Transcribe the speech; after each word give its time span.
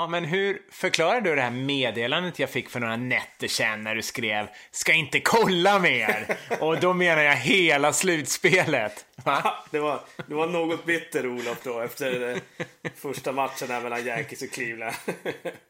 Ja, 0.00 0.06
men 0.06 0.24
hur 0.24 0.62
förklarar 0.70 1.20
du 1.20 1.34
det 1.34 1.42
här 1.42 1.50
meddelandet 1.50 2.38
jag 2.38 2.50
fick 2.50 2.70
för 2.70 2.80
några 2.80 2.96
nätter 2.96 3.48
sedan 3.48 3.84
när 3.84 3.94
du 3.94 4.02
skrev 4.02 4.46
“Ska 4.70 4.92
inte 4.92 5.20
kolla 5.20 5.78
mer” 5.78 6.36
och 6.60 6.80
då 6.80 6.92
menar 6.92 7.22
jag 7.22 7.36
hela 7.36 7.92
slutspelet. 7.92 9.06
Va? 9.24 9.64
Det 9.70 9.78
var, 9.78 10.00
det 10.26 10.34
var 10.34 10.46
något 10.46 10.84
bitter 10.84 11.26
Olof 11.26 11.58
då 11.62 11.80
efter 11.80 12.30
eh, 12.30 12.60
första 12.96 13.32
matchen 13.32 13.68
här 13.70 13.80
mellan 13.80 14.06
Yankees 14.06 14.42
och 14.42 14.50
Cleveland. 14.50 14.96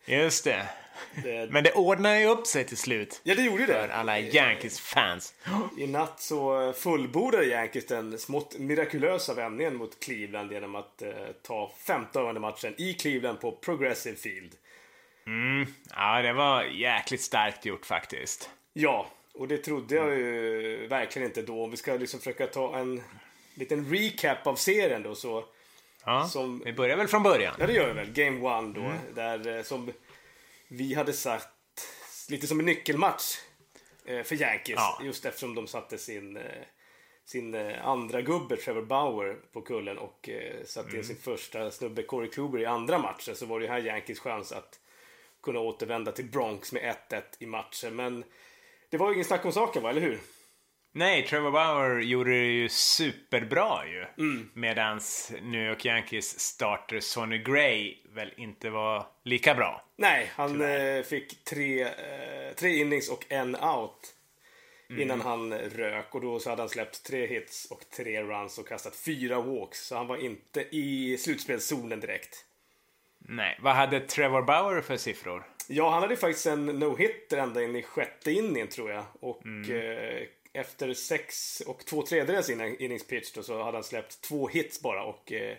Just 0.05 0.45
det. 0.45 0.67
Det- 1.23 1.51
Men 1.53 1.65
det 1.65 1.73
ordnade 1.73 2.21
ju 2.21 2.27
upp 2.27 2.47
sig 2.47 2.65
till 2.65 2.77
slut. 2.77 3.21
Ja, 3.25 3.35
det 3.35 3.43
gjorde 3.43 3.67
För 3.67 3.73
det. 3.89 3.95
alla 3.95 4.19
Yankees-fans. 4.21 5.35
I 5.79 5.87
natt 5.87 6.21
så 6.21 6.73
fullbordade 6.73 7.45
Yankees 7.45 7.87
den 7.87 8.19
smått 8.19 8.59
mirakulösa 8.59 9.35
vändningen 9.35 9.77
mot 9.77 10.01
Cleveland 10.01 10.53
genom 10.53 10.75
att 10.75 11.03
eh, 11.03 11.11
ta 11.43 11.73
femte 11.87 12.19
avgörande 12.19 12.41
matchen 12.41 12.75
i 12.79 12.95
Cleveland 12.95 13.41
på 13.41 13.53
Progressive 13.53 14.17
Field. 14.17 14.53
Ja, 15.97 16.23
det 16.23 16.33
var 16.33 16.63
jäkligt 16.65 17.21
starkt 17.21 17.65
gjort 17.65 17.87
faktiskt. 17.87 18.51
Ja, 18.73 19.07
och 19.35 19.49
det 19.49 19.59
trodde 19.59 19.95
jag 19.95 20.19
ju 20.19 20.87
verkligen 20.87 21.29
inte 21.29 21.43
då. 21.43 21.65
Om 21.65 21.71
vi 21.71 21.77
ska 21.77 21.95
liksom 21.95 22.21
försöka 22.21 22.47
ta 22.47 22.79
en 22.79 23.03
liten 23.55 23.93
recap 23.95 24.47
av 24.47 24.55
serien 24.55 25.03
då 25.03 25.15
så... 25.15 25.45
Ja, 26.05 26.25
Som- 26.29 26.63
vi 26.65 26.73
börjar 26.73 26.97
väl 26.97 27.09
från 27.09 27.23
början. 27.23 27.55
Ja, 27.59 27.67
det 27.67 27.73
gör 27.73 27.87
vi 27.89 27.93
väl. 27.93 28.13
Game 28.13 28.41
one 28.49 28.75
då. 28.75 28.93
Där 29.15 29.57
eh, 29.57 29.63
som 29.63 29.93
vi 30.71 30.95
hade 30.95 31.13
sagt 31.13 31.49
lite 32.29 32.47
som 32.47 32.61
en 32.61 32.67
nyckelmatch 32.67 33.39
eh, 34.05 34.23
för 34.23 34.35
Yankees. 34.35 34.77
Ja. 34.77 35.01
Just 35.05 35.25
eftersom 35.25 35.55
de 35.55 35.67
satte 35.67 35.99
sin, 35.99 36.37
eh, 36.37 36.43
sin 37.25 37.55
eh, 37.55 37.87
andra 37.87 38.23
gubbe 38.23 38.57
Trevor 38.57 38.83
Bauer 38.83 39.37
på 39.53 39.63
kullen 39.63 39.99
och 39.99 40.29
satte 40.65 40.97
in 40.97 41.05
sin 41.05 41.17
första 41.17 41.71
snubbe 41.71 42.03
Corey 42.03 42.31
Kluber 42.31 42.59
i 42.59 42.67
andra 42.67 42.99
matchen. 42.99 43.37
Så 43.37 43.47
var 43.47 43.61
det 43.61 43.69
här 43.69 43.81
Yankees 43.81 44.19
chans 44.19 44.53
att 44.53 44.81
kunna 45.43 45.61
återvända 45.61 46.13
till 46.13 46.31
Bronx 46.31 46.73
med 46.73 46.97
1-1 47.11 47.23
i 47.39 47.47
matchen. 47.47 47.97
Men 47.97 48.25
det 48.89 48.97
var 48.97 49.09
ju 49.09 49.15
ingen 49.15 49.25
snack 49.25 49.45
om 49.45 49.53
saken, 49.53 49.83
va? 49.83 49.91
Eller 49.91 50.01
hur? 50.01 50.21
Nej, 50.93 51.27
Trevor 51.27 51.51
Bauer 51.51 52.01
gjorde 52.01 52.31
det 52.31 52.47
ju 52.47 52.69
superbra 52.69 53.87
ju. 53.87 54.25
Mm. 54.25 54.51
Medans 54.55 55.33
New 55.43 55.69
York 55.69 55.85
Yankees 55.85 56.41
starter 56.41 57.01
Sonny 57.01 57.39
Gray 57.39 57.97
väl 58.15 58.33
inte 58.37 58.71
var 58.71 59.07
lika 59.25 59.55
bra. 59.55 59.85
Nej, 59.97 60.31
han 60.35 60.61
eh, 60.61 61.03
fick 61.03 61.45
tre, 61.45 61.83
eh, 61.83 62.55
tre 62.57 62.77
innings 62.77 63.09
och 63.09 63.25
en 63.29 63.57
out 63.57 64.15
innan 64.99 65.21
han 65.21 65.55
rök. 65.55 66.15
Och 66.15 66.21
då 66.21 66.39
så 66.39 66.51
hade 66.51 66.63
han 66.63 66.69
släppt 66.69 67.05
tre 67.05 67.27
hits 67.27 67.71
och 67.71 67.81
tre 67.97 68.23
runs 68.23 68.59
och 68.59 68.69
kastat 68.69 68.97
fyra 68.97 69.41
walks. 69.41 69.87
Så 69.87 69.97
han 69.97 70.07
var 70.07 70.17
inte 70.17 70.77
i 70.77 71.17
slutspelszonen 71.19 72.01
direkt. 72.01 72.45
Nej, 73.19 73.59
vad 73.63 73.75
hade 73.75 74.01
Trevor 74.01 74.43
Bauer 74.43 74.81
för 74.81 74.97
siffror? 74.97 75.47
Ja, 75.69 75.91
han 75.91 76.03
hade 76.03 76.17
faktiskt 76.17 76.47
en 76.47 76.67
no-hitter 76.67 77.37
ända 77.37 77.63
in 77.63 77.77
i 77.77 77.83
sjätte 77.83 78.33
inningen 78.33 78.69
tror 78.69 78.91
jag. 78.91 79.05
Och 79.21 79.47
eh, 79.71 80.23
efter 80.53 80.95
sex 80.95 81.61
och 81.67 81.85
två 81.87 82.03
tredjedels 82.03 82.51
inning- 82.51 82.77
innings-pitch 82.79 83.35
då, 83.35 83.43
så 83.43 83.63
hade 83.63 83.77
han 83.77 83.85
släppt 83.85 84.21
två 84.21 84.49
hits 84.49 84.81
bara 84.83 85.03
och 85.05 85.33
eh, 85.33 85.57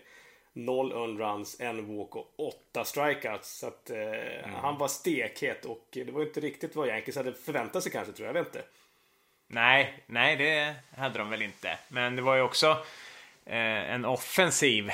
noll 0.54 0.92
earned 0.92 1.20
runs, 1.20 1.60
en 1.60 1.98
walk 1.98 2.16
och 2.16 2.34
åtta 2.38 2.86
strikeouts. 2.86 3.60
Så 3.60 3.68
att 3.68 3.90
eh, 3.90 4.50
han 4.54 4.78
var 4.78 4.88
stekhet 4.88 5.66
och 5.66 5.88
det 5.92 6.12
var 6.12 6.22
inte 6.22 6.40
riktigt 6.40 6.76
vad 6.76 6.88
Yankees 6.88 7.16
hade 7.16 7.34
förväntat 7.34 7.84
sig 7.84 7.92
kanske 7.92 8.14
tror 8.14 8.28
jag. 8.28 8.36
Jag 8.36 8.44
vet 8.44 8.56
inte. 8.56 8.68
Nej, 9.48 10.04
nej 10.06 10.36
det 10.36 10.76
hade 10.98 11.20
de 11.20 11.30
väl 11.30 11.42
inte. 11.42 11.78
Men 11.88 12.16
det 12.16 12.22
var 12.22 12.36
ju 12.36 12.42
också 12.42 12.70
eh, 13.46 13.92
en 13.94 14.06
offensiv 14.06 14.90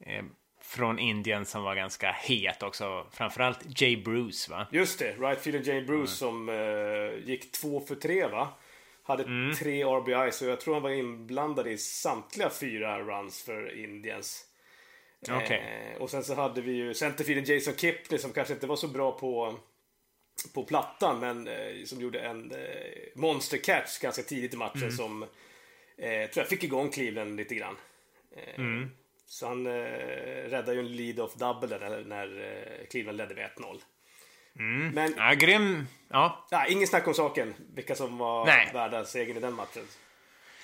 eh, 0.00 0.24
från 0.60 0.98
Indien 0.98 1.46
som 1.46 1.62
var 1.62 1.74
ganska 1.74 2.12
het 2.12 2.62
också. 2.62 3.06
Framförallt 3.12 3.80
Jay 3.80 3.96
Bruce 3.96 4.50
va? 4.50 4.66
Just 4.72 4.98
det, 4.98 5.16
right 5.18 5.40
fielder 5.40 5.72
Jay 5.72 5.84
Bruce 5.84 6.12
som 6.12 6.48
eh, 6.48 7.28
gick 7.28 7.52
två 7.52 7.80
för 7.80 7.94
tre 7.94 8.26
va? 8.26 8.48
Hade 9.06 9.24
tre 9.58 9.84
RBI 9.84 10.32
så 10.32 10.44
jag 10.44 10.60
tror 10.60 10.74
han 10.74 10.82
var 10.82 10.90
inblandad 10.90 11.68
i 11.68 11.78
samtliga 11.78 12.50
fyra 12.50 13.00
runs 13.00 13.42
för 13.42 13.78
Indians. 13.84 14.44
Okej. 15.30 15.92
Eh, 15.96 16.02
och 16.02 16.10
sen 16.10 16.24
så 16.24 16.34
hade 16.34 16.60
vi 16.60 16.72
ju 16.72 16.94
centerfielden 16.94 17.54
Jason 17.54 17.74
Kipney 17.76 18.18
som 18.18 18.32
kanske 18.32 18.54
inte 18.54 18.66
var 18.66 18.76
så 18.76 18.88
bra 18.88 19.18
på, 19.18 19.58
på 20.54 20.64
plattan 20.64 21.20
men 21.20 21.48
eh, 21.48 21.84
som 21.84 22.00
gjorde 22.00 22.20
en 22.20 22.52
eh, 22.52 22.58
monster 23.14 23.58
catch 23.58 23.98
ganska 23.98 24.22
tidigt 24.22 24.54
i 24.54 24.56
matchen 24.56 24.80
som 24.92 25.22
eh, 25.22 26.30
tror 26.30 26.42
jag 26.42 26.48
fick 26.48 26.64
igång 26.64 26.90
Cleveland 26.90 27.36
lite 27.36 27.54
grann. 27.54 27.76
Eh, 28.36 28.58
Så 29.26 29.46
han 29.46 29.66
eh, 29.66 29.72
räddade 30.48 30.74
ju 30.74 30.80
en 30.80 30.96
lead-off 30.96 31.34
double 31.34 31.68
där 31.68 31.80
när, 31.90 32.04
när 32.04 32.40
eh, 32.40 32.86
Cleveland 32.86 33.18
ledde 33.18 33.34
med 33.34 33.50
1-0. 33.56 33.80
Men 34.92 35.14
Ja, 35.16 35.34
grym. 35.34 35.86
Ja. 36.08 36.46
ja, 36.50 36.66
ingen 36.66 36.86
snack 36.86 37.06
om 37.08 37.14
saken, 37.14 37.54
vilka 37.74 37.94
som 37.94 38.18
var 38.18 38.46
Nej. 38.46 38.70
värda 38.72 39.04
segern 39.04 39.36
i 39.36 39.40
den 39.40 39.54
matchen. 39.54 39.82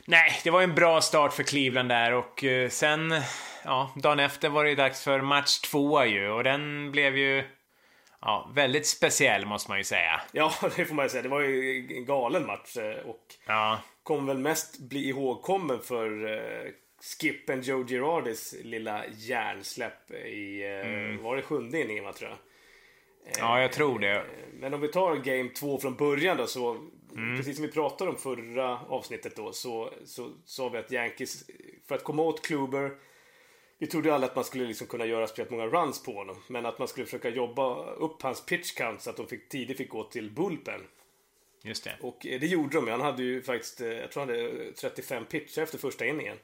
Nej, 0.04 0.40
det 0.44 0.50
var 0.50 0.62
en 0.62 0.74
bra 0.74 1.00
start 1.00 1.32
för 1.32 1.42
Cleveland 1.42 1.88
där 1.88 2.12
och 2.12 2.44
eh, 2.44 2.68
sen, 2.68 3.14
ja, 3.64 3.90
dagen 3.96 4.18
efter 4.18 4.48
var 4.48 4.64
det 4.64 4.74
dags 4.74 5.04
för 5.04 5.20
match 5.20 5.58
två 5.60 6.04
ju 6.04 6.28
och 6.30 6.44
den 6.44 6.92
blev 6.92 7.16
ju, 7.16 7.44
ja, 8.20 8.50
väldigt 8.54 8.86
speciell 8.86 9.46
måste 9.46 9.70
man 9.70 9.78
ju 9.78 9.84
säga. 9.84 10.20
Ja, 10.32 10.52
det 10.76 10.84
får 10.84 10.94
man 10.94 11.04
ju 11.04 11.08
säga. 11.08 11.22
Det 11.22 11.28
var 11.28 11.40
ju 11.40 11.86
en 11.96 12.04
galen 12.04 12.46
match 12.46 12.76
eh, 12.76 13.06
och 13.06 13.24
Ja, 13.46 13.80
kommer 14.02 14.34
väl 14.34 14.42
mest 14.42 14.78
bli 14.78 15.08
ihågkommen 15.08 15.80
för 15.84 16.32
eh, 16.32 16.70
Skippen 17.20 17.62
Joe 17.62 17.84
Girardis 17.86 18.54
lilla 18.62 19.04
hjärnsläpp 19.06 20.10
i, 20.10 20.62
eh, 20.62 21.24
var 21.24 21.36
det 21.36 21.42
sjunde 21.42 21.80
inningen 21.80 22.04
va, 22.04 22.12
tror 22.12 22.30
jag. 22.30 22.38
Ja 23.38 23.60
jag 23.60 23.72
tror 23.72 23.98
det. 23.98 24.24
Men 24.52 24.74
om 24.74 24.80
vi 24.80 24.88
tar 24.88 25.16
game 25.16 25.48
två 25.48 25.78
från 25.78 25.96
början 25.96 26.36
då 26.36 26.46
så 26.46 26.76
Precis 27.36 27.56
som 27.56 27.66
vi 27.66 27.72
pratade 27.72 28.10
om 28.10 28.16
förra 28.16 28.78
avsnittet 28.78 29.36
då 29.36 29.52
så, 29.52 29.94
så 30.04 30.30
sa 30.44 30.68
vi 30.68 30.78
att 30.78 30.92
Yankees 30.92 31.44
för 31.88 31.94
att 31.94 32.04
komma 32.04 32.22
åt 32.22 32.46
Kluber 32.46 32.90
vi 33.80 33.86
trodde 33.86 34.14
alla 34.14 34.26
att 34.26 34.34
man 34.34 34.44
skulle 34.44 34.64
liksom 34.64 34.86
kunna 34.86 35.06
göra 35.06 35.26
speciellt 35.26 35.50
många 35.50 35.66
runs 35.66 36.02
på 36.02 36.12
honom. 36.12 36.36
Men 36.46 36.66
att 36.66 36.78
man 36.78 36.88
skulle 36.88 37.06
försöka 37.06 37.28
jobba 37.28 37.92
upp 37.92 38.22
hans 38.22 38.46
pitch 38.46 38.74
count 38.74 39.02
så 39.02 39.10
att 39.10 39.16
de 39.16 39.26
fick, 39.26 39.48
tidigt 39.48 39.76
fick 39.76 39.88
gå 39.88 40.04
till 40.04 40.30
bullpen. 40.30 40.80
Just 41.62 41.84
det. 41.84 41.96
Och 42.00 42.26
eh, 42.26 42.40
det 42.40 42.46
gjorde 42.46 42.76
de. 42.76 42.88
Han 42.88 43.00
hade 43.00 43.22
ju 43.22 43.42
faktiskt, 43.42 43.80
eh, 43.80 43.88
jag 43.88 44.12
tror 44.12 44.20
han 44.20 44.28
hade 44.28 44.72
35 44.72 45.24
pitcher 45.24 45.62
efter 45.62 45.78
första 45.78 46.06
inningen. 46.06 46.36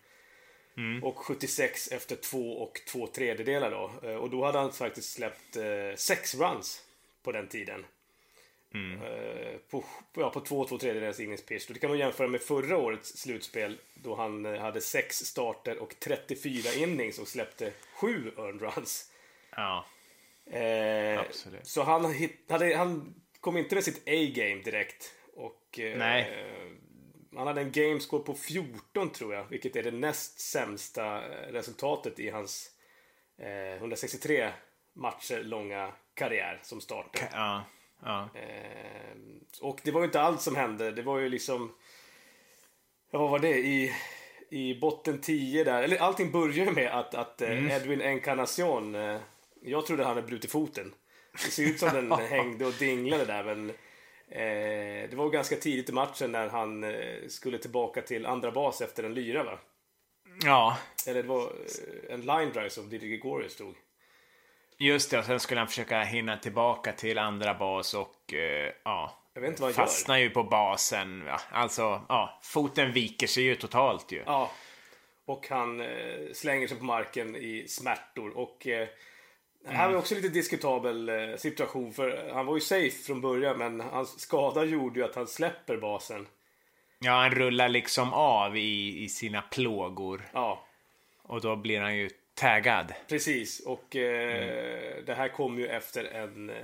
Och 1.02 1.18
76 1.18 1.92
efter 1.92 2.16
två 2.16 2.52
och 2.58 2.80
två 2.86 3.06
tredjedelar 3.06 3.70
då. 3.70 4.08
Eh, 4.08 4.16
Och 4.16 4.30
då 4.30 4.44
hade 4.44 4.58
han 4.58 4.72
faktiskt 4.72 5.12
släppt 5.12 5.56
eh, 5.56 5.96
sex 5.96 6.34
runs 6.34 6.82
på 7.22 7.32
den 7.32 7.48
tiden. 7.48 7.86
Eh, 9.04 9.56
På, 9.70 9.84
ja, 10.14 10.30
på 10.30 10.40
två 10.40 10.60
och 10.60 10.68
två 10.68 10.78
tredjedels 10.78 11.20
inningspitch. 11.20 11.66
Det 11.66 11.78
kan 11.78 11.90
man 11.90 11.98
jämföra 11.98 12.28
med 12.28 12.40
förra 12.40 12.76
årets 12.76 13.16
slutspel 13.16 13.78
då 13.94 14.14
han 14.14 14.46
eh, 14.46 14.60
hade 14.60 14.80
sex 14.80 15.16
starter 15.16 15.78
och 15.78 15.94
34 15.98 16.74
innings 16.74 17.18
och 17.18 17.28
släppte 17.28 17.72
sju 17.94 18.32
earned 18.38 18.62
runs. 18.62 19.10
Ja, 19.50 19.86
Eh, 20.50 21.20
Absolut. 21.20 21.66
Så 21.66 21.82
han, 21.82 22.14
hade, 22.48 22.76
han 22.76 23.14
kom 23.40 23.56
inte 23.56 23.74
med 23.74 23.84
sitt 23.84 24.02
A-game 24.08 24.62
direkt. 24.62 25.12
Och, 25.34 25.78
eh, 25.78 25.98
Nej. 25.98 26.44
Han 27.36 27.46
hade 27.46 27.60
en 27.60 27.72
gamescore 27.72 28.22
på 28.22 28.34
14 28.34 29.10
tror 29.10 29.34
jag, 29.34 29.44
vilket 29.44 29.76
är 29.76 29.82
det 29.82 29.90
näst 29.90 30.40
sämsta 30.40 31.16
eh, 31.16 31.52
resultatet 31.52 32.18
i 32.18 32.30
hans 32.30 32.70
eh, 33.38 33.76
163 33.76 34.50
matcher 34.94 35.42
långa 35.42 35.92
karriär 36.14 36.60
som 36.62 36.80
starter. 36.80 37.28
ja, 37.32 37.64
ja. 38.02 38.28
Eh, 38.34 39.16
och 39.60 39.80
det 39.84 39.90
var 39.90 40.00
ju 40.00 40.06
inte 40.06 40.20
allt 40.20 40.40
som 40.40 40.56
hände. 40.56 40.90
Det 40.90 41.02
var 41.02 41.18
ju 41.18 41.28
liksom... 41.28 41.74
Ja, 43.10 43.18
vad 43.18 43.30
var 43.30 43.38
det? 43.38 43.58
I, 43.58 43.92
i 44.50 44.80
botten 44.80 45.20
10 45.20 45.64
där. 45.64 45.82
Eller 45.82 45.96
allting 45.96 46.30
börjar 46.30 46.72
med 46.72 46.98
att, 46.98 47.14
att 47.14 47.42
eh, 47.42 47.76
Edwin 47.76 48.02
Encarnacion... 48.02 48.94
Eh, 48.94 49.20
jag 49.62 49.86
trodde 49.86 50.04
han 50.04 50.16
hade 50.16 50.26
brutit 50.26 50.50
foten. 50.50 50.94
Det 51.32 51.50
ser 51.50 51.62
ut 51.62 51.78
som 51.78 51.88
den 51.88 52.12
hängde 52.30 52.66
och 52.66 52.74
dinglade 52.78 53.24
där 53.24 53.44
men... 53.44 53.72
Eh, 54.30 55.10
det 55.10 55.14
var 55.14 55.30
ganska 55.30 55.56
tidigt 55.56 55.88
i 55.88 55.92
matchen 55.92 56.32
när 56.32 56.48
han 56.48 56.84
eh, 56.84 57.28
skulle 57.28 57.58
tillbaka 57.58 58.02
till 58.02 58.26
andra 58.26 58.50
bas 58.50 58.80
efter 58.80 59.04
en 59.04 59.14
lyra 59.14 59.44
va? 59.44 59.58
ja. 60.44 60.78
Eller 61.06 61.22
det 61.22 61.28
var 61.28 61.42
eh, 61.42 62.14
en 62.14 62.20
line 62.20 62.52
drive 62.52 62.70
som 62.70 62.88
Didi 62.88 63.08
Gregorius 63.08 63.52
stod. 63.52 63.74
Just 64.78 65.10
det, 65.10 65.18
och 65.18 65.24
sen 65.24 65.40
skulle 65.40 65.60
han 65.60 65.68
försöka 65.68 66.00
hinna 66.02 66.36
tillbaka 66.36 66.92
till 66.92 67.18
andra 67.18 67.54
bas 67.54 67.94
och 67.94 68.34
eh, 68.34 68.72
ja, 68.84 69.18
Jag 69.34 69.40
vet 69.40 69.50
inte 69.50 69.62
vad 69.62 69.74
han 69.74 69.82
gör. 69.82 69.86
fastnar 69.86 70.18
ju 70.18 70.30
på 70.30 70.42
basen. 70.42 71.24
Ja, 71.26 71.40
alltså, 71.50 72.02
ja, 72.08 72.40
foten 72.42 72.92
viker 72.92 73.26
sig 73.26 73.44
ju 73.44 73.54
totalt 73.54 74.12
ju. 74.12 74.22
Ja. 74.26 74.50
Och 75.24 75.48
han 75.48 75.80
eh, 75.80 76.32
slänger 76.34 76.68
sig 76.68 76.78
på 76.78 76.84
marken 76.84 77.36
i 77.36 77.64
smärtor. 77.68 78.36
Och 78.36 78.66
eh, 78.66 78.88
det 79.68 79.74
här 79.74 79.90
var 79.90 79.98
också 79.98 80.14
lite 80.14 80.28
diskutabel 80.28 81.08
eh, 81.08 81.36
situation. 81.36 81.92
För 81.92 82.30
han 82.34 82.46
var 82.46 82.54
ju 82.54 82.60
safe 82.60 83.04
från 83.04 83.20
början 83.20 83.58
men 83.58 83.80
hans 83.80 84.20
skada 84.20 84.64
gjorde 84.64 85.00
ju 85.00 85.04
att 85.04 85.14
han 85.14 85.26
släpper 85.26 85.76
basen. 85.76 86.26
Ja, 86.98 87.12
han 87.12 87.30
rullar 87.30 87.68
liksom 87.68 88.12
av 88.12 88.56
i, 88.56 89.04
i 89.04 89.08
sina 89.08 89.42
plågor. 89.42 90.22
Ja. 90.32 90.64
och 91.22 91.40
då 91.40 91.56
blir 91.56 91.80
han 91.80 91.96
ju 91.96 92.10
taggad. 92.34 92.92
Precis, 93.08 93.60
och 93.60 93.96
eh, 93.96 94.36
mm. 94.36 95.04
det 95.04 95.14
här 95.14 95.28
kom 95.28 95.58
ju 95.58 95.66
efter 95.66 96.04
en 96.04 96.50
eh, 96.50 96.56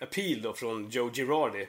appeal 0.00 0.42
då 0.42 0.54
från 0.54 0.90
Joe 0.90 1.10
Girardi. 1.10 1.68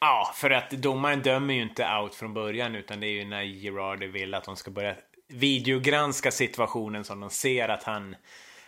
Ja, 0.00 0.32
för 0.34 0.50
att 0.50 0.70
domaren 0.70 1.22
dömer 1.22 1.54
ju 1.54 1.62
inte 1.62 1.88
out 1.94 2.14
från 2.14 2.34
början 2.34 2.74
utan 2.74 3.00
det 3.00 3.06
är 3.06 3.12
ju 3.12 3.24
när 3.24 3.44
Girardi 3.44 4.06
vill 4.06 4.34
att 4.34 4.44
de 4.44 4.56
ska 4.56 4.70
börja 4.70 4.94
videogranska 5.28 6.30
situationen 6.30 7.04
som 7.04 7.20
de 7.20 7.30
ser 7.30 7.68
att 7.68 7.82
han 7.82 8.16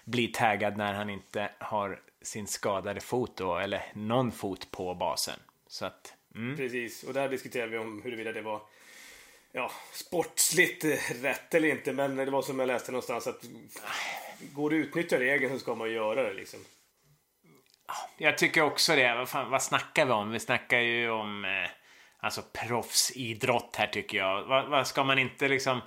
blir 0.04 0.28
taggad 0.28 0.76
när 0.76 0.94
han 0.94 1.10
inte 1.10 1.50
har 1.58 2.00
sin 2.22 2.46
skadade 2.46 3.00
fot 3.00 3.36
då, 3.36 3.58
eller 3.58 3.82
någon 3.92 4.32
fot 4.32 4.70
på 4.70 4.94
basen. 4.94 5.40
Så 5.66 5.86
att, 5.86 6.14
mm. 6.34 6.56
Precis, 6.56 7.02
och 7.02 7.14
där 7.14 7.28
diskuterar 7.28 7.66
vi 7.66 7.78
om 7.78 8.02
huruvida 8.02 8.32
det 8.32 8.42
var 8.42 8.62
ja, 9.52 9.70
sportsligt 9.92 10.84
rätt 11.22 11.54
eller 11.54 11.68
inte. 11.68 11.92
Men 11.92 12.16
det 12.16 12.30
var 12.30 12.42
som 12.42 12.58
jag 12.58 12.66
läste 12.66 12.92
någonstans 12.92 13.26
att 13.26 13.44
går 14.52 14.70
det 14.70 14.76
att 14.76 14.86
utnyttja 14.86 15.18
regeln 15.18 15.52
så 15.52 15.58
ska 15.58 15.74
man 15.74 15.92
göra 15.92 16.22
det 16.22 16.34
liksom. 16.34 16.60
Jag 18.16 18.38
tycker 18.38 18.62
också 18.62 18.96
det. 18.96 19.14
Vad, 19.14 19.28
fan, 19.28 19.50
vad 19.50 19.62
snackar 19.62 20.06
vi 20.06 20.12
om? 20.12 20.30
Vi 20.30 20.40
snackar 20.40 20.78
ju 20.78 21.10
om 21.10 21.44
eh, 21.44 21.70
alltså 22.18 22.42
proffsidrott 22.52 23.76
här 23.76 23.86
tycker 23.86 24.18
jag. 24.18 24.44
Vad, 24.44 24.68
vad, 24.68 24.86
ska 24.86 25.04
man 25.04 25.18
inte 25.18 25.48
liksom 25.48 25.80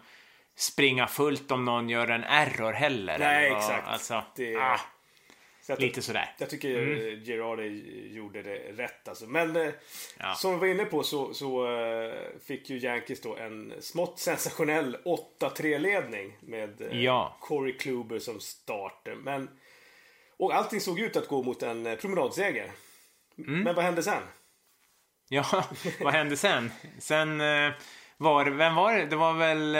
springa 0.57 1.07
fullt 1.07 1.51
om 1.51 1.65
någon 1.65 1.89
gör 1.89 2.07
en 2.07 2.23
error 2.23 2.73
heller? 2.73 3.19
Nej, 3.19 3.51
exakt. 3.51 3.87
Alltså, 3.87 4.23
det... 4.35 4.55
ah. 4.55 4.79
Lite 5.77 6.01
sådär. 6.01 6.35
Jag 6.37 6.49
tycker 6.49 6.77
mm. 6.77 7.23
Gerardi 7.23 8.07
gjorde 8.13 8.41
det 8.41 8.57
rätt 8.57 9.07
alltså. 9.07 9.25
Men 9.25 9.55
eh, 9.55 9.69
ja. 10.19 10.35
som 10.35 10.53
vi 10.53 10.59
var 10.59 10.67
inne 10.67 10.85
på 10.85 11.03
så, 11.03 11.33
så 11.33 11.67
uh, 11.67 12.13
fick 12.47 12.69
ju 12.69 12.77
Yankees 12.77 13.21
då 13.21 13.35
en 13.35 13.73
smått 13.79 14.19
sensationell 14.19 14.97
8-3 15.39 15.79
ledning 15.79 16.37
med 16.39 16.81
uh, 16.81 17.03
ja. 17.03 17.37
Corey 17.41 17.77
Kluber 17.77 18.19
som 18.19 18.39
starter. 18.39 19.15
Men, 19.15 19.49
och 20.37 20.55
allting 20.55 20.81
såg 20.81 20.99
ut 20.99 21.15
att 21.15 21.27
gå 21.27 21.43
mot 21.43 21.63
en 21.63 21.97
promenadseger. 22.01 22.71
Mm. 23.37 23.59
Men 23.59 23.75
vad 23.75 23.85
hände 23.85 24.03
sen? 24.03 24.23
Ja, 25.29 25.65
vad 25.99 26.13
hände 26.13 26.37
sen? 26.37 26.71
Sen 26.99 27.37
var 28.17 28.45
det, 28.45 28.51
vem 28.51 28.75
var 28.75 28.93
det? 28.93 29.05
Det 29.05 29.15
var 29.15 29.33
väl 29.33 29.75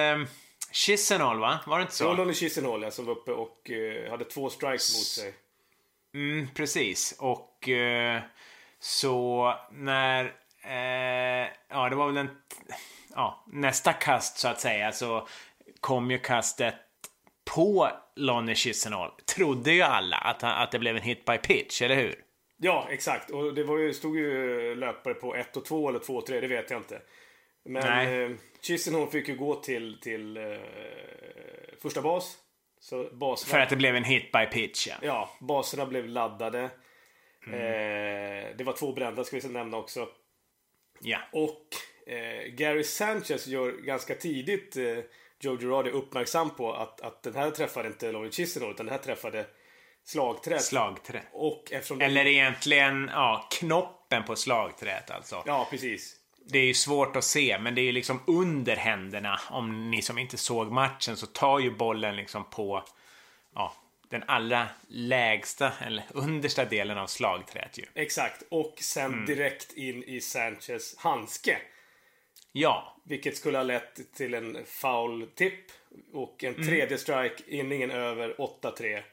Chisenhall 0.71 1.39
va? 1.39 1.59
Var 1.67 1.77
det 1.77 1.81
inte 1.81 1.95
så? 1.95 2.03
Det 2.03 2.09
var 2.09 2.17
Lonnie 2.17 2.33
Chisenhall 2.33 2.81
ja, 2.81 2.91
som 2.91 3.05
var 3.05 3.13
uppe 3.13 3.31
och 3.31 3.71
hade 4.09 4.25
två 4.25 4.49
strikes 4.49 4.97
mot 4.97 5.05
sig. 5.05 5.33
Mm, 6.13 6.47
precis. 6.55 7.15
Och 7.19 7.69
eh, 7.69 8.21
så 8.79 9.53
när... 9.71 10.25
Eh, 10.63 11.47
ja, 11.69 11.89
det 11.89 11.95
var 11.95 12.07
väl 12.07 12.17
en... 12.17 12.29
Ja, 13.15 13.45
nästa 13.47 13.93
kast 13.93 14.37
så 14.37 14.47
att 14.47 14.61
säga 14.61 14.91
så 14.91 15.27
kom 15.79 16.11
ju 16.11 16.19
kastet 16.19 16.75
på 17.55 17.89
Lonnie 18.15 18.55
Chisenhall. 18.55 19.11
Trodde 19.35 19.73
ju 19.73 19.81
alla 19.81 20.17
att, 20.17 20.43
att 20.43 20.71
det 20.71 20.79
blev 20.79 20.95
en 20.95 21.01
hit 21.01 21.25
by 21.25 21.37
pitch, 21.37 21.81
eller 21.81 21.95
hur? 21.95 22.23
Ja, 22.57 22.87
exakt. 22.89 23.29
Och 23.29 23.53
det 23.53 23.63
var 23.63 23.77
ju, 23.77 23.93
stod 23.93 24.17
ju 24.17 24.75
löpare 24.75 25.13
på 25.13 25.35
1 25.35 25.57
och 25.57 25.65
2 25.65 25.89
eller 25.89 25.99
2 25.99 26.15
och 26.15 26.25
3, 26.25 26.41
det 26.41 26.47
vet 26.47 26.69
jag 26.69 26.79
inte. 26.79 27.01
Men 27.67 28.31
eh, 28.31 28.37
Chisenhall 28.61 29.07
fick 29.07 29.27
ju 29.27 29.35
gå 29.35 29.55
till, 29.55 29.99
till 30.01 30.37
eh, 30.37 30.43
första 31.81 32.01
bas. 32.01 32.37
Så 32.79 33.09
baserna, 33.11 33.51
För 33.51 33.59
att 33.59 33.69
det 33.69 33.75
blev 33.75 33.95
en 33.95 34.03
hit 34.03 34.31
by 34.31 34.45
pitch 34.45 34.87
ja. 34.87 34.95
Ja, 35.01 35.29
baserna 35.39 35.85
blev 35.85 36.07
laddade. 36.07 36.69
Mm. 37.47 37.59
Eh, 37.59 38.57
det 38.57 38.63
var 38.63 38.73
två 38.73 38.93
brända 38.93 39.23
ska 39.23 39.39
vi 39.39 39.47
nämna 39.47 39.77
också. 39.77 40.07
Ja. 41.01 41.19
Och 41.31 41.67
eh, 42.07 42.47
Gary 42.47 42.83
Sanchez 42.83 43.47
gör 43.47 43.71
ganska 43.71 44.15
tidigt 44.15 44.77
eh, 44.77 44.97
Joe 45.39 45.57
Girardi 45.57 45.89
uppmärksam 45.89 46.49
på 46.49 46.73
att, 46.73 47.01
att 47.01 47.23
den 47.23 47.35
här 47.35 47.51
träffade 47.51 47.87
inte 47.87 48.11
Laurie 48.11 48.31
Chisenhall 48.31 48.71
utan 48.71 48.85
den 48.85 48.95
här 48.95 49.03
träffade 49.03 49.45
slagträd. 50.03 50.61
Slagträ. 50.61 51.21
Och 51.31 51.71
eftersom 51.71 52.01
Eller 52.01 52.27
egentligen 52.27 53.09
ja, 53.13 53.47
knoppen 53.51 54.23
på 54.23 54.35
slagträet 54.35 55.11
alltså. 55.11 55.43
Ja, 55.45 55.67
precis 55.71 56.26
det 56.49 56.59
är 56.59 56.65
ju 56.65 56.73
svårt 56.73 57.15
att 57.15 57.23
se, 57.23 57.59
men 57.59 57.75
det 57.75 57.81
är 57.81 57.85
ju 57.85 57.91
liksom 57.91 58.19
under 58.27 58.75
händerna. 58.75 59.39
Om 59.49 59.91
ni 59.91 60.01
som 60.01 60.17
inte 60.17 60.37
såg 60.37 60.71
matchen 60.71 61.17
så 61.17 61.25
tar 61.25 61.59
ju 61.59 61.71
bollen 61.71 62.15
liksom 62.15 62.43
på 62.49 62.83
ja, 63.55 63.73
den 64.09 64.23
allra 64.27 64.67
lägsta 64.87 65.71
eller 65.85 66.03
understa 66.13 66.65
delen 66.65 66.97
av 66.97 67.07
slagträet 67.07 67.77
ju. 67.77 67.85
Exakt, 67.93 68.43
och 68.49 68.77
sen 68.81 69.13
mm. 69.13 69.25
direkt 69.25 69.73
in 69.73 70.03
i 70.03 70.21
Sanchez 70.21 70.95
handske. 70.97 71.57
Ja. 72.51 72.95
Vilket 73.03 73.37
skulle 73.37 73.57
ha 73.57 73.63
lett 73.63 74.13
till 74.13 74.33
en 74.33 74.57
foul 74.65 75.27
tip 75.35 75.71
och 76.13 76.43
en 76.43 76.53
mm. 76.55 76.67
tredje 76.67 76.97
strike, 76.97 77.43
inningen 77.47 77.91
över 77.91 78.33
8-3. 78.33 79.03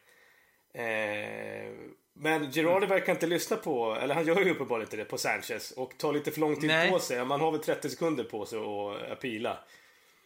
Eh, 0.74 1.72
men 2.16 2.50
Girardi 2.50 2.86
verkar 2.86 3.12
inte 3.12 3.26
lyssna 3.26 3.56
på, 3.56 3.94
eller 3.94 4.14
han 4.14 4.26
gör 4.26 4.40
ju 4.40 4.50
uppenbarligen 4.50 4.86
inte 4.86 4.96
det, 4.96 5.04
på 5.04 5.18
Sanchez. 5.18 5.70
Och 5.70 5.98
tar 5.98 6.12
lite 6.12 6.30
för 6.30 6.40
lång 6.40 6.60
tid 6.60 6.68
Nej. 6.68 6.90
på 6.90 6.98
sig. 6.98 7.24
Man 7.24 7.40
har 7.40 7.50
väl 7.50 7.60
30 7.60 7.90
sekunder 7.90 8.24
på 8.24 8.46
sig 8.46 8.58
att 8.58 9.12
apila. 9.12 9.58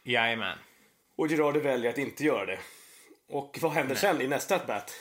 Jajamän. 0.02 0.58
Och 1.17 1.29
Girardi 1.29 1.61
väljer 1.61 1.90
att 1.90 1.99
inte 1.99 2.25
göra 2.25 2.46
det. 2.46 2.58
Och 3.29 3.58
vad 3.61 3.73
händer 3.73 3.94
Nej. 3.94 4.00
sen 4.00 4.20
i 4.20 4.26
nästa 4.26 4.56
at-bat? 4.56 4.94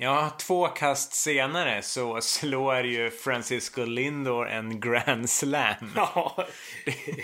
Ja, 0.00 0.30
två 0.38 0.68
kast 0.68 1.12
senare 1.12 1.82
så 1.82 2.20
slår 2.20 2.80
ju 2.80 3.10
Francisco 3.10 3.84
Lindor 3.84 4.48
en 4.48 4.80
grand 4.80 5.30
slam. 5.30 5.74
Ja, 5.96 6.46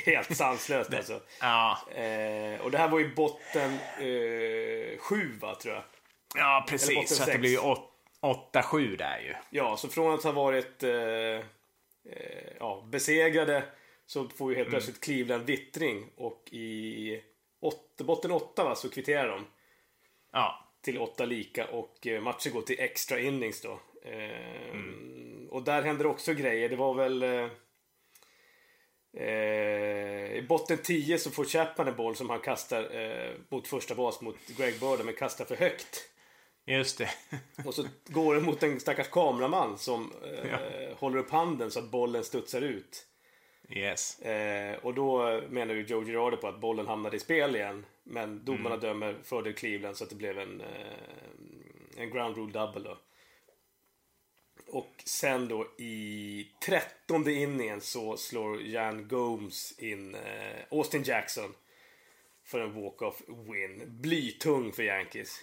helt 0.06 0.36
sanslöst 0.36 0.94
alltså. 0.94 1.20
Ja. 1.40 1.78
Eh, 1.94 2.60
och 2.60 2.70
det 2.70 2.78
här 2.78 2.88
var 2.88 2.98
ju 2.98 3.14
botten 3.14 3.72
eh, 3.98 4.98
sju, 4.98 5.38
va, 5.40 5.54
tror 5.54 5.74
jag. 5.74 5.84
Ja, 6.34 6.66
precis. 6.68 7.16
Så 7.16 7.30
det 7.30 7.38
blir 7.38 7.50
ju 7.50 7.58
åtta 7.58 7.93
8-7 8.24 8.96
där 8.96 9.18
ju. 9.18 9.34
Ja, 9.50 9.76
så 9.76 9.88
från 9.88 10.14
att 10.14 10.24
ha 10.24 10.32
varit 10.32 10.82
eh, 10.82 10.90
eh, 10.90 12.52
ja, 12.58 12.88
besegrade 12.90 13.64
så 14.06 14.28
får 14.28 14.50
ju 14.50 14.56
helt 14.56 14.66
mm. 14.68 14.70
plötsligt 14.70 15.00
Cleveland 15.00 15.46
vittring 15.46 16.10
och 16.16 16.48
i 16.52 17.22
åtta, 17.60 18.04
botten 18.04 18.30
8 18.30 18.64
va, 18.64 18.74
så 18.74 18.90
kvitterar 18.90 19.28
de. 19.28 19.46
Ja. 20.32 20.60
Till 20.82 20.98
8 20.98 21.24
lika 21.24 21.66
och 21.66 22.06
eh, 22.06 22.22
matchen 22.22 22.52
går 22.52 22.62
till 22.62 22.80
extra 22.80 23.20
innings 23.20 23.60
då. 23.60 23.80
Eh, 24.04 24.70
mm. 24.70 25.48
Och 25.50 25.62
där 25.62 25.82
händer 25.82 26.06
också 26.06 26.34
grejer. 26.34 26.68
Det 26.68 26.76
var 26.76 26.94
väl 26.94 27.22
eh, 27.22 27.48
eh, 29.16 30.34
I 30.36 30.44
botten 30.48 30.78
10 30.78 31.18
så 31.18 31.30
får 31.30 31.44
Chapman 31.44 31.88
en 31.88 31.96
boll 31.96 32.16
som 32.16 32.30
han 32.30 32.40
kastar 32.40 32.96
eh, 32.96 33.30
mot 33.48 33.68
första 33.68 33.94
bas 33.94 34.20
mot 34.20 34.36
Greg 34.56 34.80
Burden 34.80 35.06
men 35.06 35.14
kastar 35.14 35.44
för 35.44 35.56
högt. 35.56 36.10
Just 36.64 36.98
det. 36.98 37.10
och 37.66 37.74
så 37.74 37.86
går 38.06 38.34
det 38.34 38.40
mot 38.40 38.62
en 38.62 38.80
stackars 38.80 39.08
kameraman 39.08 39.78
som 39.78 40.12
eh, 40.24 40.50
ja. 40.50 40.58
håller 40.96 41.18
upp 41.18 41.30
handen 41.30 41.70
så 41.70 41.78
att 41.78 41.90
bollen 41.90 42.24
studsar 42.24 42.62
ut. 42.62 43.06
Yes. 43.68 44.20
Eh, 44.20 44.76
och 44.76 44.94
då 44.94 45.40
menar 45.50 45.74
ju 45.74 45.82
Joe 45.82 46.04
Girardi 46.04 46.36
på 46.36 46.48
att 46.48 46.60
bollen 46.60 46.86
hamnade 46.86 47.16
i 47.16 47.20
spel 47.20 47.56
igen. 47.56 47.86
Men 48.02 48.44
domarna 48.44 48.74
mm. 48.74 48.80
dömer 48.80 49.16
fördel 49.24 49.54
Cleveland 49.54 49.96
så 49.96 50.04
att 50.04 50.10
det 50.10 50.16
blev 50.16 50.38
en, 50.38 50.60
eh, 50.60 52.02
en 52.02 52.10
ground 52.10 52.36
rule 52.36 52.52
double 52.52 52.88
då. 52.88 52.98
Och 54.66 55.02
sen 55.04 55.48
då 55.48 55.66
i 55.78 56.48
trettonde 56.66 57.32
inningen 57.32 57.80
så 57.80 58.16
slår 58.16 58.62
Jan 58.62 59.08
Gomes 59.08 59.78
in 59.78 60.14
eh, 60.14 60.60
Austin 60.70 61.02
Jackson 61.02 61.54
för 62.44 62.60
en 62.60 62.74
walk-off 62.74 63.22
win. 63.28 63.82
Blytung 63.86 64.72
för 64.72 64.82
Yankees. 64.82 65.40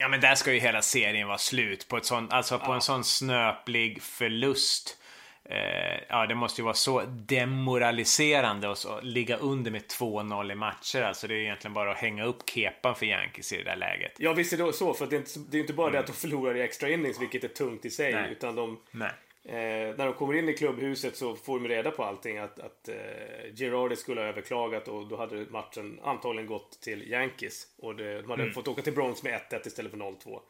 Ja, 0.00 0.08
men 0.08 0.20
där 0.20 0.34
ska 0.34 0.52
ju 0.52 0.58
hela 0.58 0.82
serien 0.82 1.28
vara 1.28 1.38
slut 1.38 1.88
på, 1.88 1.96
ett 1.96 2.04
sånt, 2.04 2.32
alltså 2.32 2.58
på 2.58 2.70
ja. 2.70 2.74
en 2.74 2.80
sån 2.80 3.04
snöplig 3.04 4.02
förlust. 4.02 4.98
Eh, 5.44 6.00
ja, 6.08 6.26
det 6.26 6.34
måste 6.34 6.60
ju 6.60 6.64
vara 6.64 6.74
så 6.74 7.02
demoraliserande 7.08 8.70
att 8.70 8.86
ligga 9.02 9.36
under 9.36 9.70
med 9.70 9.82
2-0 9.82 10.52
i 10.52 10.54
matcher. 10.54 11.02
Alltså 11.02 11.28
det 11.28 11.34
är 11.34 11.38
egentligen 11.38 11.74
bara 11.74 11.90
att 11.90 11.96
hänga 11.96 12.24
upp 12.24 12.50
kepan 12.50 12.94
för 12.94 13.06
Yankees 13.06 13.52
i 13.52 13.56
det 13.56 13.64
där 13.64 13.76
läget. 13.76 14.12
Ja, 14.18 14.32
visst 14.32 14.52
är 14.52 14.56
det 14.66 14.72
så. 14.72 14.94
För 14.94 15.06
det 15.06 15.16
är 15.16 15.18
inte, 15.18 15.30
det 15.50 15.56
är 15.56 15.60
inte 15.60 15.72
bara 15.72 15.86
mm. 15.88 15.92
det 15.92 16.00
att 16.00 16.06
de 16.06 16.12
förlorar 16.12 16.54
i 16.54 16.62
extra 16.62 16.88
innings, 16.88 17.20
vilket 17.20 17.44
är 17.44 17.48
tungt 17.48 17.84
i 17.84 17.90
sig. 17.90 18.12
Nej. 18.12 18.32
Utan 18.32 18.54
de, 18.54 18.80
Nej. 18.90 19.10
Eh, 19.48 19.96
när 19.96 20.06
de 20.06 20.14
kommer 20.14 20.34
in 20.34 20.48
i 20.48 20.54
klubbhuset 20.54 21.16
så 21.16 21.36
får 21.36 21.60
de 21.60 21.68
reda 21.68 21.90
på 21.90 22.04
allting. 22.04 22.38
Att, 22.38 22.60
att 22.60 22.88
eh, 22.88 23.54
Girardi 23.54 23.96
skulle 23.96 24.20
ha 24.20 24.28
överklagat 24.28 24.88
och 24.88 25.06
då 25.06 25.16
hade 25.16 25.46
matchen 25.50 26.00
antagligen 26.02 26.46
gått 26.46 26.80
till 26.80 27.10
Yankees. 27.10 27.66
Och 27.78 27.96
det, 27.96 28.22
de 28.22 28.30
hade 28.30 28.42
mm. 28.42 28.54
fått 28.54 28.68
åka 28.68 28.82
till 28.82 28.92
Bronx 28.92 29.22
med 29.22 29.40
1-1 29.50 29.66
istället 29.66 29.90
för 29.90 29.98
0-2. 29.98 30.40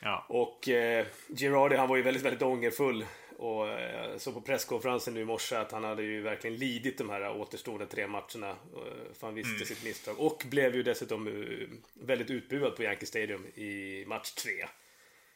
Ja. 0.00 0.26
Och 0.28 0.68
eh, 0.68 1.06
Girardi 1.36 1.76
han 1.76 1.88
var 1.88 1.96
ju 1.96 2.02
väldigt, 2.02 2.22
väldigt 2.22 2.42
ångerfull. 2.42 3.04
Och 3.38 3.68
eh, 3.68 4.16
så 4.16 4.32
på 4.32 4.40
presskonferensen 4.40 5.14
nu 5.14 5.20
i 5.20 5.24
morse 5.24 5.56
att 5.56 5.72
han 5.72 5.84
hade 5.84 6.02
ju 6.02 6.20
verkligen 6.20 6.56
lidit 6.56 6.98
de 6.98 7.10
här 7.10 7.36
återstående 7.36 7.86
tre 7.86 8.06
matcherna. 8.06 8.50
Eh, 8.50 9.14
för 9.14 9.26
han 9.26 9.34
visste 9.34 9.54
mm. 9.54 9.66
sitt 9.66 9.84
misstag. 9.84 10.14
Och 10.18 10.42
blev 10.50 10.74
ju 10.74 10.82
dessutom 10.82 11.26
uh, 11.26 11.68
väldigt 11.94 12.30
utbuad 12.30 12.76
på 12.76 12.82
Yankee 12.82 13.06
Stadium 13.06 13.46
i 13.46 14.04
match 14.06 14.30
tre. 14.30 14.64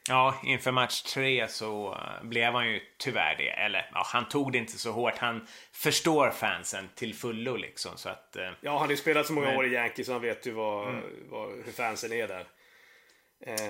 Ja, 0.08 0.34
inför 0.44 0.72
match 0.72 1.02
tre 1.02 1.48
så 1.48 1.90
uh, 1.90 2.28
blev 2.28 2.52
han 2.52 2.68
ju 2.68 2.80
tyvärr 2.98 3.36
det. 3.36 3.50
Eller 3.50 3.90
ja, 3.94 4.02
han 4.06 4.28
tog 4.28 4.52
det 4.52 4.58
inte 4.58 4.78
så 4.78 4.92
hårt. 4.92 5.18
Han 5.18 5.46
förstår 5.72 6.30
fansen 6.30 6.88
till 6.94 7.14
fullo 7.14 7.56
liksom. 7.56 7.96
Så 7.96 8.08
att, 8.08 8.36
uh, 8.38 8.50
ja, 8.60 8.70
han 8.70 8.80
har 8.80 8.90
ju 8.90 8.96
spelat 8.96 9.26
så 9.26 9.32
många 9.32 9.46
men... 9.46 9.56
år 9.56 9.66
i 9.66 9.72
Yankees 9.72 10.06
så 10.06 10.12
han 10.12 10.22
vet 10.22 10.46
ju 10.46 10.50
vad, 10.50 10.88
mm. 10.88 11.02
vad, 11.30 11.50
hur 11.64 11.72
fansen 11.72 12.12
är 12.12 12.28
där. 12.28 12.46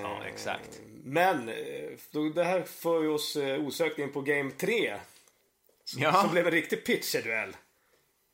Ja, 0.01 0.21
exakt. 0.25 0.81
Men 1.03 1.51
då, 2.11 2.29
det 2.29 2.43
här 2.43 2.61
för 2.61 3.07
oss 3.07 3.37
osökt 3.59 3.99
in 3.99 4.13
på 4.13 4.21
Game 4.21 4.51
3. 4.51 4.95
Som, 5.85 6.01
ja. 6.01 6.13
som 6.13 6.31
blev 6.31 6.45
en 6.45 6.51
riktig 6.51 6.85
pitcher-duell. 6.85 7.55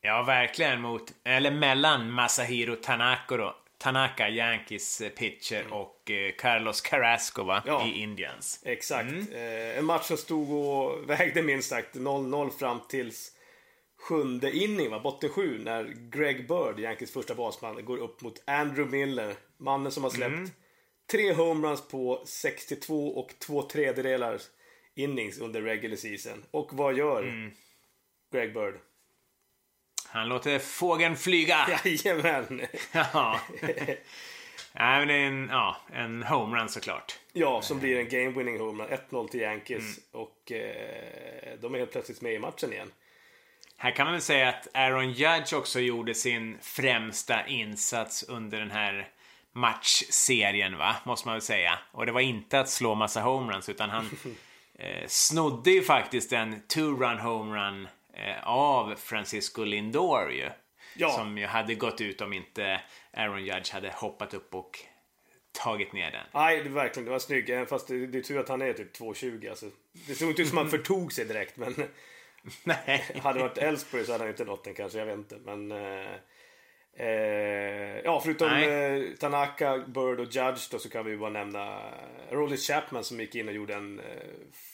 Ja, 0.02 0.24
verkligen 0.24 0.82
mot, 0.82 1.14
eller 1.24 1.52
mellan 1.52 2.12
Masahiro 2.12 2.76
Tanaka 2.76 3.38
då, 3.38 3.56
Tanaka, 3.86 4.30
Yankees 4.30 5.02
eh, 5.02 5.10
pitcher 5.10 5.62
mm. 5.62 5.74
och 5.74 6.12
eh, 6.12 6.32
Carlos 6.38 6.82
Carrasco 6.82 7.44
va? 7.44 7.64
Ja, 7.66 7.88
i 7.88 8.02
Indians. 8.02 8.62
Exakt. 8.66 9.12
Mm. 9.12 9.28
Eh, 9.32 9.78
en 9.78 9.86
match 9.86 10.06
som 10.06 10.18
stod 10.18 10.52
och 10.52 11.10
vägde 11.10 11.42
minst 11.42 11.70
sagt 11.70 11.96
0-0 11.96 12.50
fram 12.50 12.80
tills 12.90 13.32
sjunde 13.98 14.52
inning, 14.52 14.90
va? 14.90 15.00
botten 15.00 15.30
sju, 15.30 15.60
när 15.64 15.84
Greg 16.12 16.48
Bird, 16.48 16.80
Yankees 16.80 17.14
första 17.14 17.36
basman, 17.36 17.86
går 17.86 17.98
upp 17.98 18.22
mot 18.22 18.44
Andrew 18.46 18.98
Miller. 18.98 19.36
Mannen 19.58 19.92
som 19.92 20.04
har 20.04 20.12
släppt 20.12 20.34
mm. 20.34 20.50
tre 21.12 21.34
homeruns 21.34 21.88
på 21.88 22.24
62 22.26 23.08
och 23.08 23.34
två 23.40 23.62
tredjedelar 23.62 24.42
innings 24.96 25.40
under 25.40 25.62
regular 25.62 25.96
season. 25.96 26.44
Och 26.52 26.74
vad 26.74 26.98
gör 26.98 27.24
mm. 27.24 27.52
Greg 28.32 28.54
Bird? 28.54 28.76
Han 30.16 30.30
låter 30.30 30.60
fågeln 30.60 31.16
flyga. 31.16 31.68
Jajamän. 31.84 32.62
ja. 32.92 33.40
Nej, 34.74 35.00
men 35.00 35.08
det 35.08 35.14
är 35.14 35.28
en, 35.28 35.50
ja, 35.52 35.78
en 35.94 36.24
homerun 36.24 36.70
såklart. 36.70 37.20
Ja, 37.34 37.62
som 37.62 37.80
blir 37.80 38.00
en 38.00 38.10
game 38.10 38.30
winning 38.30 38.60
homerun. 38.60 38.90
1-0 39.10 39.28
till 39.28 39.40
Yankees. 39.40 39.84
Mm. 39.84 40.26
Och 40.26 40.52
eh, 40.52 41.60
de 41.62 41.76
är 41.76 41.80
helt 41.80 41.92
plötsligt 41.92 42.22
med 42.22 42.34
i 42.34 42.40
matchen 42.40 42.74
igen. 42.74 42.92
Här 43.78 43.92
kan 43.92 44.06
man 44.06 44.14
väl 44.14 44.22
säga 44.22 44.50
att 44.50 44.68
Aaron 44.74 45.12
Judge 45.12 45.54
också 45.54 45.80
gjorde 45.80 46.14
sin 46.14 46.58
främsta 46.62 47.48
insats 47.48 48.24
under 48.24 48.60
den 48.60 48.72
här 48.72 49.08
matchserien, 49.54 50.78
va? 50.78 50.96
Måste 51.04 51.28
man 51.28 51.36
väl 51.36 51.42
säga. 51.42 51.80
Och 51.92 52.06
det 52.06 52.12
var 52.12 52.22
inte 52.22 52.60
att 52.60 52.70
slå 52.70 52.96
massa 52.96 53.22
homeruns, 53.22 53.70
utan 53.70 53.90
han 53.90 54.10
eh, 54.80 55.08
snodde 55.08 55.72
ju 55.72 55.84
faktiskt 55.84 56.34
en 56.34 56.62
two-run 56.62 57.20
homerun 57.20 57.88
av 58.44 58.96
Francisco 58.96 59.64
Lindor 59.64 60.32
ju. 60.32 60.50
Ja. 60.98 61.10
Som 61.10 61.38
ju 61.38 61.46
hade 61.46 61.76
gått 61.76 62.02
ut 62.02 62.22
om 62.22 62.34
inte 62.34 62.82
Aaron 63.14 63.46
Judge 63.46 63.74
hade 63.74 63.90
hoppat 63.90 64.34
upp 64.34 64.56
och 64.56 64.80
tagit 65.52 65.94
ner 65.94 66.12
den. 66.12 66.26
Nej, 66.34 66.64
det, 66.64 66.70
verkligen. 66.70 67.06
Det 67.06 67.12
var 67.12 67.20
snygg. 67.20 67.70
Fast 67.70 67.88
det, 67.88 68.08
det 68.08 68.18
är 68.18 68.22
tur 68.22 68.40
att 68.40 68.50
han 68.50 68.62
är 68.62 68.74
typ 68.74 68.98
2,20. 68.98 69.50
Alltså. 69.50 69.66
Det 70.08 70.16
såg 70.16 70.30
inte 70.30 70.42
ut 70.42 70.48
som 70.48 70.58
att 70.58 70.64
han 70.64 70.72
förtog 70.80 71.14
sig 71.14 71.26
direkt, 71.26 71.58
men... 71.58 71.76
Nej. 72.64 73.20
hade 73.24 73.40
det 73.40 73.44
varit 73.44 73.58
Ellsbury 73.58 74.04
så 74.04 74.12
hade 74.12 74.24
han 74.24 74.32
inte 74.32 74.46
nått 74.46 74.64
den 74.64 74.74
kanske. 74.74 75.00
Jag 75.00 75.06
vet 75.06 75.16
inte. 75.16 75.38
Men... 75.46 75.72
Eh, 75.72 76.16
eh, 76.94 78.00
ja, 78.04 78.22
förutom 78.24 78.52
eh, 78.52 79.02
Tanaka, 79.20 79.78
Bird 79.78 80.20
och 80.20 80.26
Judge 80.26 80.72
då 80.72 80.80
så 80.80 80.90
kan 80.90 81.06
vi 81.06 81.18
bara 81.18 81.30
nämna 81.30 81.82
Rollis 82.30 82.68
Chapman 82.68 83.04
som 83.04 83.20
gick 83.20 83.36
in 83.36 83.48
och 83.48 83.54
gjorde 83.54 83.74
en 83.74 84.00
eh, 84.00 84.06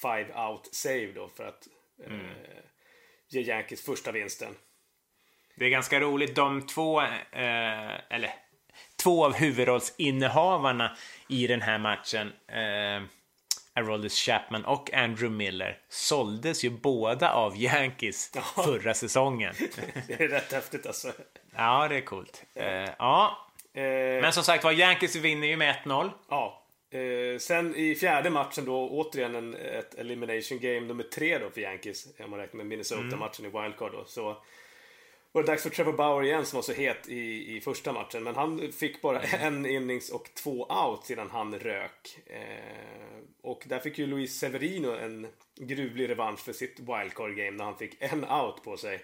five 0.02 0.34
out 0.48 0.70
save 0.72 1.12
då 1.16 1.28
för 1.28 1.44
att 1.44 1.68
mm 2.08 2.26
ger 3.34 3.42
Yankees 3.42 3.82
första 3.82 4.12
vinsten. 4.12 4.56
Det 5.56 5.66
är 5.66 5.70
ganska 5.70 6.00
roligt. 6.00 6.36
De 6.36 6.68
två, 6.68 7.02
eh, 7.02 7.10
eller 8.10 8.34
två 9.04 9.26
av 9.26 9.34
huvudrollsinnehavarna 9.34 10.98
i 11.28 11.48
den 11.48 11.62
här 11.62 11.78
matchen, 11.78 12.34
eh, 12.48 13.08
Aroldis 13.74 14.26
Chapman 14.26 14.66
och 14.66 14.94
Andrew 14.94 15.30
Miller, 15.30 15.78
såldes 15.90 16.64
ju 16.64 16.70
båda 16.70 17.32
av 17.34 17.58
Yankees 17.58 18.32
ja. 18.36 18.42
förra 18.42 18.94
säsongen. 18.94 19.54
det 20.08 20.14
är 20.14 20.28
rätt 20.28 20.54
häftigt 20.54 20.86
alltså. 20.86 21.12
Ja, 21.56 21.88
det 21.88 21.96
är 21.96 22.02
coolt. 22.02 22.44
Eh, 22.54 22.90
ja. 23.00 23.48
Eh. 23.74 23.82
Men 24.22 24.34
som 24.34 24.44
sagt 24.44 24.64
var, 24.64 24.72
Yankees 24.72 25.16
vinner 25.16 25.48
ju 25.48 25.58
med 25.58 25.76
1-0. 25.86 26.10
Ja. 26.30 26.61
Eh, 26.92 27.38
sen 27.38 27.76
i 27.76 27.96
fjärde 27.96 28.30
matchen 28.30 28.66
då 28.66 28.90
återigen 28.90 29.36
en, 29.36 29.56
ett 29.56 29.94
elimination 29.94 30.60
game 30.60 30.80
nummer 30.80 31.04
tre 31.04 31.38
då 31.38 31.50
för 31.50 31.62
Yankees. 31.62 32.08
Om 32.20 32.30
man 32.30 32.40
räknar 32.40 32.58
med 32.58 32.66
Minnesota-matchen 32.66 33.46
mm. 33.46 33.58
i 33.58 33.62
wildcard 33.62 33.92
då. 33.92 34.06
Så 34.06 34.38
var 35.32 35.42
det 35.42 35.48
dags 35.48 35.64
för 35.64 35.70
Trevor 35.70 35.94
Bauer 35.94 36.24
igen 36.24 36.46
som 36.46 36.58
var 36.58 36.64
så 36.64 36.74
het 36.74 37.10
i, 37.10 37.56
i 37.56 37.62
första 37.62 37.94
matchen. 37.94 38.24
Men 38.24 38.36
han 38.36 38.72
fick 38.72 39.02
bara 39.02 39.22
mm. 39.22 39.48
en 39.48 39.66
innings 39.66 40.10
och 40.10 40.30
två 40.44 40.66
out 40.66 41.06
sedan 41.06 41.30
han 41.32 41.60
rök. 41.60 42.18
Eh, 42.26 43.24
och 43.42 43.64
där 43.66 43.80
fick 43.80 44.00
ju 44.00 44.08
Luis 44.08 44.40
Severino 44.40 44.96
en 44.96 45.28
gruvlig 45.56 46.10
revansch 46.10 46.40
för 46.40 46.54
sitt 46.54 46.80
wildcard-game 46.80 47.52
när 47.52 47.64
han 47.64 47.78
fick 47.78 47.98
en 48.00 48.24
out 48.24 48.64
på 48.64 48.78
sig. 48.78 49.02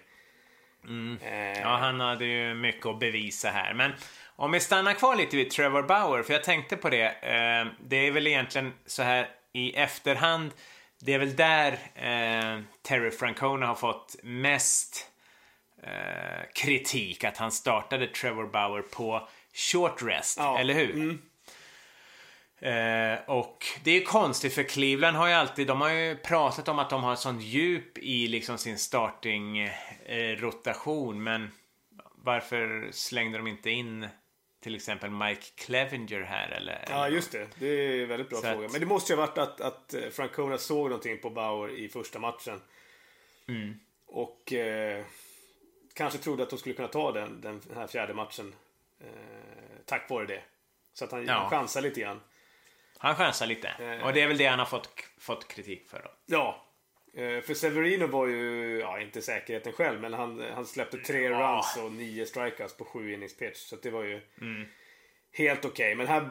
Mm. 0.84 1.18
Eh, 1.22 1.60
ja, 1.60 1.76
han 1.76 2.00
hade 2.00 2.24
ju 2.24 2.54
mycket 2.54 2.86
att 2.86 3.00
bevisa 3.00 3.48
här. 3.48 3.74
Men 3.74 3.92
om 4.38 4.52
vi 4.52 4.60
stannar 4.60 4.94
kvar 4.94 5.16
lite 5.16 5.36
vid 5.36 5.50
Trevor 5.50 5.82
Bauer, 5.82 6.22
för 6.22 6.32
jag 6.32 6.44
tänkte 6.44 6.76
på 6.76 6.90
det. 6.90 7.06
Eh, 7.06 7.66
det 7.80 7.96
är 7.96 8.10
väl 8.10 8.26
egentligen 8.26 8.72
så 8.86 9.02
här 9.02 9.28
i 9.52 9.74
efterhand. 9.74 10.50
Det 11.00 11.14
är 11.14 11.18
väl 11.18 11.36
där 11.36 11.72
eh, 11.94 12.62
Terry 12.82 13.10
Francona 13.10 13.66
har 13.66 13.74
fått 13.74 14.16
mest 14.22 15.06
eh, 15.82 16.46
kritik. 16.54 17.24
Att 17.24 17.36
han 17.36 17.52
startade 17.52 18.06
Trevor 18.06 18.46
Bauer 18.46 18.82
på 18.82 19.28
short 19.54 20.02
rest, 20.02 20.38
ja. 20.38 20.58
eller 20.58 20.74
hur? 20.74 20.94
Mm. 20.94 21.18
Eh, 22.60 23.18
och 23.26 23.64
det 23.84 23.90
är 23.90 24.04
konstigt 24.04 24.54
för 24.54 24.62
Cleveland 24.62 25.16
har 25.16 25.28
ju 25.28 25.34
alltid, 25.34 25.66
de 25.66 25.80
har 25.80 25.90
ju 25.90 26.16
pratat 26.16 26.68
om 26.68 26.78
att 26.78 26.90
de 26.90 27.02
har 27.02 27.12
ett 27.12 27.18
sånt 27.18 27.42
djup 27.42 27.98
i 27.98 28.26
liksom 28.26 28.58
sin 28.58 28.78
starting 28.78 29.58
eh, 29.58 30.36
rotation 30.36 31.22
men 31.22 31.50
varför 32.14 32.88
slängde 32.92 33.38
de 33.38 33.46
inte 33.46 33.70
in 33.70 34.08
till 34.60 34.76
exempel 34.76 35.10
Mike 35.10 35.46
Clevenger 35.54 36.20
här 36.20 36.48
eller? 36.48 36.84
Ja, 36.88 37.08
just 37.08 37.32
det. 37.32 37.48
Det 37.58 37.66
är 37.66 38.02
en 38.02 38.08
väldigt 38.08 38.28
bra 38.28 38.38
Så 38.38 38.42
fråga. 38.42 38.66
Att... 38.66 38.72
Men 38.72 38.80
det 38.80 38.86
måste 38.86 39.12
ju 39.12 39.18
ha 39.18 39.26
varit 39.26 39.38
att, 39.38 39.60
att 39.60 39.94
eh, 39.94 40.08
Francona 40.08 40.58
såg 40.58 40.84
någonting 40.84 41.18
på 41.18 41.30
Bauer 41.30 41.70
i 41.70 41.88
första 41.88 42.18
matchen. 42.18 42.60
Mm. 43.48 43.80
Och 44.06 44.52
eh, 44.52 45.04
kanske 45.94 46.18
trodde 46.18 46.42
att 46.42 46.50
de 46.50 46.58
skulle 46.58 46.74
kunna 46.74 46.88
ta 46.88 47.12
den, 47.12 47.40
den 47.40 47.62
här 47.74 47.86
fjärde 47.86 48.14
matchen. 48.14 48.54
Eh, 49.00 49.06
tack 49.84 50.10
vare 50.10 50.26
det. 50.26 50.42
Så 50.92 51.04
att 51.04 51.12
han, 51.12 51.26
ja. 51.26 51.32
han 51.32 51.50
chansar 51.50 51.80
lite 51.80 52.00
grann. 52.00 52.20
Han 52.98 53.16
chansar 53.16 53.46
lite. 53.46 53.68
Eh, 53.68 54.06
och 54.06 54.12
det 54.12 54.20
är 54.20 54.28
väl 54.28 54.38
det 54.38 54.46
han 54.46 54.58
har 54.58 54.66
fått, 54.66 54.88
fått 55.18 55.48
kritik 55.48 55.88
för 55.88 56.02
då. 56.02 56.10
Ja, 56.26 56.67
för 57.14 57.54
Severino 57.54 58.06
var 58.06 58.26
ju, 58.26 58.78
ja 58.78 59.00
inte 59.00 59.22
säkerheten 59.22 59.72
själv, 59.72 60.00
men 60.00 60.12
han, 60.12 60.44
han 60.54 60.66
släppte 60.66 60.98
tre 60.98 61.22
ja. 61.22 61.62
runs 61.66 61.84
och 61.84 61.92
nio 61.92 62.26
strikeouts 62.26 62.76
på 62.76 62.84
sju 62.84 63.12
innings 63.12 63.36
pitch. 63.36 63.56
Så 63.56 63.76
det 63.76 63.90
var 63.90 64.02
ju 64.02 64.20
mm. 64.40 64.68
helt 65.32 65.64
okej. 65.64 65.70
Okay. 65.70 65.94
Men 65.94 66.06
här 66.06 66.28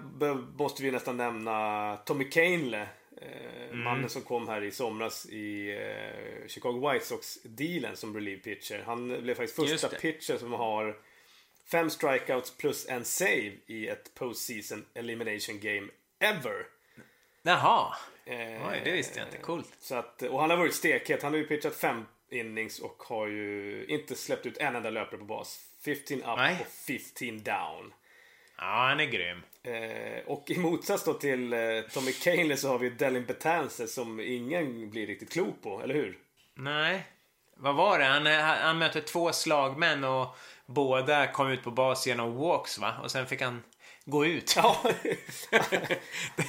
måste 0.57 0.83
vi 0.83 0.91
nästan 0.91 1.17
nämna 1.17 1.97
Tommy 2.05 2.29
Kahnle. 2.29 2.87
Eh, 3.21 3.67
mm. 3.67 3.83
Mannen 3.83 4.09
som 4.09 4.21
kom 4.21 4.47
här 4.47 4.63
i 4.63 4.71
somras 4.71 5.25
i 5.25 5.69
eh, 5.71 6.47
Chicago 6.47 6.91
White 6.91 7.05
Sox-dealen 7.05 7.95
som 7.95 8.13
relief 8.13 8.43
pitcher. 8.43 8.83
Han 8.85 9.21
blev 9.21 9.35
faktiskt 9.35 9.55
första 9.55 9.87
pitcher 9.87 10.37
som 10.37 10.53
har 10.53 10.97
fem 11.71 11.89
strikeouts 11.89 12.57
plus 12.57 12.89
en 12.89 13.05
save 13.05 13.51
i 13.67 13.87
ett 13.87 14.13
postseason 14.15 14.85
elimination 14.93 15.59
game 15.59 15.87
ever. 16.19 16.65
Jaha. 17.41 17.95
Eh, 18.27 18.69
Oj, 18.69 18.81
det 18.83 18.91
visste 18.91 19.19
jag 19.19 19.27
inte. 19.27 19.37
Coolt. 19.37 19.73
Så 19.79 19.95
att, 19.95 20.21
och 20.21 20.41
han 20.41 20.49
har 20.49 20.57
varit 20.57 20.73
stekhet. 20.73 21.23
Han 21.23 21.31
har 21.31 21.37
ju 21.37 21.47
pitchat 21.47 21.75
fem 21.75 22.05
innings 22.29 22.79
och 22.79 23.03
har 23.03 23.27
ju 23.27 23.85
inte 23.87 24.15
släppt 24.15 24.45
ut 24.45 24.57
en 24.57 24.75
enda 24.75 24.89
löpare 24.89 25.17
på 25.17 25.25
bas. 25.25 25.59
15 25.85 26.17
up 26.17 26.37
Nej. 26.37 26.57
och 26.61 26.67
15 26.67 27.43
down. 27.43 27.93
Ja, 28.57 28.87
han 28.89 28.99
är 28.99 29.05
grym. 29.05 29.43
Eh, 29.63 30.25
och 30.25 30.49
i 30.49 30.57
motsats 30.57 31.03
då 31.03 31.13
till 31.13 31.53
eh, 31.53 31.59
Tommy 31.93 32.11
Kahnle 32.11 32.57
så 32.57 32.69
har 32.69 32.79
vi 32.79 32.89
Delin 32.89 33.25
Betances 33.25 33.93
som 33.93 34.19
ingen 34.19 34.89
blir 34.89 35.07
riktigt 35.07 35.31
klok 35.33 35.61
på, 35.63 35.81
eller 35.81 35.93
hur? 35.93 36.17
Nej. 36.53 37.07
Vad 37.55 37.75
var 37.75 37.99
det? 37.99 38.05
Han, 38.05 38.25
han 38.25 38.77
mötte 38.77 39.01
två 39.01 39.31
slagmän 39.31 40.03
och 40.03 40.35
båda 40.65 41.27
kom 41.27 41.49
ut 41.49 41.63
på 41.63 41.71
bas 41.71 42.07
genom 42.07 42.35
walks, 42.35 42.77
va? 42.77 42.93
Och 43.03 43.11
sen 43.11 43.27
fick 43.27 43.41
han 43.41 43.63
gå 44.07 44.25
ut. 44.25 44.53
Ja. 44.55 44.83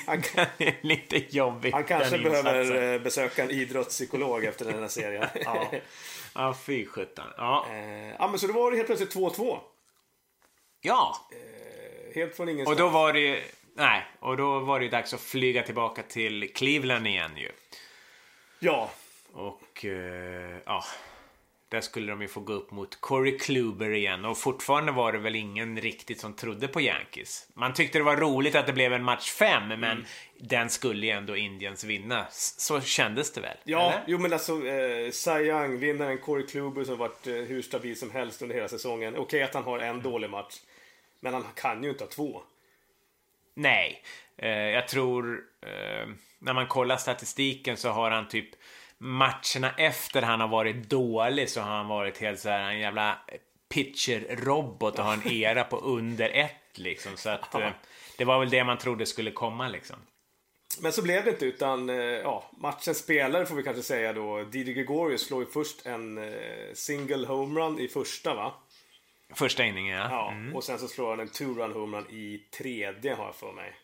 han, 0.06 0.22
det 0.58 0.68
är 0.68 0.76
lite 0.80 1.36
jobbigt. 1.36 1.74
Han 1.74 1.84
kanske 1.84 2.18
behöver 2.18 2.94
eh, 2.94 3.00
besöka 3.00 3.42
en 3.42 3.50
idrottspsykolog 3.50 4.44
efter 4.44 4.64
den 4.64 4.80
här 4.80 4.88
serien. 4.88 5.26
ja. 5.44 5.72
ja, 6.34 6.54
fy 6.54 6.86
sjutton. 6.86 7.26
Ja. 7.36 7.66
Eh, 7.70 8.08
ja, 8.18 8.28
men 8.28 8.38
så 8.38 8.46
då 8.46 8.52
var 8.52 8.70
det 8.70 8.76
helt 8.76 8.86
plötsligt 8.86 9.14
2-2. 9.14 9.58
Ja. 10.80 11.16
Eh, 11.32 12.14
helt 12.14 12.36
från 12.36 12.48
ingenstans. 12.48 12.80
Och 12.80 12.84
då 12.84 12.88
var 12.88 13.12
det 13.12 13.42
Nej, 13.76 14.06
och 14.20 14.36
då 14.36 14.58
var 14.58 14.80
det 14.80 14.88
dags 14.88 15.14
att 15.14 15.20
flyga 15.20 15.62
tillbaka 15.62 16.02
till 16.02 16.52
Cleveland 16.54 17.06
igen 17.06 17.36
ju. 17.36 17.50
Ja. 18.58 18.90
Och, 19.32 19.84
eh, 19.84 20.58
ja. 20.64 20.84
Där 21.68 21.80
skulle 21.80 22.12
de 22.12 22.22
ju 22.22 22.28
få 22.28 22.40
gå 22.40 22.52
upp 22.52 22.70
mot 22.70 23.00
Corey 23.00 23.38
Kluber 23.38 23.90
igen 23.90 24.24
och 24.24 24.38
fortfarande 24.38 24.92
var 24.92 25.12
det 25.12 25.18
väl 25.18 25.34
ingen 25.34 25.80
riktigt 25.80 26.20
som 26.20 26.34
trodde 26.34 26.68
på 26.68 26.80
Yankees. 26.80 27.48
Man 27.54 27.74
tyckte 27.74 27.98
det 27.98 28.04
var 28.04 28.16
roligt 28.16 28.54
att 28.54 28.66
det 28.66 28.72
blev 28.72 28.92
en 28.92 29.04
match 29.04 29.30
5 29.30 29.68
men 29.68 29.84
mm. 29.84 30.04
den 30.38 30.70
skulle 30.70 31.06
ju 31.06 31.12
ändå 31.12 31.36
Indians 31.36 31.84
vinna. 31.84 32.26
Så 32.30 32.80
kändes 32.80 33.32
det 33.32 33.40
väl? 33.40 33.56
Ja, 33.64 33.92
eller? 33.92 34.04
jo 34.06 34.18
men 34.18 34.32
alltså 34.32 34.66
eh, 34.66 35.10
Cy 35.10 35.30
Young, 35.30 35.78
vinnaren 35.78 36.18
Corey 36.18 36.46
Kluber 36.46 36.84
som 36.84 36.98
varit 36.98 37.26
eh, 37.26 37.34
hur 37.34 37.62
stabil 37.62 37.98
som 37.98 38.10
helst 38.10 38.42
under 38.42 38.54
hela 38.54 38.68
säsongen. 38.68 39.14
Okej 39.14 39.22
okay, 39.22 39.42
att 39.42 39.54
han 39.54 39.64
har 39.64 39.78
en 39.78 39.88
mm. 39.88 40.02
dålig 40.02 40.30
match. 40.30 40.54
Men 41.20 41.34
han 41.34 41.44
kan 41.54 41.84
ju 41.84 41.90
inte 41.90 42.04
ha 42.04 42.08
två. 42.08 42.42
Nej, 43.54 44.02
eh, 44.36 44.48
jag 44.50 44.88
tror 44.88 45.40
eh, 45.62 46.08
när 46.38 46.52
man 46.52 46.66
kollar 46.66 46.96
statistiken 46.96 47.76
så 47.76 47.88
har 47.88 48.10
han 48.10 48.28
typ 48.28 48.48
matcherna 48.98 49.74
efter 49.76 50.22
han 50.22 50.40
har 50.40 50.48
varit 50.48 50.90
dålig 50.90 51.50
så 51.50 51.60
har 51.60 51.76
han 51.76 51.88
varit 51.88 52.18
helt 52.18 52.40
så 52.40 52.48
här 52.48 52.70
en 52.70 52.80
jävla 52.80 53.18
pitcher-robot 53.68 54.98
och 54.98 55.04
har 55.04 55.12
en 55.12 55.32
era 55.32 55.64
på 55.64 55.76
under 55.76 56.30
ett 56.30 56.78
liksom. 56.78 57.16
Så 57.16 57.30
att 57.30 57.54
eh, 57.54 57.70
det 58.18 58.24
var 58.24 58.40
väl 58.40 58.50
det 58.50 58.64
man 58.64 58.78
trodde 58.78 59.06
skulle 59.06 59.30
komma 59.30 59.68
liksom. 59.68 59.96
Men 60.80 60.92
så 60.92 61.02
blev 61.02 61.24
det 61.24 61.30
inte 61.30 61.46
utan, 61.46 61.88
eh, 61.88 61.96
ja, 61.96 62.50
matchens 62.58 62.98
spelare 62.98 63.46
får 63.46 63.56
vi 63.56 63.62
kanske 63.62 63.82
säga 63.82 64.12
då. 64.12 64.44
Didi 64.44 64.72
Gregorius 64.72 65.26
slår 65.26 65.42
ju 65.42 65.50
först 65.50 65.86
en 65.86 66.18
eh, 66.18 66.74
single 66.74 67.26
homerun 67.26 67.80
i 67.80 67.88
första 67.88 68.34
va? 68.34 68.54
Första 69.34 69.64
inningen 69.64 69.96
ja. 69.96 70.08
ja 70.10 70.30
mm. 70.32 70.56
Och 70.56 70.64
sen 70.64 70.78
så 70.78 70.88
slår 70.88 71.10
han 71.10 71.20
en 71.20 71.28
two-run 71.28 71.72
homerun 71.72 72.06
i 72.10 72.38
tredje 72.38 73.14
har 73.14 73.24
jag 73.24 73.34
för 73.34 73.52
mig. 73.52 73.74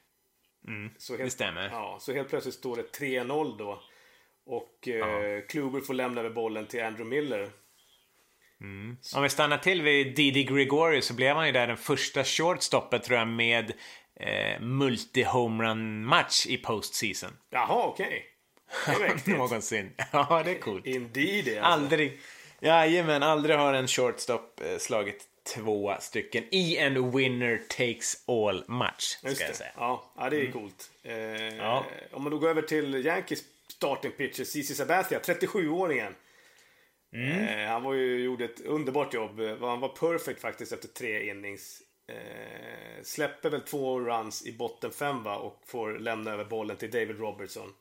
Mm, 0.68 0.90
så 0.98 1.12
helt, 1.12 1.24
det 1.24 1.30
stämmer. 1.30 1.68
Ja, 1.68 1.98
så 2.00 2.12
helt 2.12 2.28
plötsligt 2.28 2.54
står 2.54 2.76
det 2.76 2.98
3-0 2.98 3.58
då. 3.58 3.82
Och 4.46 4.88
eh, 4.88 5.40
Kluber 5.48 5.80
får 5.80 5.94
lämna 5.94 6.20
över 6.20 6.30
bollen 6.30 6.66
till 6.66 6.82
Andrew 6.82 7.16
Miller. 7.16 7.50
Mm. 8.60 8.96
Om 9.16 9.22
vi 9.22 9.28
stannar 9.28 9.58
till 9.58 9.82
vid 9.82 10.14
Didi 10.14 10.44
Gregory 10.44 11.02
så 11.02 11.14
blev 11.14 11.36
han 11.36 11.46
ju 11.46 11.52
där 11.52 11.66
den 11.66 11.76
första 11.76 12.24
shortstoppen 12.24 13.00
tror 13.00 13.18
jag 13.18 13.28
med 13.28 13.72
eh, 14.20 14.60
multi-homerun 14.60 16.04
match 16.04 16.46
i 16.46 16.56
postseason. 16.56 17.30
Jaha, 17.50 17.86
okej. 17.86 18.24
Okay. 18.96 19.10
Någonsin. 19.36 19.92
Ja, 20.12 20.42
det 20.44 20.50
är 20.50 20.58
coolt. 20.58 20.86
Indeed, 20.86 21.48
alltså. 21.48 21.62
Aldrig. 21.62 22.20
Jajamän, 22.60 23.22
aldrig 23.22 23.56
har 23.56 23.74
en 23.74 23.88
shortstop 23.88 24.60
eh, 24.60 24.78
slagit 24.78 25.28
två 25.54 25.94
stycken 26.00 26.44
i 26.50 26.76
en 26.76 27.10
winner 27.10 27.62
takes 27.68 28.28
all 28.28 28.64
match. 28.68 29.04
Ska 29.04 29.28
jag 29.28 29.56
säga. 29.56 29.70
Ja, 29.76 30.12
ja, 30.16 30.30
det 30.30 30.36
är 30.36 30.40
mm. 30.40 30.52
coolt. 30.52 30.90
Eh, 31.02 31.14
ja. 31.56 31.84
Om 32.12 32.22
man 32.22 32.32
då 32.32 32.38
går 32.38 32.48
över 32.48 32.62
till 32.62 33.06
Yankees 33.06 33.40
starting 33.84 34.10
pitcher, 34.10 34.44
CC 34.44 34.74
Sabathia, 34.74 35.18
37-åringen. 35.18 36.14
Mm. 37.14 37.48
Eh, 37.48 37.68
han 37.68 37.82
var 37.82 37.94
ju, 37.94 38.24
gjorde 38.24 38.44
ett 38.44 38.60
underbart 38.60 39.14
jobb. 39.14 39.40
Han 39.60 39.80
var 39.80 39.88
perfect 39.88 40.40
faktiskt 40.40 40.72
efter 40.72 40.88
tre 40.88 41.30
innings. 41.30 41.82
Eh, 42.08 43.02
släpper 43.02 43.50
väl 43.50 43.60
två 43.60 44.00
runs 44.00 44.46
i 44.46 44.52
botten 44.52 44.90
fem 44.90 45.22
va? 45.22 45.36
Och 45.36 45.62
får 45.66 45.98
lämna 45.98 46.30
över 46.30 46.44
bollen 46.44 46.76
till 46.76 46.90
David 46.90 47.18
Robertson. 47.18 47.72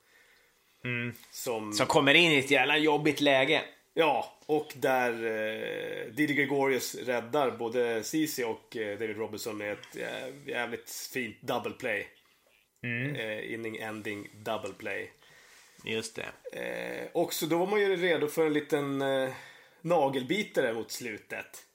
Mm. 0.86 1.14
Som... 1.32 1.74
som 1.74 1.88
kommer 1.88 2.14
in 2.14 2.32
i 2.32 2.40
ett 2.40 2.52
jävla 2.52 2.78
jobbigt 2.78 3.22
läge. 3.22 3.62
Ja, 3.94 4.40
och 4.46 4.74
där 4.76 5.12
eh, 5.12 6.14
Didi 6.14 6.34
Gregorius 6.34 6.96
räddar 6.96 7.52
både 7.52 8.04
Cici 8.04 8.44
och 8.44 8.78
eh, 8.78 9.00
David 9.00 9.18
Robertson 9.18 9.58
med 9.58 9.72
ett 9.72 9.98
eh, 9.98 10.50
jävligt 10.50 11.10
fint 11.14 11.42
double 11.42 11.72
play. 11.72 12.08
Mm. 12.84 13.16
Eh, 13.16 13.54
inning 13.54 13.78
ending 13.78 14.30
double 14.34 14.74
play. 14.78 15.12
Just 15.84 16.16
det. 16.16 16.60
Eh, 16.60 17.08
och 17.13 17.34
så 17.34 17.46
då 17.46 17.58
var 17.58 17.68
man 17.68 17.80
ju 17.80 17.96
redo 17.96 18.28
för 18.28 18.46
en 18.46 18.54
liten 18.54 19.02
eh, 19.02 19.34
nagelbitare 19.82 20.74
mot 20.74 20.92
slutet. 20.92 21.66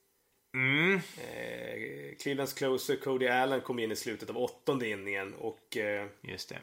Mm. 0.55 0.95
Eh, 0.95 2.17
Clevelands 2.23 2.53
closer 2.53 2.97
Cody 2.97 3.27
Allen 3.27 3.61
kom 3.61 3.79
in 3.79 3.93
i 3.93 3.97
slutet 3.97 4.31
av 4.31 4.39
åttonde 4.39 4.89
inningen 4.89 5.35
och 5.35 5.77
eh, 5.77 6.07
Just 6.23 6.49
det. 6.49 6.59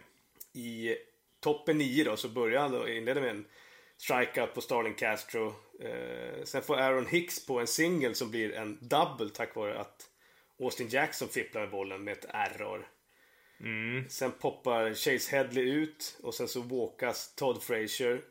i 0.60 0.96
toppen 1.40 1.78
nio 1.78 2.04
då 2.04 2.18
så 2.18 2.30
började 2.30 2.60
han 2.60 2.72
då, 2.72 2.90
inledde 2.90 3.22
med 3.22 3.29
en 3.29 3.46
strikeout 3.98 4.53
på 4.53 4.62
Starling 4.62 4.94
Castro. 4.94 5.53
Eh, 5.81 6.44
sen 6.44 6.62
får 6.62 6.77
Aaron 6.77 7.08
Hicks 7.08 7.46
på 7.46 7.60
en 7.60 7.68
singel 7.68 8.16
som 8.16 8.31
blir 8.31 8.53
en 8.53 8.77
double 8.81 9.29
tack 9.34 9.55
vare 9.55 9.79
att 9.79 10.10
Austin 10.60 10.88
Jackson 10.90 11.27
fipplar 11.27 11.68
bollen 11.68 12.03
med 12.03 12.12
ett 12.12 12.25
error. 12.29 12.88
Mm. 13.59 14.09
Sen 14.09 14.31
poppar 14.31 14.94
Chase 14.94 15.35
Headley 15.35 15.63
ut 15.63 16.20
och 16.24 16.33
sen 16.33 16.48
så 16.48 16.61
walkas 16.61 17.35
Todd 17.35 17.63
Frazier. 17.63 18.22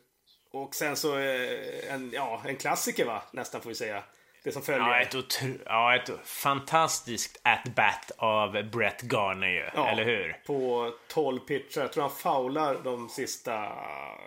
Och 0.51 0.75
sen 0.75 0.97
så 0.97 1.19
eh, 1.19 1.93
en, 1.95 2.11
ja, 2.15 2.43
en 2.45 2.57
klassiker 2.57 3.05
va, 3.05 3.23
nästan 3.33 3.61
får 3.61 3.69
vi 3.69 3.75
säga. 3.75 4.05
Det 4.45 4.53
som 4.53 4.63
följer. 4.63 4.89
Ja, 4.89 5.01
ett, 5.01 5.43
ja, 5.65 5.97
ett 5.97 6.11
fantastiskt 6.25 7.41
at-bat 7.43 8.11
av 8.17 8.71
Brett 8.71 9.03
Garner 9.03 9.49
ju, 9.49 9.69
ja, 9.75 9.89
eller 9.89 10.05
hur? 10.05 10.37
På 10.47 10.93
12 11.09 11.39
pitcher. 11.39 11.81
Jag 11.81 11.93
tror 11.93 12.03
han 12.03 12.13
faular 12.13 12.79
de 12.85 13.09
sista 13.09 13.73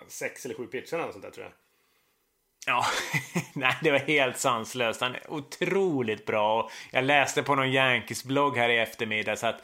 6 0.08 0.44
eller 0.44 0.54
7 0.54 0.66
pitcherna 0.66 1.06
och 1.06 1.12
sånt 1.12 1.24
där 1.24 1.30
tror 1.30 1.44
jag. 1.46 1.52
Ja, 2.66 2.84
nej 3.54 3.74
det 3.82 3.90
var 3.90 3.98
helt 3.98 4.38
sanslöst. 4.38 5.00
Han 5.00 5.14
är 5.14 5.30
otroligt 5.32 6.26
bra. 6.26 6.70
Jag 6.90 7.04
läste 7.04 7.42
på 7.42 7.54
någon 7.54 7.72
Yankees-blogg 7.72 8.56
här 8.56 8.68
i 8.68 8.78
eftermiddag 8.78 9.36
så 9.36 9.46
att 9.46 9.62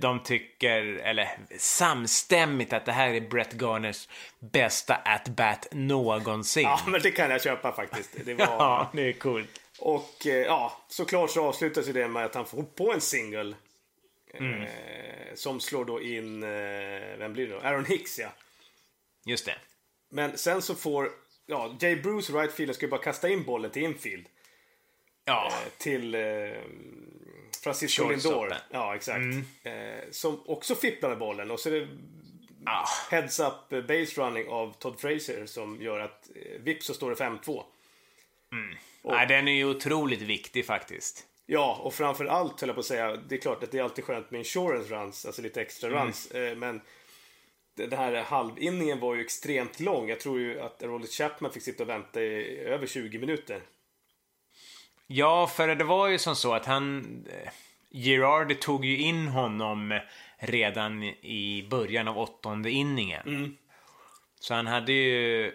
de 0.00 0.22
tycker, 0.22 0.82
eller 0.82 1.38
samstämmigt, 1.58 2.72
att 2.72 2.84
det 2.84 2.92
här 2.92 3.14
är 3.14 3.20
Brett 3.20 3.52
Garners 3.52 4.08
bästa 4.38 4.94
at-bat 4.94 5.68
någonsin. 5.72 6.62
Ja, 6.62 6.80
men 6.86 7.00
det 7.02 7.10
kan 7.10 7.30
jag 7.30 7.42
köpa 7.42 7.72
faktiskt. 7.72 8.10
Det 8.24 8.34
var... 8.34 8.46
ja, 8.46 8.90
det 8.92 9.08
är 9.08 9.12
coolt. 9.12 9.60
Och 9.78 10.26
eh, 10.26 10.32
ja, 10.32 10.84
såklart 10.88 11.30
så 11.30 11.44
avslutas 11.44 11.86
det 11.86 12.08
med 12.08 12.24
att 12.24 12.34
han 12.34 12.46
får 12.46 12.62
på 12.62 12.92
en 12.92 13.00
singel. 13.00 13.56
Mm. 14.34 14.62
Eh, 14.62 14.68
som 15.34 15.60
slår 15.60 15.84
då 15.84 16.02
in, 16.02 16.42
eh, 16.42 16.48
vem 17.18 17.32
blir 17.32 17.46
det 17.46 17.54
då? 17.54 17.60
Aaron 17.60 17.84
Hicks 17.84 18.18
ja. 18.18 18.28
Just 19.24 19.46
det. 19.46 19.54
Men 20.10 20.38
sen 20.38 20.62
så 20.62 20.74
får 20.74 21.10
ja, 21.46 21.76
Jay 21.80 21.96
Bruce, 21.96 22.32
right 22.32 22.52
fielder, 22.52 22.74
ska 22.74 22.86
ju 22.86 22.90
bara 22.90 23.00
kasta 23.00 23.28
in 23.28 23.44
bollen 23.44 23.70
till 23.70 23.82
infield. 23.82 24.26
Ja. 25.24 25.46
Eh, 25.46 25.72
till 25.78 26.14
eh, 26.14 26.20
Francisco 27.62 28.08
Lindor. 28.08 28.54
Ja, 28.70 28.94
exakt. 28.94 29.16
Mm. 29.16 29.44
Eh, 29.62 30.04
som 30.10 30.42
också 30.46 30.74
fipplar 30.74 31.08
med 31.08 31.18
bollen. 31.18 31.50
Och 31.50 31.60
så 31.60 31.68
är 31.68 31.72
det 31.72 31.88
ah. 32.66 32.86
heads 33.10 33.40
up 33.40 33.68
base 33.68 34.20
running 34.20 34.48
av 34.48 34.72
Todd 34.78 35.00
Fraser 35.00 35.46
som 35.46 35.82
gör 35.82 36.00
att 36.00 36.30
eh, 36.34 36.60
vips 36.60 36.86
så 36.86 36.94
står 36.94 37.10
det 37.10 37.16
5-2. 37.16 37.62
Mm. 38.52 38.76
Och, 39.02 39.12
Nej, 39.12 39.26
den 39.26 39.48
är 39.48 39.52
ju 39.52 39.64
otroligt 39.64 40.22
viktig 40.22 40.66
faktiskt. 40.66 41.26
Ja, 41.46 41.80
och 41.82 41.94
framför 41.94 42.24
allt 42.24 42.60
höll 42.60 42.68
jag 42.68 42.74
på 42.76 42.80
att 42.80 42.86
säga, 42.86 43.16
det 43.16 43.34
är 43.34 43.40
klart 43.40 43.62
att 43.62 43.70
det 43.70 43.78
är 43.78 43.82
alltid 43.82 44.04
skönt 44.04 44.30
med 44.30 44.38
insurance 44.38 44.94
runs, 44.94 45.26
alltså 45.26 45.42
lite 45.42 45.60
extra 45.60 45.90
mm. 45.90 46.04
runs. 46.04 46.30
Eh, 46.30 46.56
men 46.56 46.80
den 47.74 47.92
här 47.92 48.22
halvinningen 48.22 49.00
var 49.00 49.14
ju 49.14 49.20
extremt 49.20 49.80
lång. 49.80 50.08
Jag 50.08 50.20
tror 50.20 50.40
ju 50.40 50.60
att 50.60 50.82
Rollet 50.82 51.10
Chapman 51.10 51.52
fick 51.52 51.62
sitta 51.62 51.82
och 51.82 51.88
vänta 51.88 52.22
i 52.22 52.58
över 52.58 52.86
20 52.86 53.18
minuter. 53.18 53.62
Ja, 55.12 55.46
för 55.46 55.74
det 55.74 55.84
var 55.84 56.08
ju 56.08 56.18
som 56.18 56.36
så 56.36 56.54
att 56.54 56.66
han... 56.66 57.04
Eh, 57.30 57.50
Girardi 57.92 58.54
tog 58.54 58.84
ju 58.84 58.98
in 58.98 59.28
honom 59.28 60.00
redan 60.38 61.02
i 61.02 61.66
början 61.70 62.08
av 62.08 62.18
åttonde 62.18 62.70
inningen. 62.70 63.28
Mm. 63.28 63.56
Så 64.40 64.54
han 64.54 64.66
hade 64.66 64.92
ju 64.92 65.52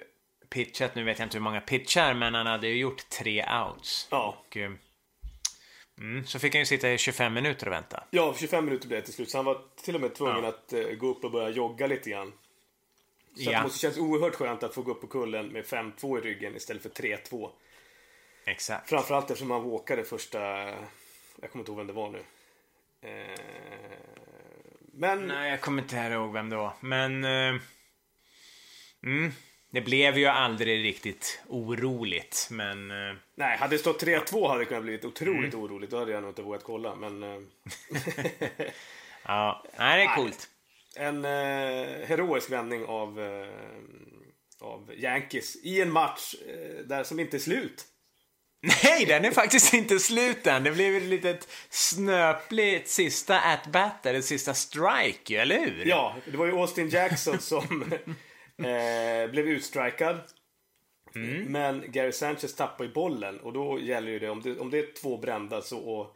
pitchat, 0.49 0.95
nu 0.95 1.03
vet 1.03 1.19
jag 1.19 1.25
inte 1.25 1.37
hur 1.37 1.43
många 1.43 1.61
pitchar, 1.61 2.13
men 2.13 2.33
han 2.33 2.47
hade 2.47 2.67
ju 2.67 2.77
gjort 2.77 3.09
tre 3.09 3.45
outs. 3.65 4.07
Ja. 4.11 4.37
Och, 4.37 4.57
eh, 4.57 4.71
Mm, 5.99 6.25
så 6.25 6.39
fick 6.39 6.53
han 6.53 6.61
ju 6.61 6.65
sitta 6.65 6.91
i 6.91 6.97
25 6.97 7.33
minuter 7.33 7.67
och 7.67 7.73
vänta. 7.73 8.03
Ja, 8.11 8.35
25 8.37 8.65
minuter 8.65 8.87
blev 8.87 8.99
det 8.99 9.05
till 9.05 9.13
slut. 9.13 9.29
Så 9.29 9.37
han 9.37 9.45
var 9.45 9.61
till 9.75 9.95
och 9.95 10.01
med 10.01 10.15
tvungen 10.15 10.43
ja. 10.43 10.49
att 10.49 10.73
uh, 10.73 10.95
gå 10.95 11.07
upp 11.07 11.23
och 11.23 11.31
börja 11.31 11.49
jogga 11.49 11.87
lite 11.87 12.09
grann. 12.09 12.33
Så 13.35 13.51
ja. 13.51 13.51
det 13.51 13.63
måste 13.63 13.79
kännas 13.79 13.97
oerhört 13.97 14.35
skönt 14.35 14.63
att 14.63 14.75
få 14.75 14.81
gå 14.81 14.91
upp 14.91 15.01
på 15.01 15.07
kullen 15.07 15.47
med 15.47 15.65
5-2 15.65 16.17
i 16.17 16.21
ryggen 16.21 16.55
istället 16.55 16.83
för 16.83 16.89
3-2. 16.89 17.49
Exakt. 18.45 18.89
Framförallt 18.89 19.31
eftersom 19.31 19.51
han 19.51 19.69
walkade 19.69 20.03
första... 20.03 20.39
Jag 21.41 21.51
kommer 21.51 21.62
inte 21.62 21.71
ihåg 21.71 21.77
vem 21.77 21.88
det 21.88 21.93
var 21.93 22.10
nu. 22.10 22.17
Uh, 22.17 23.36
men... 24.93 25.27
Nej, 25.27 25.49
jag 25.49 25.62
kommer 25.62 25.81
inte 25.81 25.95
ihåg 25.95 26.34
vem 26.34 26.49
det 26.49 26.55
var. 26.55 26.73
Men... 26.79 27.23
Uh... 27.23 27.62
Mm. 29.03 29.31
Det 29.75 29.81
blev 29.81 30.17
ju 30.17 30.25
aldrig 30.25 30.84
riktigt 30.84 31.43
oroligt, 31.47 32.47
men... 32.51 32.91
Eh, 32.91 33.15
Nej, 33.36 33.58
hade 33.58 33.75
det 33.75 33.79
stått 33.79 34.03
3-2 34.03 34.47
hade 34.47 34.62
det 34.62 34.65
kunnat 34.65 34.84
bli 34.84 34.99
otroligt 35.03 35.53
mm. 35.53 35.65
oroligt. 35.65 35.91
Då 35.91 35.99
hade 35.99 36.12
jag 36.12 36.21
nog 36.21 36.31
inte 36.31 36.41
vågat 36.41 36.63
kolla, 36.63 36.95
men... 36.95 37.23
Eh, 37.23 37.41
ja, 39.23 39.63
nej, 39.77 39.97
det 39.97 40.12
är 40.12 40.15
coolt. 40.15 40.49
En 40.95 41.25
eh, 41.25 42.08
heroisk 42.08 42.51
vändning 42.51 42.86
av, 42.86 43.21
eh, 43.21 43.47
av 44.60 44.91
Yankees 44.93 45.55
i 45.55 45.81
en 45.81 45.91
match 45.91 46.36
eh, 46.47 46.86
där 46.86 47.03
som 47.03 47.19
inte 47.19 47.38
är 47.38 47.39
slut. 47.39 47.86
Nej, 48.84 49.06
den 49.06 49.25
är 49.25 49.32
faktiskt 49.32 49.73
inte 49.73 49.99
slut 49.99 50.47
än. 50.47 50.63
Det 50.63 50.71
blev 50.71 50.95
ett 50.95 51.04
litet 51.04 51.47
snöpligt 51.69 52.89
sista 52.89 53.39
at-bat, 53.39 54.06
ett 54.06 54.25
sista 54.25 54.54
strike, 54.54 55.41
eller 55.41 55.60
hur? 55.60 55.86
Ja, 55.86 56.15
det 56.25 56.38
var 56.38 56.45
ju 56.45 56.51
Austin 56.51 56.89
Jackson 56.89 57.39
som 57.39 57.93
Eh, 58.58 59.32
blev 59.32 59.47
utstrikad. 59.47 60.19
Mm. 61.15 61.51
Men 61.51 61.91
Gary 61.91 62.12
Sanchez 62.12 62.56
tappar 62.56 62.86
ju 62.86 62.91
bollen 62.91 63.39
och 63.39 63.54
då 63.54 63.80
gäller 63.80 64.12
ju 64.12 64.19
det 64.19 64.30
om 64.30 64.41
det, 64.41 64.60
om 64.60 64.69
det 64.69 64.80
är 64.80 64.93
två 64.93 65.17
brända 65.17 65.62
så, 65.62 65.80
och, 65.80 66.15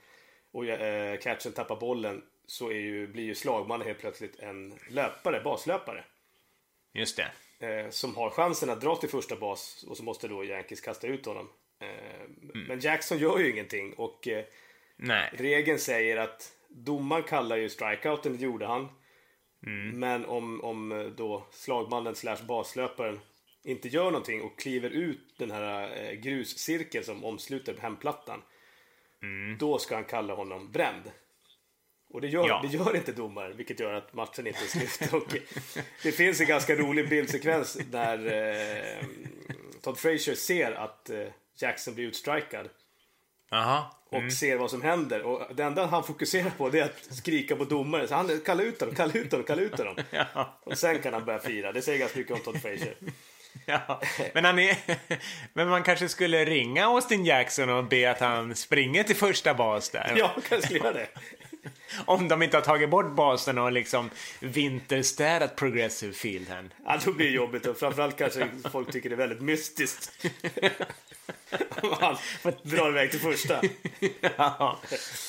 och 0.52 0.66
eh, 0.66 1.20
catchen 1.20 1.52
tappar 1.52 1.76
bollen 1.76 2.22
så 2.48 2.72
ju, 2.72 3.08
blir 3.08 3.24
ju 3.24 3.36
slagmannen 3.36 3.88
helt 3.88 4.00
plötsligt 4.00 4.40
en 4.40 4.80
löpare, 4.90 5.42
baslöpare. 5.44 6.06
Just 6.94 7.18
det. 7.18 7.32
Eh, 7.68 7.90
som 7.90 8.16
har 8.16 8.30
chansen 8.30 8.70
att 8.70 8.82
dra 8.82 8.96
till 8.96 9.10
första 9.10 9.36
bas 9.36 9.86
och 9.88 9.98
så 9.98 10.04
måste 10.04 10.28
då 10.28 10.46
Yankees 10.46 10.82
kasta 10.82 11.08
ut 11.08 11.26
honom. 11.26 11.50
Eh, 11.80 12.22
mm. 12.22 12.68
Men 12.68 12.80
Jackson 12.80 13.18
gör 13.18 13.40
ju 13.40 13.52
ingenting 13.52 13.94
och 13.94 14.28
eh, 14.28 14.46
Nej. 14.96 15.30
regeln 15.34 15.80
säger 15.80 16.18
att 16.18 16.52
domaren 16.70 17.24
kallar 17.24 17.58
ju 17.58 17.70
strikeouten, 17.70 18.38
det 18.38 18.44
gjorde 18.44 18.66
han. 18.66 18.88
Mm. 19.66 20.00
Men 20.00 20.26
om, 20.26 20.64
om 20.64 20.92
eh, 20.92 21.06
då 21.06 21.48
slagmannen 21.52 22.16
slash 22.16 22.44
baslöparen 22.48 23.20
inte 23.64 23.88
gör 23.88 24.06
någonting 24.06 24.42
och 24.42 24.60
kliver 24.60 24.90
ut 24.90 25.36
den 25.38 25.52
här 25.52 26.14
gruscirkeln 26.14 27.04
som 27.04 27.26
omsluter 27.26 27.78
hemplattan. 27.82 28.42
Mm. 29.24 29.58
Då 29.58 29.78
ska 29.78 29.96
han 29.96 30.04
kalla 30.04 30.36
honom 30.36 30.72
bränd. 30.72 31.12
Och 32.10 32.22
det 32.22 32.28
gör, 32.28 32.48
ja. 32.48 32.60
det 32.64 32.78
gör 32.78 32.96
inte 32.96 33.12
domaren, 33.12 33.58
vilket 33.58 33.80
gör 33.80 33.94
att 33.94 34.14
matchen 34.14 34.48
inte 34.48 34.60
är 34.60 34.88
slut. 34.88 35.14
och 35.14 35.36
det 36.04 36.12
finns 36.12 36.42
en 36.42 36.48
ganska 36.48 36.76
rolig 36.76 37.10
bildsekvens 37.10 37.74
där 37.74 38.26
eh, 38.26 39.06
Todd 39.82 39.98
Frazier 39.98 40.36
ser 40.36 40.72
att 40.72 41.10
eh, 41.10 41.28
Jackson 41.62 41.94
blir 41.94 42.06
utstrikad. 42.06 42.70
Aha. 43.52 44.00
Mm. 44.12 44.26
Och 44.26 44.34
ser 44.34 44.58
vad 44.58 44.72
som 44.72 44.82
händer. 44.82 45.22
Och 45.22 45.56
det 45.56 45.64
enda 45.64 45.86
han 45.86 46.04
fokuserar 46.04 46.50
på 46.50 46.70
det 46.70 46.80
är 46.80 46.86
att 46.86 47.16
skrika 47.16 47.56
på 47.56 47.64
domaren. 47.64 48.08
Så 48.08 48.16
han 48.16 48.42
kallar 48.46 48.64
ut 48.64 48.80
honom, 48.80 48.96
kallar 48.96 49.18
ut 49.18 49.32
honom, 49.32 49.46
kallar 49.46 49.64
ut 49.64 49.78
honom. 49.78 49.96
ja. 50.12 50.60
Och 50.64 50.78
sen 50.78 51.02
kan 51.02 51.14
han 51.14 51.26
börja 51.26 51.40
fira. 51.40 51.72
Det 51.72 51.82
säger 51.82 52.00
ganska 52.00 52.20
mycket 52.20 52.34
om 52.34 52.40
Todd 52.40 52.62
Frazier. 52.62 52.96
Ja, 53.66 54.02
men, 54.34 54.46
han 54.46 54.60
är, 54.60 54.78
men 55.54 55.68
man 55.68 55.84
kanske 55.84 56.10
skulle 56.10 56.46
ringa 56.46 56.86
Austin 56.86 57.26
Jackson 57.26 57.70
och 57.70 57.84
be 57.84 58.12
att 58.12 58.20
han 58.20 58.56
springer 58.56 59.04
till 59.04 59.16
första 59.16 59.54
bas 59.54 59.90
där. 59.90 60.14
Ja, 60.18 60.36
kanske 60.50 60.78
göra 60.78 60.94
det. 60.94 61.08
Om 62.06 62.28
de 62.28 62.44
inte 62.44 62.58
har 62.58 62.62
tagit 62.62 62.90
bort 62.90 63.16
basen 63.16 63.58
och 63.58 63.72
liksom 63.72 64.10
vinterstädat 64.40 65.56
Progressive 65.56 66.14
Field 66.14 66.50
här. 66.50 66.70
Ja, 66.86 67.00
då 67.06 67.12
blir 67.12 67.26
det 67.26 67.32
jobbigt 67.32 67.66
och 67.66 67.78
framförallt 67.78 68.18
kanske 68.18 68.48
folk 68.72 68.92
tycker 68.92 69.10
det 69.10 69.16
är 69.16 69.18
väldigt 69.18 69.42
mystiskt. 69.42 70.12
Han 72.00 72.18
drar 72.64 72.90
iväg 72.90 73.12
till 73.12 73.20
första. 73.20 73.62
ja. 74.38 74.80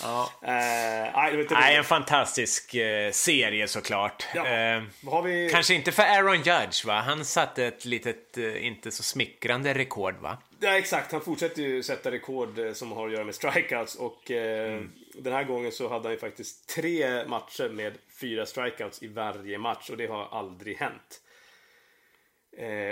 ja. 0.02 0.32
Uh, 0.42 0.48
nej, 0.48 1.46
nej, 1.50 1.76
en 1.76 1.84
fantastisk 1.84 2.74
uh, 2.74 3.10
serie 3.12 3.68
såklart. 3.68 4.26
Ja. 4.34 4.76
Uh, 4.76 5.24
vi... 5.24 5.48
Kanske 5.52 5.74
inte 5.74 5.92
för 5.92 6.02
Aaron 6.02 6.36
Judge 6.36 6.84
va? 6.86 7.00
Han 7.00 7.24
satte 7.24 7.64
ett 7.64 7.84
litet, 7.84 8.36
inte 8.36 8.90
så 8.90 9.02
smickrande 9.02 9.74
rekord 9.74 10.14
va? 10.20 10.38
Ja 10.60 10.78
exakt, 10.78 11.12
han 11.12 11.20
fortsätter 11.20 11.62
ju 11.62 11.82
sätta 11.82 12.10
rekord 12.10 12.60
som 12.74 12.92
har 12.92 13.06
att 13.06 13.12
göra 13.12 13.24
med 13.24 13.34
strikeouts 13.34 13.94
och 13.94 14.30
mm. 14.30 14.92
den 15.14 15.32
här 15.32 15.44
gången 15.44 15.72
så 15.72 15.88
hade 15.88 16.04
han 16.04 16.12
ju 16.12 16.18
faktiskt 16.18 16.68
tre 16.68 17.26
matcher 17.26 17.68
med 17.68 17.92
fyra 18.20 18.46
strikeouts 18.46 19.02
i 19.02 19.08
varje 19.08 19.58
match 19.58 19.90
och 19.90 19.96
det 19.96 20.06
har 20.06 20.28
aldrig 20.30 20.76
hänt. 20.76 21.20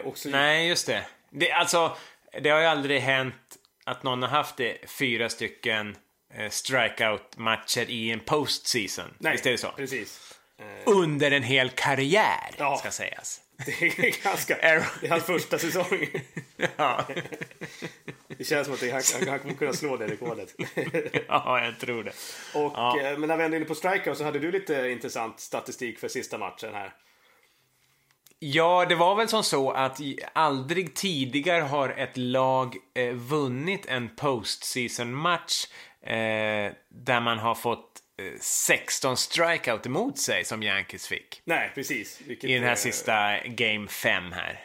Också... 0.05 0.29
Nej, 0.29 0.69
just 0.69 0.87
det. 0.87 1.07
det 1.31 1.53
alltså, 1.53 1.97
det 2.41 2.51
har 2.51 2.61
ju 2.61 2.67
aldrig 2.67 3.01
hänt 3.01 3.35
att 3.85 4.03
någon 4.03 4.23
har 4.23 4.29
haft 4.29 4.57
det 4.57 4.91
fyra 4.91 5.29
stycken 5.29 5.97
eh, 6.35 6.49
strikeout-matcher 6.51 7.85
i 7.91 8.11
en 8.11 8.21
postseason. 8.21 9.15
Nej, 9.19 9.33
Visst 9.33 9.47
är 9.47 9.51
det 9.51 9.59
så? 9.59 9.71
precis. 9.77 10.35
Eh, 10.61 10.67
Under 10.87 11.31
en 11.31 11.43
hel 11.43 11.71
karriär, 11.71 12.51
ja. 12.57 12.77
ska 12.77 12.91
sägas. 12.91 13.41
Det 13.67 13.83
är 13.83 14.25
ganska... 14.25 14.57
det 14.61 15.07
är 15.07 15.09
hans 15.09 15.25
första 15.25 15.59
säsong. 15.59 16.07
ja. 16.77 17.05
Det 18.29 18.45
känns 18.45 18.67
som 18.67 18.75
att 18.75 18.81
det, 18.81 18.91
han, 18.91 19.29
han 19.29 19.39
kommer 19.39 19.55
kunna 19.55 19.73
slå 19.73 19.97
det 19.97 20.07
rekordet. 20.07 20.55
ja, 21.29 21.65
jag 21.65 21.79
tror 21.81 22.05
det. 22.05 22.13
Och, 22.55 22.73
ja. 22.77 23.01
Eh, 23.01 23.19
men 23.19 23.29
när 23.29 23.37
vi 23.37 23.45
ändå 23.45 23.55
är 23.55 23.57
inne 23.57 23.69
på 23.69 23.75
strikeout 23.75 24.19
så 24.19 24.25
hade 24.25 24.39
du 24.39 24.51
lite 24.53 24.89
intressant 24.89 25.41
statistik 25.41 25.99
för 25.99 26.09
sista 26.09 26.39
matchen 26.39 26.75
här. 26.75 26.93
Ja, 28.41 28.87
det 28.89 28.95
var 28.95 29.17
väl 29.17 29.29
som 29.29 29.43
så 29.43 29.71
att 29.71 30.01
aldrig 30.33 30.95
tidigare 30.95 31.63
har 31.63 31.89
ett 31.89 32.17
lag 32.17 32.77
eh, 32.95 33.13
vunnit 33.13 33.87
en 33.87 34.09
postseason-match 34.17 35.67
eh, 36.03 36.73
där 36.89 37.21
man 37.21 37.39
har 37.39 37.55
fått 37.55 38.01
eh, 38.19 38.39
16 38.41 39.17
strikeout 39.17 39.87
emot 39.87 40.19
sig 40.19 40.45
som 40.45 40.63
Yankees 40.63 41.09
fick. 41.09 41.43
Nej, 41.45 41.73
precis. 41.75 42.21
I 42.21 42.55
den 42.55 42.65
här 42.65 42.75
sista 42.75 43.39
Game 43.47 43.89
5 43.89 44.33
här. 44.33 44.65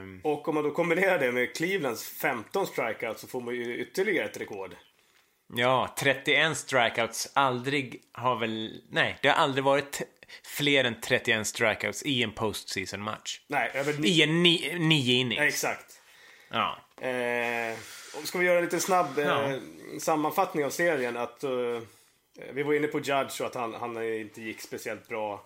Um... 0.00 0.20
Och 0.24 0.48
om 0.48 0.54
man 0.54 0.64
då 0.64 0.70
kombinerar 0.70 1.18
det 1.18 1.32
med 1.32 1.56
Clevelands 1.56 2.08
15 2.08 2.66
strikeout 2.66 3.18
så 3.18 3.26
får 3.26 3.40
man 3.40 3.54
ju 3.54 3.76
ytterligare 3.76 4.26
ett 4.26 4.40
rekord. 4.40 4.74
Ja, 5.54 5.94
31 5.98 6.56
strikeouts. 6.56 7.32
Aldrig 7.34 8.02
har 8.12 8.36
väl... 8.36 8.82
Nej, 8.90 9.18
det 9.22 9.28
har 9.28 9.34
aldrig 9.34 9.64
varit 9.64 10.02
fler 10.44 10.84
än 10.84 11.00
31 11.00 11.46
strikeouts 11.46 12.02
i 12.02 12.22
en 12.22 12.32
postseason 12.32 13.02
match. 13.02 13.40
Nej, 13.46 13.70
över 13.74 14.06
I 14.06 14.22
en 14.22 14.42
ni 14.42 14.78
nio 14.78 15.14
innings. 15.14 15.38
Ja, 15.38 15.44
exakt. 15.44 16.00
Ja. 16.50 16.78
Eh, 17.00 17.76
ska 18.24 18.38
vi 18.38 18.46
göra 18.46 18.58
en 18.58 18.64
lite 18.64 18.80
snabb 18.80 19.18
eh, 19.18 19.26
ja. 19.26 19.52
sammanfattning 20.00 20.64
av 20.64 20.70
serien? 20.70 21.16
Att, 21.16 21.44
eh, 21.44 21.50
vi 22.52 22.62
var 22.62 22.74
inne 22.74 22.86
på 22.86 22.98
Judge 22.98 23.40
och 23.40 23.46
att 23.46 23.54
han, 23.54 23.74
han 23.74 24.04
inte 24.04 24.42
gick 24.42 24.60
speciellt 24.60 25.08
bra. 25.08 25.44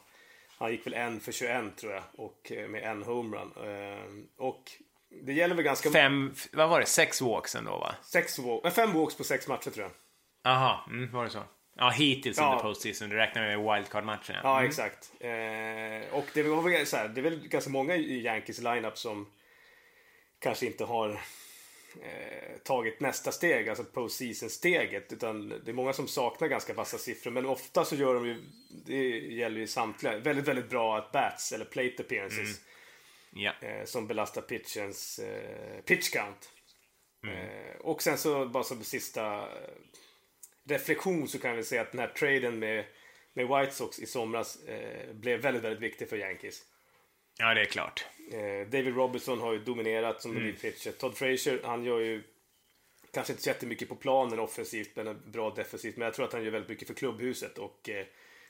Han 0.59 0.71
gick 0.71 0.87
väl 0.87 0.95
en 0.95 1.21
för 1.21 1.33
21 1.33 1.77
tror 1.77 1.93
jag. 1.93 2.03
Och 2.17 2.53
eh, 2.53 2.69
med 2.69 2.83
en 2.83 3.03
homerun. 3.03 3.53
Eh, 3.57 4.45
och 4.45 4.73
det 5.23 5.33
gäller 5.33 5.55
väl 5.55 5.65
ganska... 5.65 5.91
Fem, 5.91 6.35
vad 6.53 6.69
var 6.69 6.81
det? 6.81 6.87
Sex 6.87 7.21
walks 7.21 7.55
ändå 7.55 7.71
va? 7.71 7.95
Sex 8.03 8.39
walk, 8.39 8.75
fem 8.75 8.93
walks 8.93 9.17
på 9.17 9.25
sex 9.25 9.49
matcher 9.49 9.71
tror 9.71 9.83
jag. 9.87 9.93
Aha, 10.53 10.87
mm, 10.91 11.13
var 11.13 11.25
det 11.25 11.31
så? 11.31 11.43
Ja, 11.83 11.91
hittills 11.91 12.39
ja. 12.39 12.51
under 12.51 12.63
postseason. 12.63 13.09
Du 13.09 13.17
räknar 13.17 13.43
med 13.43 13.59
wildcard-matchen. 13.59 14.37
Ja, 14.43 14.59
mm. 14.59 14.69
exakt. 14.69 15.13
Eh, 15.21 16.19
och 16.19 16.27
det, 16.35 16.43
var 16.43 16.63
väl 16.63 16.87
så 16.87 16.97
här, 16.97 17.09
det 17.09 17.21
är 17.21 17.23
väl 17.23 17.49
ganska 17.49 17.71
många 17.71 17.97
i 17.97 18.25
Yankees 18.25 18.59
lineup 18.59 18.99
som 18.99 19.27
kanske 20.39 20.67
inte 20.67 20.85
har 20.85 21.11
eh, 22.03 22.59
tagit 22.65 23.01
nästa 23.01 23.33
steg, 23.33 23.69
alltså 23.69 23.85
postseason-steget. 23.85 25.13
Utan 25.13 25.49
det 25.49 25.71
är 25.71 25.73
många 25.73 25.93
som 25.93 26.09
saknar 26.09 26.49
ganska 26.49 26.75
vassa 26.75 26.99
siffror. 26.99 27.31
Men 27.31 27.47
ofta 27.47 27.85
så 27.85 27.97
gör 27.97 28.15
de 28.15 28.27
ju, 28.27 28.43
det 28.87 29.09
gäller 29.19 29.61
ju 29.61 29.67
samtliga, 29.67 30.19
väldigt, 30.19 30.49
väldigt 30.49 30.71
bra 30.71 30.99
at 30.99 31.13
bats 31.13 31.53
eller 31.53 31.65
plate 31.65 31.95
appearances. 31.99 32.61
Mm. 33.33 33.45
Ja. 33.45 33.53
Eh, 33.61 33.85
som 33.85 34.07
belastar 34.07 34.43
pitchens 34.43 35.19
eh, 35.19 35.81
pitch 35.81 36.11
count. 36.11 36.51
Mm. 37.25 37.37
Eh, 37.37 37.77
och 37.81 38.03
sen 38.03 38.19
så 38.19 38.47
bara 38.47 38.65
som 38.65 38.85
sista 38.85 39.49
reflektion 40.69 41.29
så 41.29 41.39
kan 41.39 41.57
vi 41.57 41.65
säga 41.65 41.83
att 41.83 41.93
den 41.93 42.01
här 42.01 42.09
traden 42.09 42.59
med, 42.59 42.85
med 43.35 43.49
White 43.49 43.75
Sox 43.75 43.99
i 43.99 44.07
somras 44.07 44.65
eh, 44.65 45.13
blev 45.15 45.41
väldigt, 45.41 45.65
väldigt 45.65 45.83
viktig 45.83 46.09
för 46.09 46.17
Yankees. 46.17 46.63
Ja, 47.39 47.55
det 47.55 47.61
är 47.61 47.65
klart. 47.65 48.07
Eh, 48.33 48.69
David 48.71 48.95
Robinson 48.97 49.41
har 49.41 49.53
ju 49.53 49.59
dominerat 49.59 50.23
som 50.23 50.37
mm. 50.37 50.57
pitcher. 50.57 50.93
Todd 50.93 51.17
Frazier, 51.17 51.61
han 51.65 51.85
gör 51.85 52.01
ju 52.01 52.23
kanske 53.13 53.33
inte 53.33 53.43
så 53.43 53.51
jättemycket 53.51 53.89
på 53.89 53.95
planen 53.97 54.39
offensivt, 54.39 54.91
men 54.97 55.31
bra 55.33 55.51
defensivt. 55.51 55.97
Men 55.97 56.05
jag 56.05 56.15
tror 56.15 56.27
att 56.27 56.33
han 56.33 56.45
gör 56.45 56.51
väldigt 56.51 56.71
mycket 56.71 56.89
för 56.89 56.95
klubbhuset 56.95 57.59
och 57.59 57.89
eh, 57.89 58.07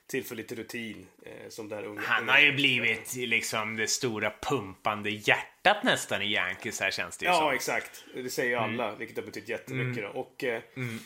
tillför 0.07 0.35
lite 0.35 0.55
rutin. 0.55 1.07
Eh, 1.27 1.49
som 1.49 1.69
där 1.69 1.85
unga, 1.85 2.01
han 2.01 2.29
har 2.29 2.41
ju 2.41 2.53
blivit 2.53 3.15
liksom 3.15 3.77
det 3.77 3.87
stora 3.87 4.33
pumpande 4.43 5.11
hjärtat 5.11 5.85
nästan 5.85 6.23
i 6.23 6.33
Yankees 6.33 6.81
här 6.81 6.91
känns 6.91 7.19
det 7.19 7.25
ju 7.25 7.31
Ja, 7.31 7.39
som. 7.39 7.55
exakt. 7.55 8.05
Det 8.15 8.31
säger 8.31 8.57
alla, 8.57 8.87
mm. 8.87 8.99
vilket 8.99 9.17
har 9.17 9.25
betytt 9.25 9.49
jättemycket. 9.49 10.05
Mm. 10.05 10.17
Och, 10.17 10.45
eh, 10.45 10.63
mm. 10.77 10.99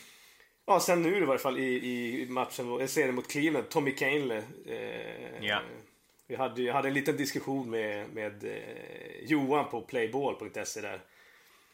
Ja, 0.69 0.79
sen 0.79 1.01
nu 1.01 1.17
i 1.17 1.25
varje 1.25 1.39
fall 1.39 1.59
i, 1.59 2.21
i 2.21 2.25
matchen, 2.29 2.87
serien 2.87 3.15
mot 3.15 3.27
Cleveland, 3.27 3.69
Tommy 3.69 3.91
Kainle. 3.91 4.43
Eh, 4.65 5.45
ja. 5.45 5.61
Vi 6.27 6.35
hade, 6.35 6.61
jag 6.61 6.73
hade 6.73 6.87
en 6.87 6.93
liten 6.93 7.17
diskussion 7.17 7.69
med, 7.69 8.09
med 8.09 8.43
eh, 8.43 9.23
Johan 9.23 9.69
på 9.69 9.81
playball.se 9.81 10.81
där. 10.81 11.01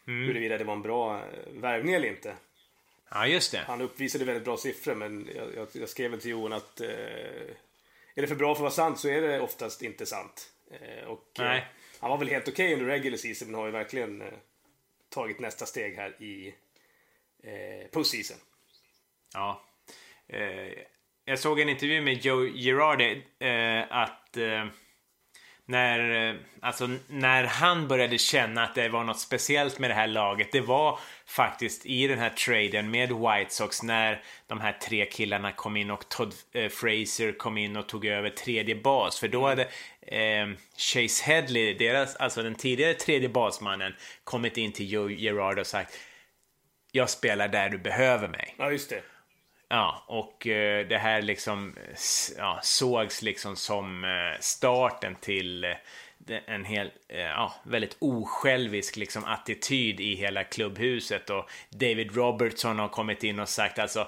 Mm. 0.08 0.28
Huruvida 0.28 0.58
det 0.58 0.64
var 0.64 0.74
en 0.74 0.82
bra 0.82 1.18
eh, 1.18 1.54
värvning 1.54 1.94
eller 1.94 2.08
inte. 2.08 2.36
Ja, 3.10 3.28
just 3.28 3.52
det. 3.52 3.58
Han 3.58 3.82
uppvisade 3.82 4.26
väldigt 4.26 4.46
bra 4.46 4.58
siffror, 4.58 4.96
men 4.96 5.30
jag, 5.36 5.56
jag, 5.56 5.68
jag 5.72 5.90
skrev 5.90 6.12
väl 6.12 6.22
till 6.22 6.32
Johan 6.32 6.54
att 6.54 6.82
eh, 6.82 6.88
är 8.16 8.22
det 8.22 8.28
för 8.28 8.36
bra 8.36 8.56
för 8.56 8.60
att 8.60 8.60
vara 8.60 8.72
sant 8.72 9.00
så 9.00 9.08
är 9.08 9.22
det 9.22 9.40
oftast 9.40 9.82
inte 9.82 10.06
sant. 10.06 10.52
Eh, 10.72 11.08
och, 11.08 11.30
Nej. 11.40 11.66
han 12.00 12.10
var 12.10 12.18
väl 12.18 12.30
helt 12.30 12.48
okej 12.48 12.66
okay 12.66 12.74
under 12.74 12.86
regular 12.86 13.18
season, 13.18 13.48
men 13.48 13.60
har 13.60 13.66
ju 13.66 13.72
verkligen 13.72 14.22
eh, 14.22 14.28
tagit 15.10 15.40
nästa 15.40 15.66
steg 15.66 15.96
här 15.96 16.24
i 16.24 16.56
eh, 17.44 17.88
postseason. 17.92 18.38
Ja. 19.34 19.62
Eh, 20.28 20.84
jag 21.26 21.40
såg 21.40 21.60
en 21.60 21.70
intervju 21.70 22.02
med 22.02 22.26
Joe 22.26 22.46
Girardi 22.46 23.24
eh, 23.40 23.98
att 23.98 24.38
eh, 24.38 24.66
när, 25.66 26.30
eh, 26.30 26.36
alltså, 26.62 26.90
när 27.08 27.44
han 27.44 27.88
började 27.88 28.18
känna 28.18 28.64
att 28.64 28.76
det 28.76 28.90
var 28.90 29.04
något 29.04 29.20
speciellt 29.20 29.80
med 29.80 29.90
det 29.90 29.94
här 29.94 30.08
laget, 30.08 30.52
det 30.52 30.62
var 30.62 31.00
faktiskt 31.26 31.86
i 31.86 32.08
den 32.08 32.20
här 32.20 32.30
traden 32.30 32.92
med 32.92 33.10
White 33.10 33.54
Sox 33.54 33.84
när 33.84 34.24
de 34.48 34.62
här 34.62 34.74
tre 34.74 35.06
killarna 35.06 35.52
kom 35.52 35.78
in 35.78 35.92
och 35.92 36.10
Todd 36.10 36.34
eh, 36.52 36.70
Fraser 36.70 37.38
kom 37.38 37.58
in 37.58 37.78
och 37.78 37.88
tog 37.88 38.06
över 38.06 38.30
tredje 38.30 38.76
bas. 38.76 39.20
För 39.20 39.28
då 39.28 39.48
hade 39.48 39.64
eh, 40.02 40.48
Chase 40.78 41.24
Headley, 41.24 41.74
deras, 41.74 42.16
alltså 42.16 42.44
den 42.44 42.56
tidigare 42.56 42.94
tredje 42.94 43.30
basmannen, 43.30 43.94
kommit 44.24 44.58
in 44.58 44.72
till 44.72 44.92
Joe 44.92 45.10
Gerard 45.10 45.60
och 45.60 45.68
sagt 45.68 46.00
jag 46.92 47.10
spelar 47.10 47.48
där 47.48 47.70
du 47.70 47.78
behöver 47.78 48.28
mig. 48.28 48.56
Ja, 48.58 48.72
just 48.72 48.90
det. 48.90 49.02
Ja, 49.74 50.04
och 50.08 50.48
eh, 50.48 50.88
det 50.88 50.98
här 50.98 51.22
liksom 51.22 51.76
ja, 52.38 52.60
sågs 52.64 53.22
liksom 53.22 53.56
som 53.56 54.04
eh, 54.04 54.40
starten 54.40 55.16
till 55.16 55.64
eh, 55.64 55.72
en 56.46 56.66
hel, 56.66 56.92
eh, 57.10 57.20
ja, 57.20 57.54
väldigt 57.64 57.98
osjälvisk 58.00 58.96
liksom 58.96 59.24
attityd 59.24 60.00
i 60.00 60.16
hela 60.16 60.44
klubbhuset 60.44 61.30
och 61.30 61.50
David 61.70 62.16
Robertson 62.16 62.80
har 62.80 62.88
kommit 62.88 63.24
in 63.24 63.40
och 63.40 63.50
sagt 63.50 63.80
alltså 63.80 64.08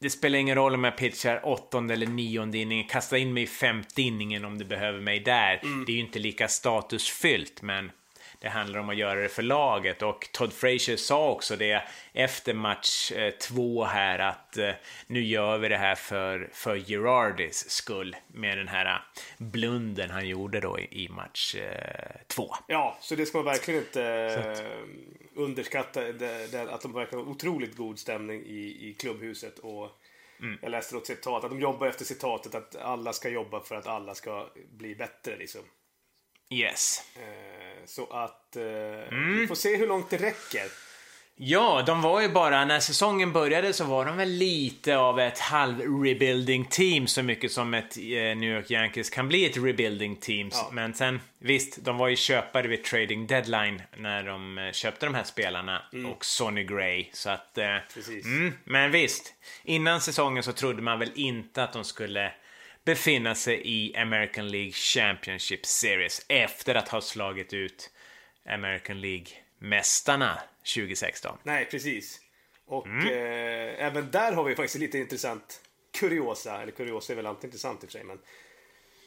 det 0.00 0.10
spelar 0.10 0.38
ingen 0.38 0.54
roll 0.54 0.74
om 0.74 0.84
jag 0.84 0.96
pitchar 0.96 1.40
åttonde 1.46 1.94
eller 1.94 2.06
nionde 2.06 2.58
inningen, 2.58 2.86
kasta 2.86 3.18
in 3.18 3.34
mig 3.34 3.42
i 3.42 3.46
femte 3.46 4.02
inningen 4.02 4.44
om 4.44 4.58
du 4.58 4.64
behöver 4.64 5.00
mig 5.00 5.20
där. 5.20 5.60
Mm. 5.62 5.84
Det 5.84 5.92
är 5.92 5.94
ju 5.94 6.00
inte 6.00 6.18
lika 6.18 6.48
statusfyllt, 6.48 7.62
men 7.62 7.90
det 8.44 8.50
handlar 8.50 8.80
om 8.80 8.88
att 8.88 8.96
göra 8.96 9.20
det 9.20 9.28
för 9.28 9.42
laget 9.42 10.02
och 10.02 10.28
Todd 10.32 10.52
Frazier 10.52 10.96
sa 10.96 11.30
också 11.30 11.56
det 11.56 11.82
efter 12.12 12.54
match 12.54 13.12
eh, 13.12 13.30
två 13.30 13.84
här 13.84 14.18
att 14.18 14.56
eh, 14.56 14.70
nu 15.06 15.24
gör 15.24 15.58
vi 15.58 15.68
det 15.68 15.76
här 15.76 15.94
för, 15.94 16.48
för 16.52 16.76
Girardis 16.76 17.70
skull 17.70 18.16
med 18.26 18.58
den 18.58 18.68
här 18.68 19.02
blunden 19.38 20.10
han 20.10 20.28
gjorde 20.28 20.60
då 20.60 20.78
i, 20.78 21.08
match 21.08 21.54
eh, 21.54 22.20
två. 22.26 22.54
Ja, 22.68 22.98
så 23.00 23.14
det 23.14 23.26
ska 23.26 23.38
man 23.38 23.44
verkligen 23.44 23.80
inte 23.80 24.26
att... 24.52 24.64
underskatta 25.34 26.00
att 26.70 26.82
de 26.82 26.92
verkar 26.92 27.16
ha 27.16 27.24
otroligt 27.24 27.76
god 27.76 27.98
stämning 27.98 28.40
i, 28.40 28.88
i 28.88 28.96
klubbhuset 28.98 29.58
och 29.58 30.00
Mm. 30.40 30.58
Jag 30.62 30.70
läste 30.70 30.94
något 30.94 31.06
citat, 31.06 31.44
att 31.44 31.50
de 31.50 31.60
jobbar 31.60 31.86
efter 31.86 32.04
citatet 32.04 32.54
att 32.54 32.76
alla 32.76 33.12
ska 33.12 33.28
jobba 33.28 33.60
för 33.60 33.74
att 33.74 33.86
alla 33.86 34.14
ska 34.14 34.46
bli 34.70 34.94
bättre. 34.94 35.36
Liksom. 35.36 35.60
Yes. 36.54 37.02
Eh, 37.16 37.86
så 37.86 38.06
att 38.06 38.56
eh, 38.56 38.62
mm. 38.62 39.40
vi 39.40 39.46
får 39.46 39.54
se 39.54 39.76
hur 39.76 39.86
långt 39.86 40.10
det 40.10 40.16
räcker. 40.16 40.64
Ja, 41.36 41.82
de 41.86 42.02
var 42.02 42.20
ju 42.20 42.28
bara, 42.28 42.64
när 42.64 42.80
säsongen 42.80 43.32
började 43.32 43.72
så 43.72 43.84
var 43.84 44.04
de 44.04 44.16
väl 44.16 44.28
lite 44.28 44.96
av 44.96 45.20
ett 45.20 45.38
halv-rebuilding 45.38 46.64
team 46.64 47.06
så 47.06 47.22
mycket 47.22 47.52
som 47.52 47.74
ett 47.74 47.96
eh, 47.96 48.02
New 48.36 48.56
York 48.56 48.70
Yankees 48.70 49.10
kan 49.10 49.28
bli 49.28 49.46
ett 49.46 49.56
rebuilding 49.56 50.16
team. 50.16 50.50
Ja. 50.52 50.70
Men 50.72 50.94
sen, 50.94 51.20
visst, 51.38 51.84
de 51.84 51.98
var 51.98 52.08
ju 52.08 52.16
köpare 52.16 52.68
vid 52.68 52.84
trading 52.84 53.26
deadline 53.26 53.82
när 53.96 54.22
de 54.22 54.70
köpte 54.72 55.06
de 55.06 55.14
här 55.14 55.24
spelarna 55.24 55.82
mm. 55.92 56.12
och 56.12 56.24
Sonny 56.24 56.64
Gray. 56.64 57.06
Så 57.12 57.30
att, 57.30 57.58
mm, 57.58 58.52
men 58.64 58.90
visst, 58.90 59.34
innan 59.64 60.00
säsongen 60.00 60.42
så 60.42 60.52
trodde 60.52 60.82
man 60.82 60.98
väl 60.98 61.12
inte 61.14 61.64
att 61.64 61.72
de 61.72 61.84
skulle 61.84 62.32
befinna 62.84 63.34
sig 63.34 63.62
i 63.64 63.96
American 63.96 64.48
League 64.48 64.72
Championship 64.72 65.66
Series 65.66 66.26
efter 66.28 66.74
att 66.74 66.88
ha 66.88 67.00
slagit 67.00 67.52
ut 67.52 67.90
American 68.48 69.00
League-mästarna 69.00 70.38
2016. 70.74 71.38
Nej, 71.42 71.64
precis. 71.64 72.20
Och 72.66 72.86
mm. 72.86 73.06
eh, 73.06 73.86
även 73.86 74.10
där 74.10 74.32
har 74.32 74.44
vi 74.44 74.54
faktiskt 74.54 74.78
lite 74.78 74.98
intressant 74.98 75.60
kuriosa. 75.98 76.62
Eller 76.62 76.72
kuriosa 76.72 77.12
är 77.12 77.16
väl 77.16 77.26
alltid 77.26 77.44
intressant 77.44 77.84
i 77.84 77.86
och 77.86 77.90
för 77.90 77.98
sig. 77.98 78.04
Men, 78.04 78.18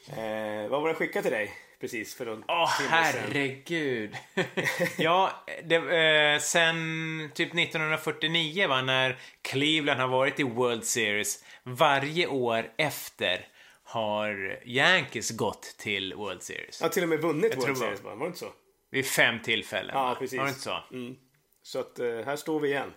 eh, 0.08 0.70
vad 0.70 0.82
var 0.82 0.88
det 0.88 0.94
skickat 0.94 1.22
till 1.22 1.32
dig? 1.32 1.52
Precis 1.80 2.14
för 2.14 2.26
någon 2.26 2.44
Åh, 2.48 2.64
oh, 2.64 2.82
herregud. 2.88 4.16
ja, 4.98 5.44
det, 5.64 5.76
eh, 5.76 6.40
sen 6.40 7.30
typ 7.34 7.54
1949 7.54 8.68
va, 8.68 8.82
när 8.82 9.18
Cleveland 9.42 10.00
har 10.00 10.08
varit 10.08 10.40
i 10.40 10.42
World 10.42 10.84
Series 10.84 11.44
varje 11.62 12.26
år 12.26 12.70
efter 12.76 13.46
har 13.88 14.60
Yankees 14.64 15.30
gått 15.30 15.62
till 15.62 16.14
World 16.14 16.42
Series. 16.42 16.80
Ja, 16.82 16.88
till 16.88 17.02
och 17.02 17.08
med 17.08 17.20
vunnit 17.20 17.52
jag 17.54 17.60
World 17.60 17.78
Series, 17.78 18.02
var 18.02 18.16
det 18.16 18.26
inte 18.26 18.38
så? 18.38 18.52
Vid 18.90 19.06
fem 19.06 19.42
tillfällen. 19.42 19.90
Ja, 19.94 20.16
precis. 20.18 20.38
Var 20.38 20.44
det 20.44 20.50
inte 20.50 20.60
så? 20.60 20.78
Mm. 20.92 21.16
Så 21.62 21.78
att 21.78 22.00
uh, 22.00 22.24
här 22.24 22.36
står 22.36 22.60
vi 22.60 22.68
igen. 22.68 22.92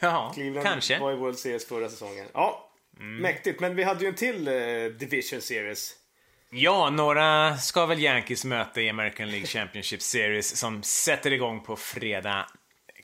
Ja, 0.00 0.32
Cleveland 0.34 0.66
kanske. 0.66 0.98
var 0.98 1.12
i 1.12 1.16
World 1.16 1.38
Series 1.38 1.68
förra 1.68 1.88
säsongen. 1.88 2.26
Ja, 2.32 2.70
mm. 2.96 3.16
mäktigt. 3.16 3.60
Men 3.60 3.76
vi 3.76 3.82
hade 3.82 4.00
ju 4.00 4.08
en 4.08 4.14
till 4.14 4.48
uh, 4.48 4.90
Division 4.90 5.40
Series. 5.40 5.94
Ja, 6.50 6.90
några 6.90 7.56
ska 7.56 7.86
väl 7.86 8.00
Yankees 8.00 8.44
möta 8.44 8.80
i 8.80 8.88
American 8.88 9.30
League 9.30 9.46
Championship 9.46 10.02
Series 10.02 10.56
som 10.56 10.82
sätter 10.82 11.32
igång 11.32 11.60
på 11.60 11.76
fredag 11.76 12.46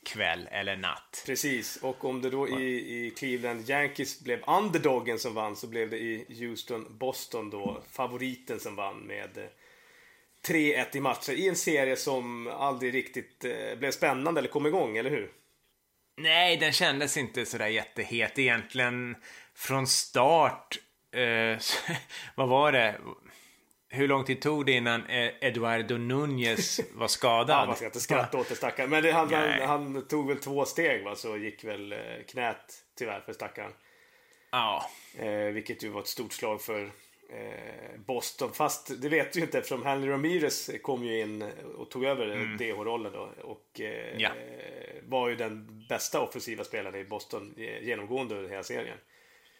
kväll 0.06 0.48
eller 0.52 0.76
natt. 0.76 1.22
Precis, 1.26 1.76
och 1.76 2.04
om 2.04 2.22
det 2.22 2.30
då 2.30 2.48
i, 2.48 3.06
i 3.06 3.10
Cleveland 3.10 3.70
Yankees 3.70 4.20
blev 4.20 4.42
underdogen 4.46 5.18
som 5.18 5.34
vann 5.34 5.56
så 5.56 5.66
blev 5.66 5.90
det 5.90 5.98
i 5.98 6.26
Houston 6.40 6.86
Boston 6.98 7.50
då 7.50 7.82
favoriten 7.92 8.60
som 8.60 8.76
vann 8.76 8.98
med 8.98 9.48
3-1 10.46 10.78
eh, 10.78 10.86
i 10.92 11.00
matcher 11.00 11.32
i 11.32 11.48
en 11.48 11.56
serie 11.56 11.96
som 11.96 12.46
aldrig 12.46 12.94
riktigt 12.94 13.44
eh, 13.44 13.78
blev 13.78 13.90
spännande 13.90 14.40
eller 14.40 14.48
kom 14.48 14.66
igång, 14.66 14.96
eller 14.96 15.10
hur? 15.10 15.30
Nej, 16.16 16.56
den 16.56 16.72
kändes 16.72 17.16
inte 17.16 17.46
sådär 17.46 17.66
jättehet 17.66 18.38
egentligen 18.38 19.16
från 19.54 19.86
start. 19.86 20.78
Eh, 21.12 21.58
vad 22.34 22.48
var 22.48 22.72
det? 22.72 22.96
Hur 23.92 24.08
lång 24.08 24.24
tid 24.24 24.40
tog 24.40 24.66
det 24.66 24.72
innan 24.72 25.06
eh, 25.06 25.30
Eduardo 25.40 25.96
Nunez 25.96 26.80
var 26.94 27.08
skadad? 27.08 27.56
ja, 27.56 27.66
man 27.66 27.76
ska 27.76 27.84
inte 27.84 28.00
skratta 28.00 28.38
åt 28.38 28.48
det 28.48 28.54
stackaren. 28.54 28.90
Men 28.90 29.02
det, 29.02 29.12
han, 29.12 29.32
han, 29.32 29.60
han, 29.60 30.08
tog 30.08 30.28
väl 30.28 30.38
två 30.38 30.64
steg 30.64 31.04
va, 31.04 31.14
så 31.14 31.36
gick 31.36 31.64
väl 31.64 31.92
eh, 31.92 31.98
knät 32.28 32.84
tyvärr 32.98 33.20
för 33.20 33.32
stackaren. 33.32 33.72
Ja. 34.50 34.90
Eh, 35.18 35.28
vilket 35.28 35.84
ju 35.84 35.88
var 35.88 36.00
ett 36.00 36.06
stort 36.06 36.32
slag 36.32 36.62
för 36.62 36.82
eh, 37.30 38.00
Boston. 38.06 38.52
Fast 38.52 39.02
det 39.02 39.08
vet 39.08 39.32
du 39.32 39.38
ju 39.38 39.44
inte 39.44 39.58
eftersom 39.58 39.82
Henry 39.82 40.10
Ramirez 40.10 40.70
kom 40.82 41.04
ju 41.04 41.20
in 41.20 41.42
och 41.76 41.90
tog 41.90 42.04
över 42.04 42.26
mm. 42.26 42.56
DH-rollen 42.56 43.12
då. 43.12 43.28
Och 43.42 43.80
eh, 43.80 44.20
ja. 44.20 44.30
var 45.02 45.28
ju 45.28 45.36
den 45.36 45.84
bästa 45.88 46.20
offensiva 46.20 46.64
spelaren 46.64 47.00
i 47.00 47.04
Boston 47.04 47.54
genomgående 47.82 48.34
under 48.34 48.50
hela 48.50 48.62
serien. 48.62 48.98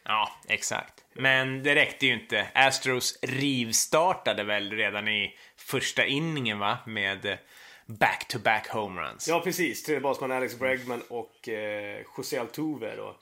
Ja, 0.05 0.31
exakt. 0.49 1.05
Men 1.13 1.63
det 1.63 1.75
räckte 1.75 2.07
ju 2.07 2.13
inte. 2.13 2.49
Astros 2.55 3.19
rivstartade 3.23 4.45
väl 4.45 4.71
redan 4.71 5.09
i 5.09 5.37
första 5.57 6.07
inningen 6.07 6.59
va? 6.59 6.79
Med 6.87 7.39
back-to-back 7.87 8.69
homeruns. 8.69 9.29
Ja, 9.29 9.41
precis. 9.41 9.83
Tredje 9.83 10.01
basman 10.01 10.33
Alex 10.33 10.59
Bregman 10.59 11.03
och 11.09 11.49
eh, 11.49 12.03
José 12.17 12.39
Altuve 12.39 12.97
då. 12.97 13.17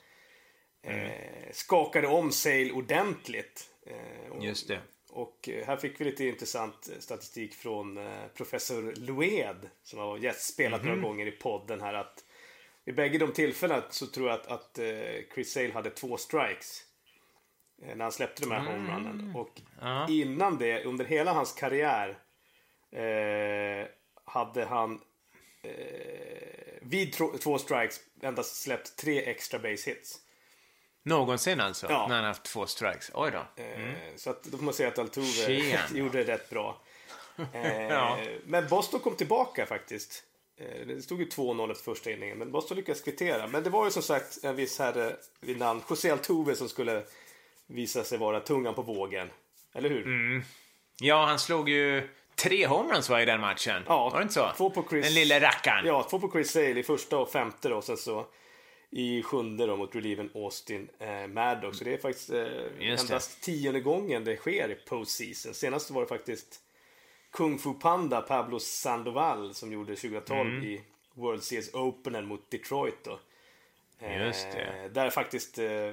Eh, 0.82 0.98
mm. 0.98 1.12
skakade 1.52 2.06
om 2.06 2.32
Sale 2.32 2.72
ordentligt. 2.72 3.68
Eh, 3.86 4.30
och, 4.32 4.44
Just 4.44 4.68
det. 4.68 4.80
Och 5.10 5.48
eh, 5.48 5.66
här 5.66 5.76
fick 5.76 6.00
vi 6.00 6.04
lite 6.04 6.24
intressant 6.24 6.90
statistik 6.98 7.54
från 7.54 7.98
eh, 7.98 8.26
professor 8.34 8.94
Lued 8.96 9.70
som 9.82 9.98
har 9.98 10.32
spelat 10.32 10.82
mm 10.82 10.92
-hmm. 10.92 10.96
några 10.96 11.08
gånger 11.08 11.26
i 11.26 11.30
podden 11.30 11.80
här 11.80 11.94
att 11.94 12.24
vid 12.84 12.94
bägge 12.94 13.18
de 13.18 13.32
tillfällena 13.32 13.82
så 13.90 14.06
tror 14.06 14.28
jag 14.28 14.40
att, 14.40 14.46
att 14.46 14.78
uh, 14.78 15.34
Chris 15.34 15.52
Sale 15.52 15.72
hade 15.72 15.90
två 15.90 16.16
strikes. 16.16 16.82
Uh, 17.82 17.94
när 17.94 18.04
han 18.04 18.12
släppte 18.12 18.42
de 18.42 18.50
här 18.50 18.60
mm. 18.60 18.72
homerunnen. 18.72 19.36
Och 19.36 19.60
ja. 19.80 20.06
innan 20.08 20.58
det, 20.58 20.84
under 20.84 21.04
hela 21.04 21.32
hans 21.32 21.52
karriär, 21.52 22.18
uh, 22.96 23.86
hade 24.24 24.64
han 24.64 25.00
vid 26.82 27.12
två 27.40 27.58
strikes 27.58 28.00
endast 28.22 28.62
släppt 28.62 28.96
tre 28.96 29.30
extra 29.30 29.58
base 29.58 29.90
hits. 29.90 30.20
Någonsin 31.02 31.60
alltså? 31.60 31.86
Ja. 31.90 32.06
När 32.08 32.16
han 32.16 32.24
haft 32.24 32.42
två 32.42 32.66
strikes? 32.66 33.10
Oj 33.14 33.30
då. 33.30 33.62
Mm. 33.62 33.94
Så 34.16 34.30
att, 34.30 34.42
då 34.42 34.56
får 34.58 34.64
man 34.64 34.74
säga 34.74 34.88
att 34.88 34.98
Altuve 34.98 35.78
gjorde 35.94 36.24
det 36.24 36.32
rätt 36.32 36.50
bra. 36.50 36.80
ja. 37.88 38.18
Men 38.44 38.68
Boston 38.68 39.00
kom 39.00 39.16
tillbaka 39.16 39.66
faktiskt. 39.66 40.24
Eh, 40.60 40.86
det 40.86 41.02
stod 41.02 41.20
ju 41.20 41.28
2-0 41.28 41.70
efter 41.70 41.84
första 41.84 42.10
inningen, 42.10 42.38
men 42.38 42.52
Boston 42.52 42.76
lyckades 42.76 43.00
kvittera. 43.00 43.46
Men 43.46 43.62
det 43.62 43.70
var 43.70 43.84
ju 43.84 43.90
som 43.90 44.02
sagt 44.02 44.44
en 44.44 44.56
viss 44.56 44.78
herre 44.78 45.16
vid 45.40 45.58
namn 45.58 45.82
José 45.90 46.10
Altuve 46.10 46.54
som 46.54 46.68
skulle 46.68 47.02
visa 47.66 48.04
sig 48.04 48.18
vara 48.18 48.40
tungan 48.40 48.74
på 48.74 48.82
vågen. 48.82 49.30
Eller 49.72 49.88
hur? 49.88 50.02
Mm. 50.02 50.42
Ja, 51.00 51.24
han 51.26 51.38
slog 51.38 51.68
ju 51.68 52.08
tre 52.34 52.66
homeruns 52.66 53.08
var 53.08 53.20
i 53.20 53.24
den 53.24 53.40
matchen. 53.40 53.82
Ja, 53.86 54.10
var 54.10 54.18
det 54.18 54.22
inte 54.22 54.34
så? 54.34 54.50
Två 54.56 54.70
på 54.70 54.84
Chris... 54.90 55.04
Den 55.04 55.14
lille 55.14 55.40
rackaren. 55.40 55.86
Ja, 55.86 56.06
två 56.10 56.18
på 56.18 56.30
Chris 56.30 56.50
Sale 56.50 56.80
i 56.80 56.82
första 56.82 57.18
och 57.18 57.30
femte 57.30 57.68
då. 57.68 57.82
Sen 57.82 57.96
så 57.96 58.26
i 58.90 59.22
sjunde 59.22 59.66
då 59.66 59.76
mot 59.76 59.94
relieven 59.94 60.30
Austin 60.34 60.88
eh, 60.98 61.26
Maddox. 61.26 61.78
Så 61.78 61.84
det 61.84 61.94
är 61.94 61.98
faktiskt 61.98 62.30
eh, 62.30 62.46
endast 62.80 63.42
tionde 63.42 63.80
gången 63.80 64.24
det 64.24 64.36
sker 64.36 64.70
i 64.70 64.74
postseason. 64.74 65.54
Senast 65.54 65.90
var 65.90 66.02
det 66.02 66.08
faktiskt 66.08 66.60
Kung 67.32 67.58
Fu 67.58 67.74
Panda 67.74 68.20
Pablo 68.20 68.58
Sandoval 68.58 69.54
som 69.54 69.72
gjorde 69.72 69.96
2012 69.96 70.50
mm. 70.50 70.64
i 70.64 70.84
World 71.14 71.42
Series 71.42 71.74
Open 71.74 72.26
mot 72.26 72.50
Detroit 72.50 73.04
då. 73.04 73.18
Just 74.08 74.52
det. 74.52 74.62
Eh, 74.62 74.90
där 74.90 75.10
faktiskt 75.10 75.58
eh, 75.58 75.92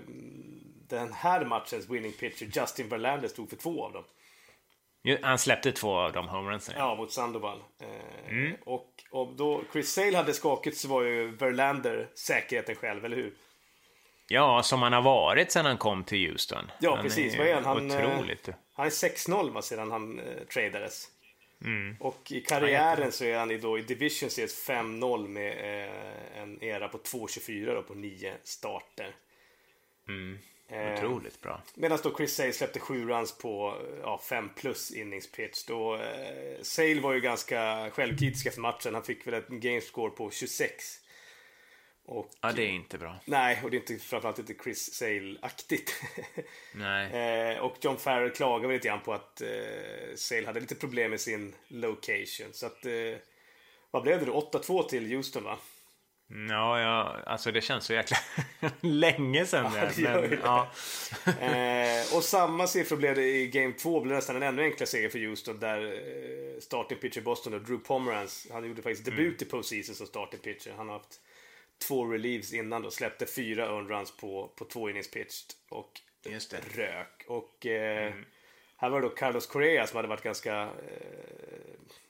den 0.88 1.14
här 1.14 1.46
matchens 1.46 1.90
winning 1.90 2.12
pitcher 2.12 2.52
Justin 2.54 2.90
Verlander 2.90 3.28
stod 3.28 3.50
för 3.50 3.58
två 3.58 3.86
av 3.86 3.94
dem. 3.94 4.04
Han 5.22 5.38
släppte 5.38 5.72
två 5.72 5.98
av 5.98 6.12
de 6.12 6.28
homerunsen. 6.28 6.76
Ja, 6.78 6.96
mot 6.96 7.12
Sandoval. 7.12 7.64
Eh, 7.80 8.54
och, 8.64 8.92
och 9.12 9.34
då 9.36 9.64
Chris 9.72 9.94
Sale 9.94 10.18
hade 10.18 10.34
skakigt 10.34 10.78
så 10.78 10.88
var 10.88 11.04
ju 11.04 11.32
Verlander 11.32 12.08
säkerheten 12.16 12.76
själv, 12.76 13.06
eller 13.06 13.16
hur? 13.16 13.34
Ja, 14.28 14.64
som 14.64 14.82
han 14.82 14.94
har 14.94 15.02
varit 15.02 15.52
sedan 15.52 15.66
han 15.66 15.78
kom 15.78 16.04
till 16.04 16.30
Houston. 16.30 16.72
Ja, 16.80 16.96
han 16.96 17.04
precis. 17.04 17.34
Är 17.34 17.38
Vad 17.38 17.48
är 17.48 17.54
han? 17.54 17.66
Han, 17.66 17.92
eh, 17.92 17.98
otroligt. 17.98 18.50
Han 18.74 18.86
är 18.86 18.90
6-0 18.90 19.54
va, 19.54 19.62
sedan 19.62 19.92
han 19.92 20.20
eh, 20.20 20.26
tradades. 20.54 21.08
Mm. 21.64 21.96
Och 22.00 22.32
i 22.32 22.42
karriären 22.42 23.12
så 23.12 23.26
är 23.26 23.38
han 23.38 23.52
i, 23.52 23.58
då, 23.58 23.80
i 23.80 23.82
Division 23.82 24.30
Series 24.30 24.68
5-0 24.70 25.28
med 25.28 25.52
eh, 25.52 26.42
en 26.42 26.64
era 26.64 26.88
på 26.88 26.98
2-24 26.98 27.76
då, 27.76 27.84
på 27.84 27.94
9 27.94 28.34
starter. 28.44 29.16
Eh, 30.70 30.94
Otroligt 30.94 31.42
bra. 31.42 31.62
Medan 31.76 32.00
då 32.04 32.16
Chris 32.18 32.36
Sale 32.36 32.54
släppte 32.54 32.80
7 32.80 33.08
runs 33.08 33.38
på 33.38 33.82
ja, 34.02 34.22
5 34.30 34.50
plus 34.56 34.92
innings 34.92 35.32
pitch. 35.32 35.66
Då, 35.66 35.96
eh, 35.96 36.62
Sale 36.62 37.02
var 37.02 37.14
ju 37.14 37.22
ganska 37.22 37.90
självkritisk 37.92 38.46
efter 38.46 38.62
matchen. 38.62 38.94
Han 38.94 39.04
fick 39.04 39.28
väl 39.28 39.34
ett 39.34 39.48
gamescore 39.48 40.12
på 40.12 40.32
26. 40.32 41.00
Och, 42.08 42.30
Ja, 42.42 42.52
det 42.52 42.64
är 42.64 42.70
inte 42.70 42.98
bra. 42.98 43.16
Nej, 43.26 43.60
och 43.64 43.72
det 43.72 43.78
är 43.78 43.80
inte, 43.80 44.06
framförallt 44.06 44.40
inte 44.40 44.54
Chris 44.64 44.94
Sale-aktigt. 44.94 46.04
Nej. 46.72 47.12
Eh, 47.52 47.60
och 47.60 47.78
John 47.82 47.98
Farrell 47.98 48.32
klagade 48.32 48.74
lite 48.74 48.88
grann 48.88 49.02
på 49.02 49.14
att 49.14 49.42
eh, 49.42 49.48
Sale 50.16 50.46
hade 50.46 50.60
lite 50.60 50.76
problem 50.76 51.12
med 51.12 51.22
sin 51.22 51.56
location. 51.68 52.48
Så 52.54 52.66
att, 52.66 52.86
eh, 52.86 52.92
vad 53.92 54.04
blev 54.04 54.20
det 54.20 54.26
då? 54.26 54.50
8-2 54.54 54.90
till 54.90 55.16
Houston 55.16 55.44
va? 55.44 55.58
Ja, 56.50 56.80
ja, 56.80 57.16
alltså 57.26 57.52
det 57.52 57.62
känns 57.62 57.86
så 57.86 57.94
jäkla 57.94 58.18
länge 58.82 59.46
sedan. 59.46 59.72
Ja, 59.76 59.90
det, 59.96 60.22
men, 60.22 60.30
det. 60.30 60.40
ja. 60.44 60.72
Eh, 61.26 62.16
och 62.16 62.24
samma 62.24 62.68
siffror 62.68 62.98
blev 62.98 63.16
det 63.16 63.28
i 63.28 63.48
Game 63.48 63.74
2. 63.74 64.02
blev 64.02 64.16
nästan 64.16 64.36
en 64.36 64.44
ännu 64.44 64.64
enklare 64.64 64.88
seger 64.88 65.10
för 65.10 65.20
Houston. 65.20 65.60
Där 65.60 65.86
eh, 65.86 66.60
starting 66.60 66.98
pitcher 66.98 67.22
Boston, 67.22 67.54
då, 67.54 67.60
Drew 67.60 67.78
Pomeranz, 67.78 68.48
han 68.52 68.68
gjorde 68.68 68.82
faktiskt 68.82 69.06
debut 69.06 69.42
i 69.42 69.46
postseason 69.46 69.96
som 69.96 70.08
starting 70.08 70.40
pitcher. 70.40 70.74
Han 70.78 70.88
har 70.88 70.98
haft 70.98 71.20
två 71.78 72.06
relieves 72.06 72.54
innan 72.54 72.82
då. 72.82 72.92
Släppte 72.92 73.26
fyra 73.26 73.66
earned 73.66 73.90
runs 73.90 74.18
på, 74.18 74.52
på 74.56 74.66
två 74.66 74.90
innings 74.90 75.12
pitched. 75.12 75.54
Och 75.70 76.02
Just 76.26 76.52
det. 76.52 76.60
rök. 76.76 77.26
Och 77.28 77.66
eh, 77.66 78.14
här 78.78 78.90
var 78.90 79.02
det 79.02 79.08
då 79.08 79.16
Carlos 79.16 79.48
Correa 79.48 79.88
som 79.88 79.96
hade 79.96 80.08
varit 80.08 80.24
ganska 80.24 80.62
eh, 80.64 80.70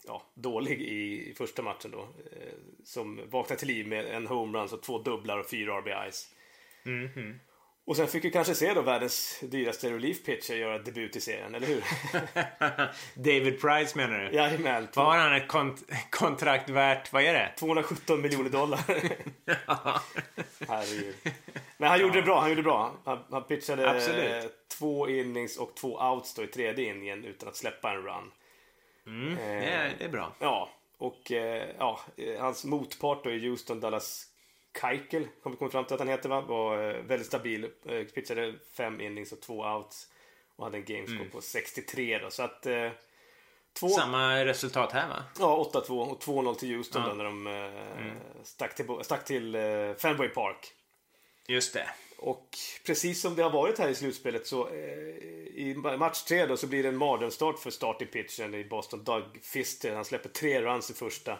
ja, 0.05 0.23
dålig 0.33 0.81
i, 0.81 1.29
i 1.29 1.33
första 1.33 1.61
matchen 1.61 1.91
då. 1.91 2.01
Eh, 2.01 2.53
som 2.83 3.21
vaknade 3.29 3.59
till 3.59 3.67
liv 3.67 3.87
med 3.87 4.05
en 4.05 4.27
homerun, 4.27 4.69
så 4.69 4.77
två 4.77 4.99
dubblar 4.99 5.37
och 5.37 5.49
fyra 5.49 5.81
RBIs. 5.81 6.33
Och 7.87 7.95
sen 7.95 8.07
fick 8.07 8.25
vi 8.25 8.31
kanske 8.31 8.55
se 8.55 8.73
då 8.73 8.81
världens 8.81 9.39
dyraste 9.41 9.89
relief 9.91 10.23
pitcher 10.25 10.53
göra 10.55 10.77
debut 10.79 11.15
i 11.15 11.21
serien, 11.21 11.55
eller 11.55 11.67
hur? 11.67 11.83
David 13.15 13.61
Price 13.61 13.97
menar 13.97 14.19
du? 14.19 14.35
Jajamän. 14.35 14.87
Vad 14.93 15.05
har 15.05 15.17
han 15.17 15.35
ett 15.35 15.47
kont- 15.47 15.93
kontrakt 16.09 16.69
värt? 16.69 17.13
Vad 17.13 17.23
är 17.23 17.33
det? 17.33 17.53
217 17.59 18.21
miljoner 18.21 18.49
dollar. 18.49 18.79
Herregud. 20.67 21.15
Men 21.77 21.89
han 21.89 21.99
gjorde 22.01 22.13
det 22.19 22.21
bra. 22.25 22.39
Han 22.39 22.49
gjorde 22.49 22.61
det 22.61 22.65
bra. 22.65 22.93
Han, 23.05 23.19
han 23.31 23.43
pitchade 23.43 23.89
Absolut. 23.89 24.43
eh, 24.43 24.49
två 24.79 25.09
innings 25.09 25.57
och 25.57 25.75
två 25.75 25.97
outs 25.99 26.33
då 26.33 26.43
i 26.43 26.47
tredje 26.47 26.89
inningen 26.89 27.25
utan 27.25 27.49
att 27.49 27.55
släppa 27.55 27.91
en 27.91 28.03
run. 28.03 28.31
Det 29.37 29.43
är, 29.43 29.95
det 29.99 30.05
är 30.05 30.09
bra. 30.09 30.33
Ja, 30.39 30.69
och 30.97 31.31
eh, 31.31 31.69
ja, 31.79 31.99
eh, 32.17 32.39
hans 32.41 32.65
motpart 32.65 33.23
då 33.23 33.31
i 33.31 33.47
Houston, 33.49 33.79
Dallas 33.79 34.25
Keuchel, 34.81 35.27
kom 35.43 35.51
vi 35.51 35.57
komma 35.57 35.71
fram 35.71 35.85
till 35.85 35.93
att 35.93 35.99
han 35.99 36.09
heter 36.09 36.29
va, 36.29 36.41
var 36.41 36.89
eh, 36.89 37.01
väldigt 37.01 37.27
stabil. 37.27 37.63
Eh, 37.85 38.03
pitchade 38.03 38.53
fem 38.77 39.01
innings 39.01 39.31
och 39.31 39.41
två 39.41 39.63
outs 39.63 40.07
och 40.55 40.65
hade 40.65 40.77
en 40.77 40.85
gamescore 40.85 41.29
på 41.29 41.41
63 41.41 42.19
då. 42.19 42.29
Så 42.29 42.43
att 42.43 42.65
eh, 42.65 42.89
två, 43.73 43.89
Samma 43.89 44.45
resultat 44.45 44.91
här 44.91 45.09
va? 45.09 45.23
ja, 45.39 45.71
8-2 45.73 45.99
och 45.99 46.23
2-0 46.23 46.55
till 46.55 46.75
Houston 46.75 47.09
då 47.09 47.13
när 47.13 47.23
de 47.23 47.47
eh, 47.47 48.43
stack 48.43 48.75
till, 48.75 48.85
stack 49.01 49.25
till 49.25 49.55
eh, 49.55 49.93
Fenway 49.97 50.29
Park. 50.29 50.73
Just 51.47 51.73
det. 51.73 51.89
Och 52.17 52.49
precis 52.85 53.21
som 53.21 53.35
det 53.35 53.43
har 53.43 53.49
varit 53.49 53.79
här 53.79 53.89
i 53.89 53.95
slutspelet 53.95 54.47
så 54.47 54.67
eh, 54.67 54.77
i 55.57 55.75
match 55.99 56.23
tre 56.23 56.45
då 56.45 56.57
så 56.57 56.67
blir 56.67 56.83
det 56.83 56.89
en 56.89 56.97
mardrömsstart 56.97 57.59
för 57.59 57.69
starting 57.69 58.07
pitchen 58.07 58.53
i 58.53 58.63
Boston. 58.63 59.03
Doug 59.03 59.23
Fister, 59.41 59.95
han 59.95 60.05
släpper 60.05 60.29
tre 60.29 60.61
runs 60.61 60.91
i 60.91 60.93
första. 60.93 61.37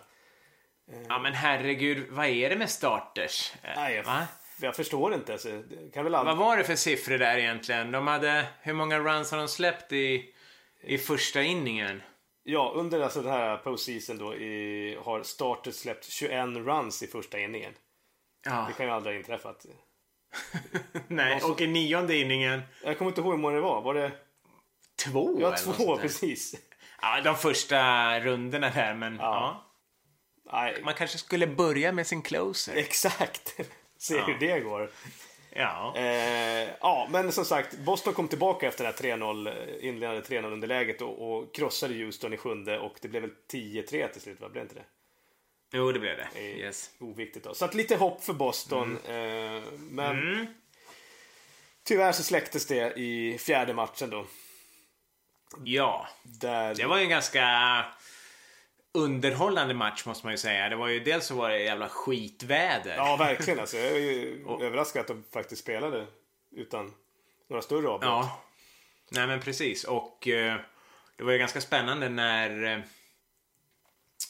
Ja 1.08 1.20
men 1.20 1.34
herregud, 1.34 2.08
vad 2.10 2.26
är 2.26 2.50
det 2.50 2.56
med 2.56 2.70
starters? 2.70 3.54
Nej, 3.76 3.96
jag, 3.96 4.04
Va? 4.04 4.28
jag 4.62 4.76
förstår 4.76 5.14
inte. 5.14 5.34
Alltså, 5.34 5.64
kan 5.94 6.04
väl 6.04 6.16
aldrig... 6.16 6.38
Vad 6.38 6.48
var 6.48 6.58
det 6.58 6.64
för 6.64 6.76
siffror 6.76 7.18
där 7.18 7.38
egentligen? 7.38 7.92
De 7.92 8.08
hade, 8.08 8.46
hur 8.62 8.74
många 8.74 9.00
runs 9.00 9.32
har 9.32 9.38
de 9.38 9.48
släppt 9.48 9.92
i, 9.94 10.34
i 10.82 10.98
första 10.98 11.42
inningen? 11.42 12.02
Ja, 12.44 12.72
under 12.76 13.02
alltså 13.02 13.22
den 13.22 13.32
här 13.32 13.58
postseason 13.58 14.18
då 14.18 14.36
i, 14.36 14.98
har 15.04 15.24
starters 15.24 15.76
släppt 15.76 16.06
21 16.06 16.48
runs 16.48 17.04
i 17.04 17.08
första 17.08 17.40
inningen. 17.40 17.74
Ja, 18.46 18.66
Det 18.68 18.74
kan 18.74 18.86
ju 18.86 18.92
aldrig 18.92 19.16
ha 19.16 19.20
inträffat. 19.20 19.66
nej, 21.08 21.42
och 21.44 21.62
i 21.62 21.68
nionde 21.68 22.18
inningen 22.18 22.62
Jag 22.84 22.98
kommer 22.98 23.12
inte 23.12 23.22
ihåg 23.22 23.32
hur 23.32 23.38
många 23.38 23.56
det 23.56 23.62
var. 23.62 23.82
Var 23.82 23.94
det... 23.94 24.12
två 25.06 25.38
Ja, 25.42 25.52
två 25.52 25.98
precis. 25.98 26.56
Ja, 27.02 27.22
de 27.24 27.36
första 27.36 28.20
rundorna 28.20 28.70
där, 28.70 28.94
men 28.94 29.16
ja. 29.16 29.67
Nej, 30.52 30.82
Man 30.84 30.94
kanske 30.94 31.18
skulle 31.18 31.48
börja 31.48 31.92
med 31.92 32.08
sin 32.08 32.22
closer. 32.22 32.76
exakt. 32.76 33.60
Se 33.98 34.22
hur 34.22 34.40
det 34.40 34.60
går. 34.60 34.92
Ja. 35.54 35.94
Eh, 35.98 36.70
ja, 36.82 37.08
men 37.12 37.32
som 37.32 37.46
sagt, 37.46 37.78
Boston 37.78 38.14
kom 38.14 38.28
tillbaka 38.28 38.68
efter 38.68 38.84
det 38.84 38.90
här 38.90 39.18
3-0, 39.18 39.48
eh, 39.48 39.88
inledande 39.88 40.22
3-0 40.22 40.54
underläget 40.54 41.02
och, 41.02 41.32
och 41.38 41.56
krossade 41.56 41.94
Houston 41.94 42.34
i 42.34 42.38
sjunde 42.38 42.80
och 42.80 42.96
det 43.02 43.08
blev 43.08 43.22
väl 43.22 43.32
10-3 43.52 44.08
till 44.08 44.22
slut, 44.22 44.42
va? 44.42 44.50
Blev 44.50 44.64
inte 44.64 44.76
det? 44.76 44.86
Jo, 45.74 45.92
det 45.92 46.00
blev 46.00 46.18
det. 46.18 46.28
Eh, 46.40 46.58
Yes. 46.60 46.90
Oviktigt 47.00 47.46
då. 47.46 47.54
Så 47.54 47.66
att 47.66 47.74
lite 47.74 47.96
hopp 47.96 48.24
för 48.24 48.34
Boston. 48.34 48.98
Mm. 49.08 49.56
Eh, 49.58 49.64
men 49.80 50.48
tyvärr 51.84 52.12
så 52.12 52.24
släcktes 52.24 52.66
det 52.68 52.94
i 53.00 53.38
fjärde 53.38 53.74
matchen 53.74 54.10
då. 54.10 54.26
Ja, 55.64 56.08
Där... 56.24 56.76
det 56.76 56.86
var 56.86 56.98
ju 56.98 57.04
en 57.04 57.10
ganska 57.10 57.46
underhållande 58.98 59.74
match 59.74 60.06
måste 60.06 60.26
man 60.26 60.34
ju 60.34 60.38
säga. 60.38 60.70
Det 60.70 60.76
var 60.76 60.88
ju 60.88 61.00
dels 61.00 61.26
så 61.26 61.36
var 61.36 61.50
det 61.50 61.60
jävla 61.60 61.90
skitväder. 61.90 62.96
Ja, 62.96 63.16
verkligen. 63.16 63.60
Alltså, 63.60 63.78
jag 63.78 63.92
är 63.92 64.00
ju 64.00 64.46
överraskad 64.62 65.02
att 65.02 65.08
de 65.08 65.24
faktiskt 65.34 65.62
spelade 65.62 66.08
utan 66.52 66.94
några 67.50 67.62
större 67.62 67.88
avbrott. 67.88 68.10
Ja. 68.10 68.44
Nej 69.10 69.28
men 69.28 69.40
precis. 69.40 69.84
Och 69.84 70.28
eh, 70.28 70.60
det 71.16 71.24
var 71.24 71.32
ju 71.32 71.38
ganska 71.38 71.62
spännande 71.62 72.10
när 72.10 72.84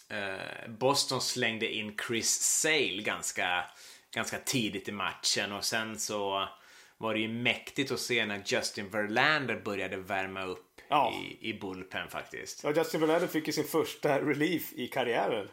eh, 0.10 0.70
Boston 0.70 1.22
slängde 1.22 1.74
in 1.74 1.98
Chris 2.08 2.30
Sale 2.30 3.02
ganska, 3.02 3.66
ganska 4.12 4.38
tidigt 4.40 4.90
i 4.90 4.92
matchen. 4.92 5.52
Och 5.52 5.66
sen 5.66 6.00
så 6.00 6.50
var 6.98 7.14
det 7.14 7.20
ju 7.20 7.28
mäktigt 7.28 7.92
att 7.92 8.00
se 8.00 8.26
när 8.26 8.44
Justin 8.46 8.90
Verlander 8.90 9.62
började 9.66 9.98
värma 9.98 10.44
upp 10.44 10.67
Ja. 10.88 11.13
i, 11.13 11.50
i 11.50 11.60
bullpen 11.60 12.10
faktiskt. 12.10 12.63
Ja, 12.63 12.71
Justin 12.71 13.00
Verlander 13.02 13.28
fick 13.28 13.47
ju 13.47 13.54
sin 13.54 13.63
första 13.63 14.19
relief 14.19 14.73
i 14.73 14.88
karriären. 14.88 15.50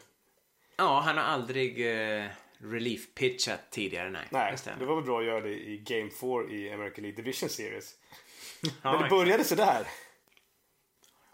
Ja, 0.77 0.99
han 1.05 1.17
har 1.17 1.23
aldrig 1.23 1.91
eh, 1.91 2.25
relief-pitchat 2.57 3.59
tidigare. 3.71 4.09
Nej, 4.09 4.27
Nej, 4.31 4.55
det 4.79 4.85
var 4.85 4.95
väl 4.95 5.03
bra 5.05 5.19
att 5.19 5.25
göra 5.25 5.41
det 5.41 5.49
i 5.53 5.77
Game 5.85 6.09
4 6.09 6.51
i 6.51 6.73
American 6.73 7.01
League 7.03 7.23
Division 7.23 7.49
Series. 7.49 7.95
Ja, 8.61 8.69
Men 8.83 8.91
det 8.91 8.97
exakt. 8.97 9.09
började 9.09 9.43
sådär. 9.43 9.87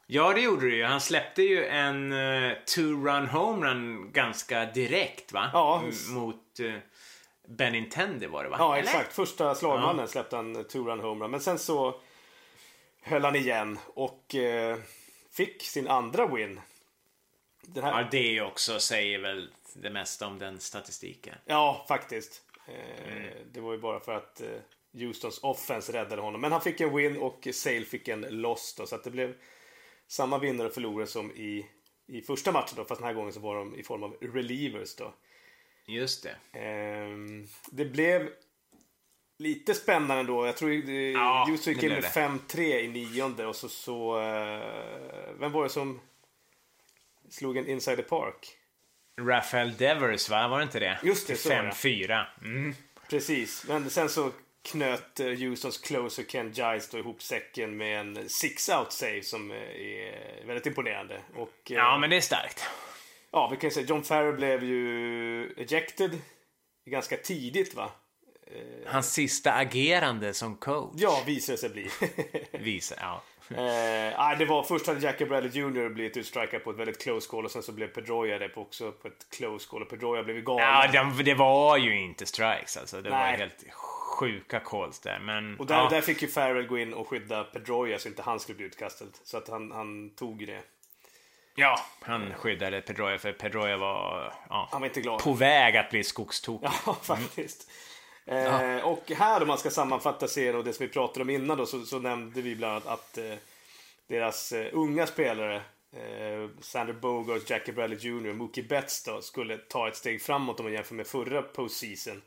Ja, 0.07 0.33
det 0.33 0.41
gjorde 0.41 0.69
det 0.69 0.75
ju. 0.75 0.83
Han 0.83 1.01
släppte 1.01 1.43
ju 1.43 1.65
en 1.65 2.11
uh, 2.11 2.53
two-run 2.65 3.27
homerun 3.27 4.11
ganska 4.11 4.65
direkt, 4.65 5.31
va? 5.33 5.49
Ja. 5.53 5.83
Mot 6.09 6.59
uh, 6.59 6.73
Benintendi 7.47 8.27
var 8.27 8.43
det, 8.43 8.49
va? 8.49 8.55
Ja, 8.59 8.77
Eller? 8.77 8.83
exakt. 8.83 9.13
Första 9.13 9.55
slagmannen 9.55 10.07
släppte 10.07 10.35
han 10.35 10.55
two-run 10.55 11.01
homerun. 11.01 11.31
Men 11.31 11.39
sen 11.39 11.59
så 11.59 12.01
höll 13.01 13.23
han 13.23 13.35
igen 13.35 13.79
och 13.93 14.35
eh, 14.35 14.77
fick 15.31 15.63
sin 15.63 15.87
andra 15.87 16.27
win. 16.27 16.61
Den 17.61 17.83
här... 17.83 18.01
Ja, 18.01 18.07
det 18.11 18.41
också 18.41 18.79
säger 18.79 19.19
väl 19.19 19.49
det 19.73 19.89
mesta 19.89 20.27
om 20.27 20.39
den 20.39 20.59
statistiken. 20.59 21.35
Ja, 21.45 21.85
faktiskt. 21.87 22.41
Eh, 22.67 23.35
Det 23.51 23.59
var 23.61 23.73
ju 23.73 23.79
bara 23.79 23.99
för 23.99 24.11
att 24.11 24.41
eh, 24.41 24.59
Houstons 24.93 25.43
offense 25.43 25.93
räddade 25.93 26.21
honom. 26.21 26.41
Men 26.41 26.51
han 26.51 26.61
fick 26.61 26.81
en 26.81 26.95
win 26.95 27.17
och 27.17 27.47
Sale 27.53 27.85
fick 27.85 28.07
en 28.07 28.21
loss 28.21 28.75
då. 28.77 28.85
Så 28.85 28.95
att 28.95 29.03
det 29.03 29.11
blev 29.11 29.35
samma 30.07 30.37
vinnare 30.37 30.67
och 30.67 30.73
förlorare 30.73 31.07
som 31.07 31.31
i, 31.31 31.65
i 32.07 32.21
första 32.21 32.51
matchen 32.51 32.73
då. 32.75 32.85
Fast 32.85 33.01
den 33.01 33.07
här 33.07 33.13
gången 33.13 33.33
så 33.33 33.39
var 33.39 33.55
de 33.55 33.75
i 33.75 33.83
form 33.83 34.03
av 34.03 34.17
relievers 34.21 34.95
då. 34.95 35.13
Just 35.87 36.23
det. 36.23 36.59
Ehm, 36.59 37.47
det 37.71 37.85
blev 37.85 38.29
lite 39.42 39.73
spännande 39.73 40.23
då. 40.23 40.46
Jag 40.46 40.58
tror 40.58 40.69
det, 40.69 41.12
Ja, 41.12 41.46
Houston 41.50 41.73
gick 41.73 41.83
in 41.83 41.92
med 41.92 42.04
5-3 42.04 42.60
i 42.60 42.87
nionde 42.87 43.46
och 43.46 43.56
så, 43.56 43.69
så 43.69 44.19
eh, 44.21 45.33
vem 45.39 45.52
var 45.52 45.63
det 45.63 45.69
som 45.69 46.00
slog 47.29 47.58
en 47.58 47.67
inside 47.67 47.98
the 47.98 48.04
park? 48.04 48.58
Rafael 49.21 49.77
Devers, 49.77 50.29
va? 50.29 50.48
Var 50.48 50.58
det 50.58 50.63
inte 50.63 50.79
det? 50.79 51.00
Just 51.04 51.27
det, 51.27 51.35
så 51.35 51.50
var 51.50 51.63
det. 51.63 51.69
5-4. 51.69 52.25
Mm. 52.42 52.75
Precis, 53.10 53.65
men 53.67 53.89
sen 53.89 54.10
så 54.10 54.31
knöt 54.71 55.19
eh, 55.19 55.27
Houstons 55.27 55.77
closer 55.77 56.23
Ken 56.23 56.52
Giles 56.52 56.89
då 56.89 56.98
ihop 56.98 57.21
säcken 57.21 57.77
med 57.77 58.00
en 58.00 58.17
six-out 58.17 58.89
save 58.89 59.21
som 59.21 59.52
eh, 59.52 59.58
är 59.58 60.46
väldigt 60.46 60.65
imponerande. 60.65 61.21
Och, 61.35 61.54
Ja, 61.63 61.98
men 61.98 62.10
det 62.10 62.15
är 62.17 62.21
starkt. 62.21 62.63
ja, 63.31 63.48
vi 63.52 63.58
kan 63.58 63.69
ju 63.69 63.73
säga 63.73 63.85
John 63.85 64.04
Farrell 64.04 64.35
blev 64.35 64.63
ju 64.63 65.54
ejected 65.58 66.19
ganska 66.85 67.17
tidigt 67.17 67.73
va? 67.73 67.92
Hans 68.85 69.13
sista 69.13 69.54
agerande 69.54 70.33
som 70.33 70.56
coach. 70.56 70.93
Ja, 70.95 71.23
visade 71.25 71.58
sig 71.58 71.69
bli. 71.69 71.89
Visar, 72.52 72.97
ja. 73.02 73.21
Eh, 73.49 74.37
det 74.37 74.45
var 74.45 74.63
först 74.63 74.87
hade 74.87 74.99
Jackie 74.99 75.27
Bradley 75.27 75.52
Jr 75.52 75.89
blivit 75.89 76.17
utstrikad 76.17 76.63
på 76.63 76.71
ett 76.71 76.77
väldigt 76.77 77.02
close 77.02 77.29
call 77.29 77.45
och 77.45 77.52
sen 77.52 77.63
så 77.63 77.71
blev 77.71 77.87
Pedroia 77.87 78.39
det 78.39 78.52
också 78.56 78.91
på 78.91 79.08
ett 79.08 79.27
close 79.37 79.69
call 79.69 79.81
och 79.81 79.89
Pedroia 79.89 80.23
blev 80.23 80.41
galen. 80.43 80.67
Ja, 80.93 81.13
det, 81.17 81.23
det 81.23 81.33
var 81.33 81.77
ju 81.77 82.02
inte 82.02 82.25
strikes 82.25 82.77
alltså. 82.77 83.02
Det 83.02 83.10
Nej. 83.10 83.31
var 83.31 83.37
helt 83.37 83.65
sjuka 84.19 84.60
calls 84.60 84.99
där. 84.99 85.19
Men 85.19 85.60
och 85.60 85.65
där, 85.65 85.75
ja, 85.75 85.89
där 85.89 86.02
fick 86.02 86.21
ju 86.21 86.27
Farrell 86.27 86.67
gå 86.67 86.77
in 86.77 86.93
och 86.93 87.08
skydda 87.08 87.43
Pedroia 87.43 87.99
så 87.99 88.08
inte 88.08 88.21
han 88.21 88.39
skulle 88.39 88.56
bli 88.56 88.65
utkastad. 88.65 89.06
Så 89.23 89.37
att 89.37 89.47
han, 89.49 89.71
han 89.71 90.10
tog 90.10 90.47
det. 90.47 90.62
ja, 91.56 91.79
han 92.02 92.33
skyddade 92.33 92.81
Pedroia 92.81 93.17
för 93.17 93.33
Pedroia 93.33 93.77
var 93.77 94.33
ja, 94.49 94.69
Han 94.71 94.81
var 94.81 94.87
inte 94.87 95.02
glad. 95.02 95.19
på 95.19 95.33
väg 95.33 95.77
att 95.77 95.89
bli 95.89 96.04
skogstokig. 96.04 96.69
Ja, 96.85 96.97
faktiskt. 97.02 97.71
Eh, 98.26 98.88
och 98.88 99.12
här 99.12 99.42
om 99.42 99.48
man 99.48 99.58
ska 99.58 99.69
sammanfatta 99.69 100.28
serien 100.28 100.56
och 100.56 100.63
det 100.63 100.74
som 100.74 100.86
vi 100.86 100.92
pratade 100.94 101.22
om 101.22 101.30
innan 101.30 101.58
då 101.58 101.65
så, 101.65 101.86
så 101.86 102.00
nämnde 102.00 102.42
vi 102.42 102.56
bland 102.56 102.72
annat 102.74 102.88
att 102.88 103.17
eh, 103.17 103.34
deras 104.08 104.52
eh, 104.52 104.69
unga 104.74 105.08
spelare 105.08 105.56
eh, 105.96 106.50
Sander 106.62 106.94
Bogart, 106.94 107.50
Jackie 107.50 107.74
Bradley 107.74 107.98
Jr. 108.00 108.34
Mookie 108.34 108.63
Betts 108.63 109.04
då, 109.04 109.22
skulle 109.22 109.58
ta 109.58 109.88
ett 109.88 109.96
steg 109.96 110.22
framåt 110.22 110.60
om 110.60 110.63
man 110.65 110.74
jämför 110.74 110.96
med 110.96 111.08
förra 111.08 111.42
postseason. 111.42 112.22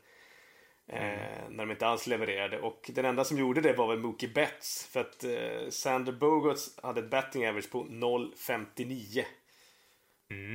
Eh, 0.87 1.49
När 1.49 1.57
de 1.65 1.71
inte 1.71 1.87
alls 1.87 2.07
levererade. 2.07 2.59
Och 2.61 2.91
den 2.93 3.05
enda 3.05 3.23
som 3.23 3.37
gjorde 3.37 3.61
det 3.61 3.73
var 3.73 3.87
väl 3.87 3.99
Mookie 3.99 4.29
Betts. 4.29 4.87
För 4.91 4.99
att 4.99 5.23
eh, 5.23 5.69
Sander 5.69 6.11
Bogart 6.13 6.57
hade 6.83 6.99
ett 6.99 7.09
batting 7.09 7.47
average 7.47 7.71
på 7.71 7.83
0,59. 7.85 9.23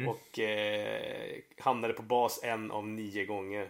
Och 0.08 0.38
eh, 0.38 1.36
hamnade 1.58 1.94
på 1.94 2.02
bas 2.02 2.40
en 2.42 2.70
av 2.70 2.86
nio 2.88 3.24
gånger. 3.24 3.68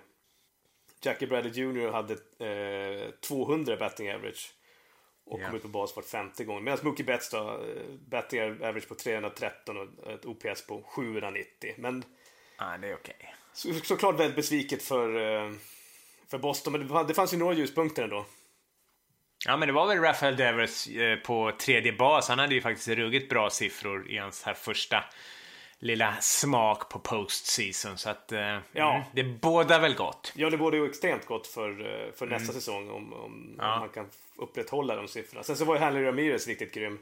Jackie 1.03 1.27
Bradley 1.29 1.53
Jr 1.53 1.91
hade 1.93 2.13
eh, 3.05 3.11
200 3.11 3.77
batting 3.77 4.11
average. 4.11 4.53
Och 5.25 5.41
Ja. 5.41 5.47
kom 5.47 5.57
ut 5.57 5.63
på 5.63 5.69
bas 5.69 5.97
var 5.97 6.03
femte 6.03 6.45
gång. 6.45 6.65
Medan 6.65 6.79
Mookie 6.83 7.05
Betts 7.07 7.31
då, 7.31 7.39
eh, 7.39 7.83
batting 8.09 8.41
average 8.41 8.89
på 8.89 8.95
313 8.95 9.77
och 9.77 10.11
ett 10.11 10.25
OPS 10.27 10.67
på 10.67 10.83
790. 10.83 11.75
Men 11.79 12.05
Ja, 12.59 12.77
det 12.81 12.89
är 12.89 12.95
okej. 12.95 13.35
så, 13.53 13.75
såklart 13.75 14.21
väldigt 14.21 14.37
besviket 14.37 14.83
för, 14.83 15.17
eh, 15.17 15.53
för 16.31 16.39
Boston. 16.39 16.73
Men 16.73 17.07
det 17.07 17.15
fanns 17.15 17.35
ju 17.35 17.39
några 17.39 17.55
ljuspunkter 17.55 18.03
ändå. 18.03 18.27
Ja, 19.47 19.57
men 19.57 19.69
det 19.69 19.73
var 19.73 19.87
väl 19.87 19.99
Rafael 20.01 20.37
Devers 20.37 20.89
eh, 20.89 21.17
på 21.19 21.53
tredje 21.61 21.93
bas. 21.93 22.29
Han 22.29 22.39
hade 22.39 22.55
ju 22.55 22.61
faktiskt 22.61 22.89
ruggigt 22.89 23.29
bra 23.31 23.51
siffror 23.51 24.11
i 24.11 24.17
hans 24.19 24.43
här 24.43 24.55
första 24.55 25.05
lilla 25.83 26.17
smak 26.21 26.89
på 26.89 26.99
postseason. 26.99 27.99
Så 27.99 28.11
att 28.11 28.33
eh, 28.33 28.59
Ja. 28.73 28.95
mm, 28.95 29.03
det 29.13 29.25
bådar 29.25 29.81
väl 29.81 29.95
gott. 29.95 30.33
Ja, 30.37 30.51
det 30.51 30.57
borde 30.59 30.77
ju 30.77 30.87
extremt 30.89 31.27
gott 31.27 31.47
för, 31.47 31.71
eh, 32.07 32.13
för 32.13 32.27
nästa 32.27 32.53
säsong 32.53 32.91
om, 32.91 33.13
om, 33.13 33.55
Ja. 33.59 33.75
om 33.75 33.81
man 33.81 33.89
kan 33.89 34.07
upprätthålla 34.37 34.97
de 34.97 35.09
siffrorna. 35.09 35.43
Sen 35.43 35.57
så 35.57 35.65
var 35.65 35.75
ju 35.75 35.81
Hanley 35.81 36.03
Ramirez 36.03 36.47
riktigt 36.47 36.75
grym. 36.75 36.99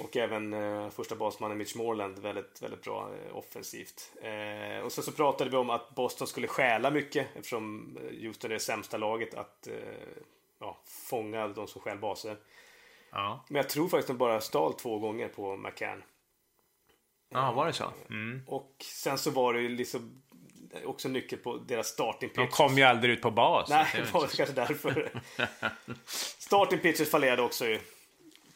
Och 0.00 0.16
även 0.16 0.52
eh, 0.54 0.90
första 0.90 1.14
basmannen 1.16 1.58
Mitch 1.58 1.74
Moreland 1.74 2.18
väldigt, 2.18 2.62
väldigt 2.62 2.82
bra 2.82 3.10
eh, 3.14 3.36
offensivt. 3.36 4.12
Eh, 4.22 4.84
och 4.84 4.92
sen 4.92 5.04
så 5.04 5.12
pratade 5.12 5.50
vi 5.50 5.56
om 5.56 5.70
att 5.70 5.94
Boston 5.94 6.26
skulle 6.28 6.46
stjäla 6.46 6.90
mycket 6.90 7.26
eftersom 7.36 7.96
eh, 7.96 8.26
Houston 8.26 8.50
är 8.50 8.54
det 8.54 8.60
sämsta 8.60 8.96
laget 8.96 9.34
att 9.34 9.68
ja, 10.60 10.78
fånga 11.10 11.48
de 11.48 11.66
som 11.68 11.80
stjäl 11.80 11.98
baser. 11.98 12.36
Ja, 13.10 13.44
Men 13.48 13.56
jag 13.56 13.68
tror 13.68 13.88
faktiskt 13.88 14.10
att 14.10 14.14
de 14.14 14.18
bara 14.18 14.40
stal 14.40 14.74
två 14.74 14.98
gånger 14.98 15.28
på 15.28 15.56
McCann. 15.56 16.02
Ja 17.30 17.52
var 17.52 17.66
det 17.66 17.72
så? 17.72 17.92
Mm. 18.10 18.42
Och 18.46 18.76
sen 18.84 19.18
så 19.18 19.30
var 19.30 19.54
det 19.54 19.60
ju 19.60 19.68
liksom 19.68 20.22
också 20.84 21.08
nyckel 21.08 21.38
på 21.38 21.56
deras 21.56 21.86
starting 21.86 22.30
De 22.34 22.46
pitch. 22.46 22.56
kom 22.56 22.78
ju 22.78 22.82
aldrig 22.84 23.14
ut 23.14 23.22
på 23.22 23.30
bas. 23.30 23.68
Nej, 23.70 23.86
det 23.94 24.12
var 24.14 24.20
kanske 24.20 24.44
därför. 24.54 25.10
Starting 26.38 26.78
pitchers 26.78 27.10
fallerade 27.10 27.42
också 27.42 27.66
ju. 27.66 27.80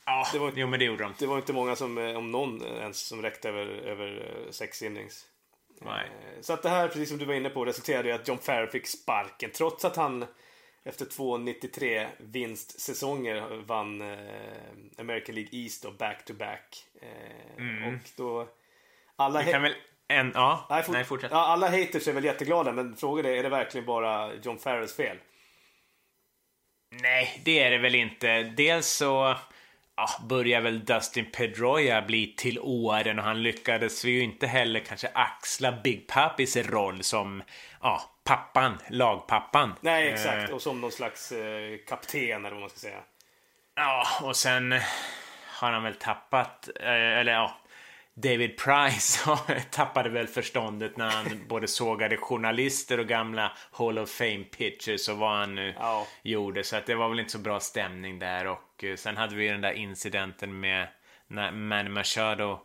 Ja, 0.05 0.27
det 0.33 0.39
var- 0.39 0.53
jo 0.57 0.66
men 0.66 0.79
det 0.79 0.85
gjorde 0.85 1.03
de. 1.05 1.14
Det 1.18 1.27
var 1.27 1.37
inte 1.37 1.53
många 1.53 1.77
som, 1.77 1.99
eh, 1.99 2.16
om 2.16 2.31
någon 2.31 2.62
eh, 2.64 2.73
ens, 2.79 3.01
som 3.07 3.23
räckte 3.23 3.49
över, 3.49 3.66
över 3.66 4.37
eh, 4.47 4.51
sex 4.51 4.83
innings. 4.83 5.27
Nej. 5.81 6.09
Så 6.41 6.53
att 6.53 6.62
det 6.62 6.68
här, 6.68 6.89
precis 6.89 7.09
som 7.09 7.18
du 7.18 7.25
var 7.25 7.35
inne 7.35 7.51
på, 7.51 7.64
resulterade 7.64 8.09
i 8.09 8.12
att 8.12 8.29
John 8.29 8.39
Farrell 8.39 8.68
fick 8.68 8.87
sparken. 8.87 9.51
Trots 9.55 9.85
att 9.85 9.97
han 9.97 10.25
efter 10.85 11.05
två 11.07 11.39
93 11.39 12.07
vinstsäsonger 12.18 13.62
vann 13.66 14.03
American 14.99 15.35
League 15.35 15.51
East 15.53 15.85
och 15.85 15.95
back-to-back. 15.95 16.85
Eh, 17.03 17.89
Och 17.89 17.99
då... 18.16 18.49
Alla, 19.19 19.41
Mm. 19.41 19.53
kan 19.53 19.63
väl 19.63 19.75
en... 20.09 20.33
Ja, 20.35 20.67
Nej, 20.71 20.85
nej 20.89 21.05
fortsätt. 21.05 21.31
ja, 21.33 21.47
alla 21.47 21.67
haters 21.71 22.09
är 22.09 22.13
väl 22.13 22.25
jätteglada, 22.25 22.73
men 22.73 22.97
frågan 22.97 23.27
är, 23.27 23.31
är 23.31 23.43
det 23.43 23.49
verkligen 23.49 23.87
bara 23.87 24.35
John 24.35 24.59
Farrells 24.59 24.97
fel? 24.97 25.17
Nej, 27.03 27.41
det 27.45 27.59
är 27.63 27.71
det 27.71 27.79
väl 27.79 27.95
inte. 27.95 28.43
Dels 28.43 28.87
så 28.87 29.37
ja, 29.97 30.09
börjar 30.29 30.61
väl 30.61 30.85
Dustin 30.85 31.31
Pedroia 31.31 32.03
bli 32.03 32.35
till 32.37 32.59
åren 32.61 33.19
och 33.19 33.25
han 33.25 33.43
lyckades 33.43 34.05
ju 34.05 34.21
inte 34.23 34.47
heller 34.47 34.81
kanske 34.81 35.11
axla 35.15 35.73
Big 35.73 36.09
Pappis 36.09 36.57
roll 36.57 37.03
som 37.03 37.43
ja, 37.83 38.03
pappan, 38.25 38.79
lagpappan. 38.91 39.75
Nej, 39.81 40.09
exakt. 40.09 40.49
Eh, 40.49 40.55
Och 40.55 40.63
som 40.63 40.81
någon 40.81 40.93
slags 40.93 41.33
eh, 41.33 41.77
kapten 41.89 42.45
eller 42.45 42.51
vad 42.51 42.61
man 42.61 42.71
ska 42.71 42.79
säga. 42.79 43.01
ja, 43.75 44.07
och 44.23 44.37
sen 44.37 44.73
har 45.47 45.73
han 45.73 45.83
väl 45.83 45.95
tappat, 45.95 46.69
eh, 46.81 47.19
eller 47.19 47.33
ja, 47.33 47.59
David 48.15 48.57
Price 48.59 49.31
tappade 49.71 50.09
väl 50.09 50.27
förståndet 50.27 50.97
när 50.97 51.11
han 51.11 51.27
både 51.49 51.69
sågade 51.69 52.17
journalister 52.17 53.01
och 53.01 53.07
gamla 53.07 53.53
Hall 53.73 53.99
of 53.99 54.11
Fame 54.11 54.45
pitchers 54.45 55.09
och 55.09 55.17
vad 55.19 55.31
han 55.39 55.55
nu 55.55 55.75
Ja. 55.79 56.07
gjorde. 56.23 56.65
Så 56.65 56.77
att 56.77 56.87
det 56.87 56.95
var 56.95 57.09
väl 57.09 57.19
inte 57.21 57.33
så 57.33 57.39
bra 57.39 57.61
stämning 57.61 58.19
där. 58.19 58.47
Och 58.47 58.85
eh, 58.85 58.97
sen 58.97 59.17
hade 59.17 59.37
vi 59.37 59.49
den 59.49 59.61
där 59.61 59.73
incidenten 59.73 60.61
med 60.61 60.89
när 61.27 61.53
Manny 61.53 61.91
Machado 61.91 62.61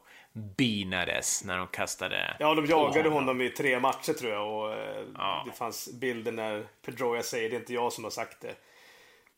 binades 0.58 1.44
när 1.44 1.58
de 1.58 1.68
kastade 1.68 2.36
Ja, 2.40 2.56
de 2.56 2.66
jagade 2.66 3.10
honom 3.10 3.42
i 3.42 3.50
tre 3.50 3.80
matcher 3.80 4.14
tror 4.14 4.32
jag. 4.32 4.54
Och 4.58 4.74
eh, 4.74 5.04
Ja. 5.16 5.44
det 5.46 5.52
fanns 5.58 5.90
bilder 6.02 6.32
när 6.32 6.66
Pedroia 6.86 7.24
säger 7.24 7.50
det 7.50 7.56
är 7.56 7.60
inte 7.60 7.74
jag 7.74 7.94
som 7.94 8.04
har 8.04 8.12
sagt 8.12 8.42
det. 8.42 8.56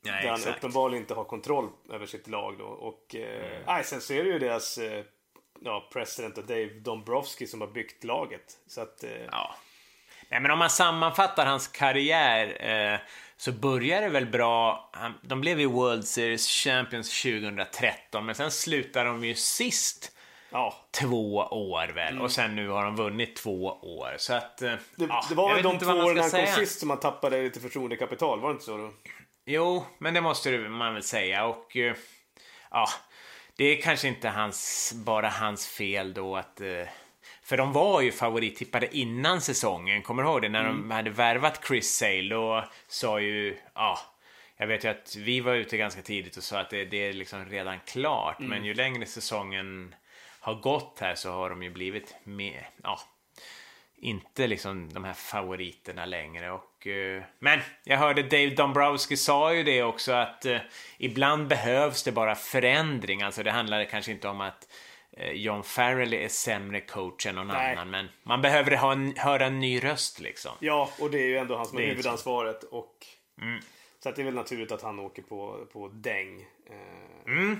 Nej, 0.06 0.24
där 0.24 0.30
han 0.30 0.40
uppenbarligen 0.56 1.04
inte 1.04 1.14
har 1.14 1.24
kontroll 1.24 1.70
över 1.94 2.06
sitt 2.06 2.28
lag 2.28 2.56
då. 2.58 2.66
Och 2.66 3.16
eh, 3.16 3.46
Mm. 3.50 3.64
nej, 3.68 3.84
sen 3.84 4.02
så 4.02 4.14
är 4.14 4.24
det 4.24 4.30
ju 4.30 4.40
deras 4.40 4.78
eh, 4.78 5.04
ja, 5.62 5.90
president 5.94 6.38
och 6.38 6.44
Dave 6.44 6.70
Dombrowski 6.70 7.48
som 7.48 7.62
har 7.62 7.68
byggt 7.68 8.04
laget. 8.04 8.58
Så 8.68 8.82
att 8.82 9.04
eh, 9.04 9.12
Ja. 9.32 9.56
Nej, 10.32 10.40
men 10.40 10.52
om 10.52 10.60
man 10.60 10.70
sammanfattar 10.70 11.46
hans 11.46 11.68
karriär 11.68 12.68
eh, 12.94 13.00
så 13.38 13.52
började 13.52 14.06
det 14.06 14.10
väl 14.12 14.26
bra. 14.26 14.90
Han, 14.94 15.14
de 15.22 15.42
blev 15.42 15.60
ju 15.60 15.66
World 15.66 16.06
Series 16.06 16.48
Champions 16.48 17.22
2013, 17.22 18.26
men 18.26 18.36
sen 18.36 18.52
slutade 18.52 19.10
de 19.10 19.24
ju 19.24 19.36
sist 19.36 20.12
ja, 20.52 20.74
två 20.92 21.36
år 21.38 21.88
väl. 21.94 22.22
Och 22.22 22.32
sen 22.32 22.56
nu 22.56 22.70
har 22.70 22.84
de 22.86 22.96
vunnit 22.96 23.36
två 23.36 23.66
år. 23.82 24.16
Så 24.18 24.34
att... 24.34 24.62
Eh, 24.62 24.70
Mm. 24.70 24.80
det, 24.96 25.06
ja, 25.06 25.26
det 25.30 25.36
var 25.36 25.54
väl 25.54 25.64
de 25.64 25.80
två 25.80 25.92
åren 25.92 26.20
han 26.20 26.30
kom 26.32 26.46
sist 26.46 26.80
som 26.80 26.90
han 26.90 27.00
tappade 27.00 27.42
lite 27.42 27.60
förtroendekapital. 27.60 28.40
Var 28.40 28.50
det 28.50 28.54
inte 28.54 28.66
så 28.66 28.78
då? 28.78 28.92
Jo, 29.46 29.86
men 29.98 30.14
det 30.14 30.22
måste 30.22 30.58
man 30.58 30.94
väl 30.94 31.04
säga. 31.04 31.46
Och 31.46 31.78
eh, 31.78 31.96
ja, 32.72 32.88
det 33.60 33.66
är 33.66 33.82
kanske 33.82 34.08
inte 34.08 34.30
hans, 34.30 34.94
bara 34.96 35.30
hans 35.30 35.68
fel 35.68 36.14
då 36.14 36.36
att... 36.36 36.62
eh, 36.62 36.88
För 37.44 37.58
de 37.58 37.74
var 37.74 38.02
ju 38.02 38.12
favorittippade 38.12 38.98
innan 38.98 39.42
säsongen. 39.42 40.02
Kommer 40.02 40.24
du 40.24 40.30
ihåg 40.30 40.42
det? 40.42 40.50
När 40.50 40.64
de 40.64 40.92
hade 40.92 41.10
värvat 41.10 41.66
Chris 41.68 41.96
Sale 41.96 42.30
då 42.30 42.66
sa 42.88 43.20
ju... 43.20 43.58
Ja, 43.76 44.00
jag 44.58 44.68
vet 44.68 44.84
ju 44.84 44.88
att 44.90 45.16
vi 45.16 45.40
var 45.40 45.54
ute 45.54 45.78
ganska 45.78 46.02
tidigt 46.02 46.38
och 46.38 46.44
sa 46.44 46.60
att 46.60 46.70
det, 46.70 46.86
det 46.86 46.98
är 46.98 47.14
liksom 47.14 47.46
redan 47.46 47.80
klart. 47.88 48.40
Men 48.40 48.66
ju 48.66 48.74
längre 48.74 49.06
säsongen 49.06 49.96
har 50.40 50.56
gått 50.56 50.98
här 51.00 51.16
så 51.16 51.32
har 51.32 51.50
de 51.50 51.64
ju 51.64 51.70
blivit 51.70 52.16
mer... 52.24 52.70
Ja, 52.84 53.00
inte 53.98 54.48
liksom 54.48 54.94
de 54.94 55.04
här 55.04 55.14
favoriterna 55.14 56.06
längre. 56.06 56.52
Och, 56.52 56.64
eh, 56.88 57.24
men 57.40 57.60
jag 57.84 57.98
hörde 57.98 58.24
Dave 58.24 58.50
Dombrowski 58.50 59.18
sa 59.18 59.54
ju 59.54 59.64
det 59.64 59.84
också 59.84 60.12
att 60.12 60.46
eh, 60.46 60.58
ibland 60.98 61.48
behövs 61.48 62.04
det 62.04 62.12
bara 62.12 62.36
förändring. 62.36 63.22
Alltså 63.22 63.44
det 63.44 63.52
handlar 63.52 63.86
kanske 63.86 64.12
inte 64.12 64.28
om 64.28 64.42
att 64.42 64.68
eh, 65.18 65.32
John 65.32 65.64
Farrell 65.64 66.14
är 66.14 66.28
sämre 66.28 66.82
coach 66.82 67.26
än 67.26 67.36
någon 67.36 67.48
Nej. 67.48 67.72
annan. 67.72 67.90
Men 67.90 68.10
man 68.24 68.42
behöver 68.42 68.76
ha 68.78 68.92
en, 68.92 69.14
höra 69.18 69.46
en 69.46 69.60
ny 69.60 69.80
röst 69.84 70.20
liksom. 70.20 70.52
Ja, 70.60 70.90
och 71.00 71.12
det 71.12 71.18
är 71.20 71.28
ju 71.28 71.38
ändå 71.38 71.56
han 71.58 71.66
som 71.66 71.76
har 71.76 71.82
Mm. 71.84 71.90
huvudansvaret. 71.96 72.64
Och, 72.64 72.96
Så 74.04 74.10
att 74.10 74.16
det 74.16 74.22
är 74.22 74.26
väl 74.26 74.34
naturligt 74.34 74.72
att 74.72 74.82
han 74.82 75.00
åker 75.00 75.22
på, 75.22 75.66
på 75.74 75.88
däng. 75.88 76.42
Eh, 76.42 77.58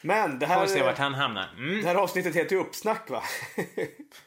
Men 0.00 0.38
det 0.38 0.46
Får 0.46 0.54
här, 0.54 0.66
se 0.66 0.82
vart 0.82 0.98
han 0.98 1.14
hamnar. 1.14 1.48
Mm. 1.58 1.80
det 1.82 1.88
här 1.88 1.94
avsnittet 1.94 2.36
heter 2.36 2.56
ju 2.56 2.60
Uppsnack 2.62 3.10
va? 3.10 3.22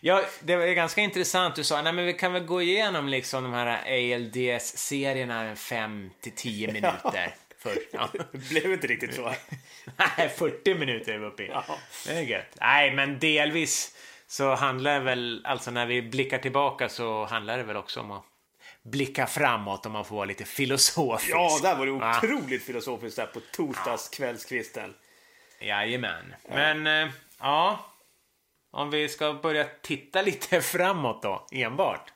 Ja, 0.00 0.22
det 0.40 0.56
var 0.56 0.66
ganska 0.66 1.00
intressant. 1.00 1.56
Du 1.56 1.64
sa, 1.64 1.82
nej 1.82 1.92
men 1.92 2.06
vi 2.06 2.12
kan 2.12 2.32
väl 2.32 2.44
gå 2.44 2.62
igenom 2.62 3.08
liksom 3.08 3.42
de 3.42 3.52
här 3.52 3.82
ALDS-serierna 3.86 5.56
5 5.56 6.10
till 6.20 6.32
10 6.32 6.72
minuter. 6.72 7.34
Först. 7.58 7.78
Ja. 7.92 8.08
Det 8.32 8.48
blev 8.48 8.72
inte 8.72 8.86
riktigt 8.86 9.14
så. 9.14 9.22
Nej, 10.16 10.28
40 10.28 10.74
minuter 10.74 11.12
är 11.12 11.18
vi 11.18 11.26
uppe 11.26 11.42
i. 11.42 11.48
Ja. 11.48 11.64
Det 12.06 12.12
är 12.12 12.22
gött. 12.22 12.56
Nej, 12.60 12.94
men 12.94 13.18
delvis 13.18 13.96
så 14.26 14.54
handlar 14.54 14.92
det 14.92 15.00
väl, 15.00 15.46
alltså 15.46 15.70
när 15.70 15.86
vi 15.86 16.02
blickar 16.02 16.38
tillbaka 16.38 16.88
så 16.88 17.24
handlar 17.24 17.56
det 17.56 17.62
väl 17.62 17.76
också 17.76 18.00
om 18.00 18.10
att 18.10 18.24
blicka 18.82 19.26
framåt 19.26 19.86
om 19.86 19.92
man 19.92 20.04
får 20.04 20.16
vara 20.16 20.24
lite 20.24 20.44
filosofisk. 20.44 21.30
Ja, 21.30 21.58
där 21.62 21.76
var 21.76 21.86
det 21.86 21.92
otroligt 21.92 22.62
filosofiskt 22.62 23.16
där 23.16 23.26
på 23.26 23.40
torsdagskvällskvisten. 23.40 24.94
Jajamän. 25.60 26.34
Men, 26.48 26.86
eh, 26.86 27.08
ja. 27.40 27.89
Om 28.70 28.90
vi 28.90 29.08
ska 29.08 29.34
börja 29.34 29.66
titta 29.82 30.22
lite 30.30 30.60
framåt 30.60 31.22
då, 31.22 31.46
enbart. 31.52 32.12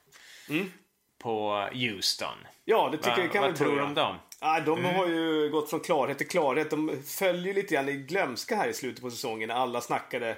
På 1.23 1.69
Houston. 1.73 2.39
Ja, 2.65 2.89
det 2.93 2.97
tycker 2.97 3.17
Va, 3.17 3.23
jag 3.23 3.33
kan 3.33 3.43
vad 3.43 3.57
tror 3.57 3.77
du 3.77 3.83
om 3.83 3.95
dem? 3.95 4.17
Ja, 4.41 4.61
de 4.61 4.85
har 4.85 5.07
ju 5.07 5.49
gått 5.51 5.71
från 5.71 5.81
klarhet 5.81 6.19
till 6.19 6.29
klarhet. 6.29 6.71
De 6.71 7.03
följer 7.07 7.55
lite 7.55 7.75
grann 7.75 7.89
i 7.89 7.93
glömska 7.93 8.57
här 8.57 8.69
i 8.69 8.73
slutet 8.73 9.03
på 9.03 9.11
säsongen. 9.11 9.51
Alla 9.51 9.81
snackade 9.81 10.37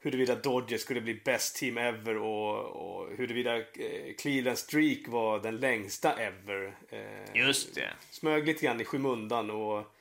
huruvida 0.00 0.34
Dodgers 0.34 0.80
skulle 0.80 1.00
bli 1.00 1.14
best 1.24 1.56
team 1.56 1.78
ever 1.78 2.16
och, 2.16 2.58
och 2.58 3.16
huruvida 3.16 3.56
eh, 3.56 4.14
Cleveland 4.18 4.58
Streak 4.58 5.08
var 5.08 5.38
den 5.38 5.56
längsta 5.56 6.12
ever. 6.12 6.76
Eh, 6.90 7.46
Just 7.46 7.74
det. 7.74 7.90
Smög 8.10 8.46
lite 8.46 8.66
grann 8.66 8.80
i 8.80 8.84
skymundan 8.84 9.50
och 9.50 9.94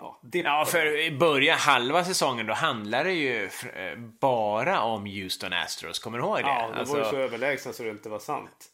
ja, 0.00 0.20
Ja, 0.32 0.64
för 0.64 0.98
i 0.98 1.10
början, 1.18 1.58
halva 1.58 2.04
säsongen, 2.04 2.46
då 2.46 2.54
handlar 2.54 3.04
det 3.04 3.12
ju 3.12 3.44
eh, 3.44 3.98
bara 4.20 4.80
om 4.82 5.06
Houston 5.06 5.52
Astros. 5.52 5.98
Kommer 5.98 6.18
du 6.18 6.24
ihåg 6.24 6.36
det? 6.36 6.40
ja, 6.42 6.70
de 6.72 6.78
Alltså- 6.78 6.94
var 6.96 7.04
ju 7.04 7.10
så 7.10 7.16
överlägsna 7.16 7.72
så 7.72 7.82
det 7.82 7.90
inte 7.90 8.08
var 8.08 8.18
sant. 8.18 8.66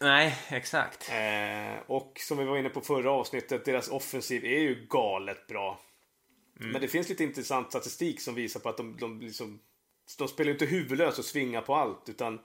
Nej, 0.00 0.38
exakt. 0.48 1.10
Eh, 1.12 1.82
och 1.86 2.12
som 2.20 2.38
vi 2.38 2.44
var 2.44 2.56
inne 2.58 2.68
på 2.68 2.80
förra 2.80 3.10
avsnittet, 3.10 3.64
deras 3.64 3.88
offensiv 3.88 4.44
är 4.44 4.58
ju 4.60 4.86
galet 4.90 5.46
bra. 5.46 5.80
Men 6.54 6.80
det 6.80 6.88
finns 6.88 7.08
lite 7.08 7.24
intressant 7.24 7.68
statistik 7.68 8.20
som 8.20 8.34
visar 8.34 8.60
på 8.60 8.68
att 8.68 8.76
de, 8.76 8.96
de, 8.96 9.20
liksom, 9.20 9.60
de 10.18 10.28
spelar 10.28 10.52
inte 10.52 10.64
huvudlöst 10.66 11.18
och 11.18 11.24
svingar 11.24 11.60
på 11.60 11.74
allt. 11.74 12.08
Utan 12.08 12.40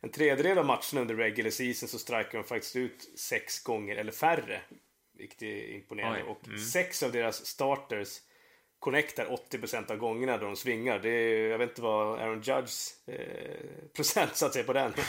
en 0.00 0.10
tredjedel 0.10 0.58
av 0.58 0.66
matcherna 0.66 1.00
under 1.00 1.14
regular 1.14 1.50
season 1.50 1.88
så 1.88 1.98
strikar 1.98 2.38
de 2.38 2.44
faktiskt 2.44 2.76
ut 2.76 3.18
sex 3.18 3.62
gånger 3.62 3.96
eller 3.96 4.12
färre. 4.12 4.60
Vilket 5.22 5.42
är 5.42 5.74
imponerande. 5.74 6.22
Oj, 6.22 6.36
Och 6.52 6.58
sex 6.60 7.02
av 7.02 7.12
deras 7.12 7.46
starters 7.46 8.08
connectar 8.78 9.26
80% 9.50 9.90
av 9.90 9.96
gångerna 9.96 10.36
då 10.38 10.46
de 10.46 10.56
svingar. 10.56 10.98
Det 10.98 11.08
är, 11.10 11.50
jag 11.50 11.58
vet 11.58 11.68
inte 11.68 11.82
vad 11.82 12.20
Aaron 12.20 12.40
Judges 12.42 12.94
eh, 13.06 13.16
procentsats 13.96 14.56
är 14.56 14.62
på 14.62 14.72
den. 14.72 14.94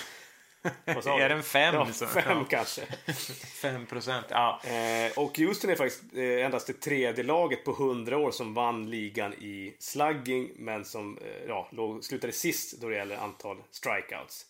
Är 0.85 1.29
den 1.29 1.43
fem, 1.43 1.75
Ja, 1.75 1.85
så- 1.93 2.07
fem 2.07 2.23
ja. 2.27 2.45
kanske. 2.49 2.81
5 3.61 3.85
procent. 3.85 4.25
Ja. 4.29 4.61
Eh, 4.65 5.17
och 5.17 5.37
Houston 5.37 5.69
är 5.69 5.75
faktiskt 5.75 6.03
eh, 6.15 6.45
endast 6.45 6.67
det 6.67 6.73
tredje 6.73 7.23
laget 7.23 7.63
på 7.65 7.71
100 7.71 8.17
år 8.17 8.31
som 8.31 8.53
vann 8.53 8.89
ligan 8.89 9.33
i 9.33 9.75
slugging 9.79 10.51
men 10.55 10.85
som 10.85 11.17
eh, 11.17 11.43
ja, 11.47 11.69
låg, 11.71 12.03
slutade 12.03 12.33
sist 12.33 12.81
då 12.81 12.89
det 12.89 12.95
gäller 12.95 13.17
antal 13.17 13.63
strikeouts. 13.71 14.45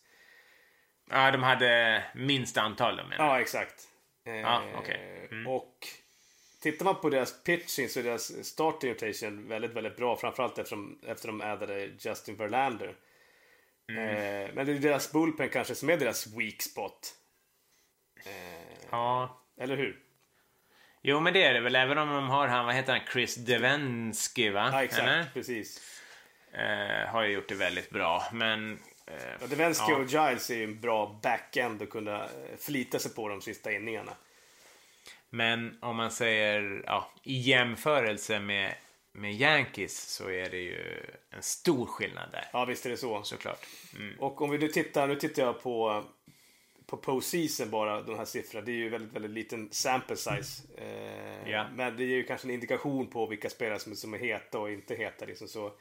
ja, 1.10 1.32
de 1.32 1.44
hade 1.44 2.04
minst 2.16 2.58
antal 2.58 2.98
då 2.98 3.04
menar. 3.04 3.26
Ja, 3.26 3.42
exakt. 3.42 3.88
Eh, 4.26 4.36
Ja, 4.36 4.64
okej. 4.78 5.28
Mm. 5.32 5.48
Och 5.48 5.88
tittar 6.62 6.86
man 6.86 7.02
på 7.02 7.10
deras 7.10 7.44
pitching 7.44 7.90
så 7.90 8.00
är 8.00 8.04
deras 8.04 8.46
starting 8.48 8.90
rotation 8.92 9.48
väldigt, 9.48 9.72
väldigt 9.74 9.96
bra. 9.98 10.16
Framförallt 10.18 10.58
eftersom, 10.58 11.00
efter 11.08 11.28
de 11.28 11.42
addade 11.42 11.90
Justin 12.00 12.36
Verlander. 12.36 12.96
Mm. 13.90 14.08
Eh, 14.08 14.54
men 14.54 14.66
det 14.66 14.72
är 14.72 14.80
deras 14.80 15.12
bullpen 15.12 15.50
kanske 15.50 15.76
som 15.76 15.90
är 15.90 15.98
deras 15.98 16.28
weak 16.28 16.62
spot. 16.62 17.14
Eh, 18.26 18.86
Ja. 18.92 19.40
Eller 19.58 19.78
hur? 19.78 20.00
Jo, 21.02 21.20
men 21.20 21.34
det 21.34 21.44
är 21.44 21.54
det 21.54 21.60
väl. 21.62 21.76
Även 21.76 21.98
om 21.98 22.10
de 22.10 22.30
har 22.30 22.48
han, 22.48 22.66
vad 22.66 22.76
heter 22.76 22.94
han, 22.94 23.02
Chris 23.14 23.36
Devensky, 23.36 24.50
va? 24.50 24.70
Ja, 24.72 24.84
exakt. 24.84 25.04
Eller? 25.04 25.26
Precis. 25.34 26.00
Eh, 26.54 27.10
har 27.10 27.24
ju 27.24 27.34
gjort 27.34 27.50
det 27.50 27.56
väldigt 27.56 27.90
bra. 27.90 28.24
Men... 28.34 28.80
Eh, 29.06 29.48
Devensky 29.50 29.86
Ja. 29.92 29.98
och 29.98 30.06
Giles 30.06 30.50
är 30.50 30.56
ju 30.56 30.64
en 30.64 30.80
bra 30.82 31.20
backend 31.24 31.82
att 31.82 31.90
kunna 31.90 32.24
eh, 32.24 32.30
förlita 32.60 33.00
sig 33.00 33.14
på 33.14 33.28
de 33.28 33.42
sista 33.42 33.72
inningarna. 33.72 34.12
Men 35.30 35.78
om 35.82 35.96
man 35.96 36.12
säger 36.12 36.84
ja, 36.86 37.12
i 37.24 37.34
jämförelse 37.40 38.40
med, 38.40 38.76
med 39.12 39.34
Yankees 39.34 40.02
så 40.16 40.30
är 40.30 40.50
det 40.50 40.58
ju 40.58 41.04
en 41.30 41.44
stor 41.44 41.86
skillnad 41.86 42.30
där. 42.32 42.46
Ja, 42.54 42.66
visst 42.66 42.86
är 42.86 42.90
det 42.90 42.98
så. 42.98 43.24
Såklart. 43.24 43.66
Mm. 43.96 44.20
Och 44.20 44.42
om 44.42 44.50
vi 44.50 44.58
nu 44.58 44.68
tittar, 44.68 45.08
nu 45.08 45.16
tittar 45.16 45.44
jag 45.44 45.62
på, 45.64 46.04
på 46.86 46.98
postseason 46.98 47.70
bara, 47.70 48.02
de 48.02 48.18
här 48.18 48.26
siffrorna. 48.26 48.66
Det 48.66 48.72
är 48.72 48.76
ju 48.76 48.90
väldigt, 48.90 49.14
väldigt 49.14 49.32
liten 49.32 49.70
sample 49.72 50.16
size. 50.16 50.64
Eh, 50.78 51.50
Ja. 51.52 51.68
Men 51.76 51.98
det 51.98 52.04
ger 52.04 52.16
ju 52.16 52.24
kanske 52.24 52.48
en 52.48 52.54
indikation 52.54 53.08
på 53.08 53.26
vilka 53.26 53.50
spelare 53.50 53.80
som, 53.80 53.92
är- 53.92 53.96
som 53.96 54.14
är 54.14 54.18
heta 54.18 54.60
och 54.60 54.72
inte 54.72 54.96
heta. 54.96 55.26
Liksom. 55.26 55.48
Så, 55.48 55.72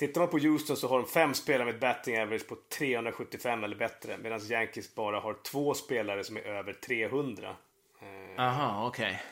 tittar 0.00 0.20
man 0.20 0.30
på 0.30 0.38
Houston 0.38 0.76
så 0.76 0.88
har 0.88 0.98
de 0.98 1.08
fem 1.08 1.34
spelare 1.34 1.64
med 1.64 1.74
ett 1.74 1.80
batting 1.80 2.18
average 2.18 2.46
på 2.48 2.56
375 2.78 3.64
eller 3.64 3.76
bättre. 3.76 4.18
Medan 4.18 4.40
Yankees 4.40 4.94
bara 4.94 5.20
har 5.20 5.36
två 5.42 5.74
spelare 5.74 6.24
som 6.24 6.36
är 6.36 6.40
över 6.40 6.72
300. 6.72 7.56
Eh, 8.02 8.44
Aha, 8.44 8.88
okej. 8.88 9.22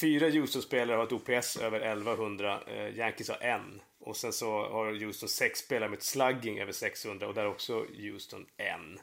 Fyra 0.00 0.28
Houston-spelare 0.28 0.96
har 0.96 1.04
ett 1.04 1.12
OPS 1.12 1.56
över 1.56 1.80
1100. 1.80 2.60
Eh, 2.66 2.98
Yankees 2.98 3.28
har 3.28 3.42
en. 3.42 3.82
Och 4.00 4.16
sen 4.16 4.32
så 4.32 4.68
har 4.68 5.04
Houston 5.04 5.28
sex 5.28 5.58
spelare 5.58 5.90
med 5.90 5.96
ett 5.96 6.02
slugging 6.02 6.58
över 6.60 6.72
600 6.72 7.28
och 7.28 7.34
där 7.34 7.42
har 7.42 7.50
också 7.50 7.86
Houston 7.96 8.46
en. 8.56 8.98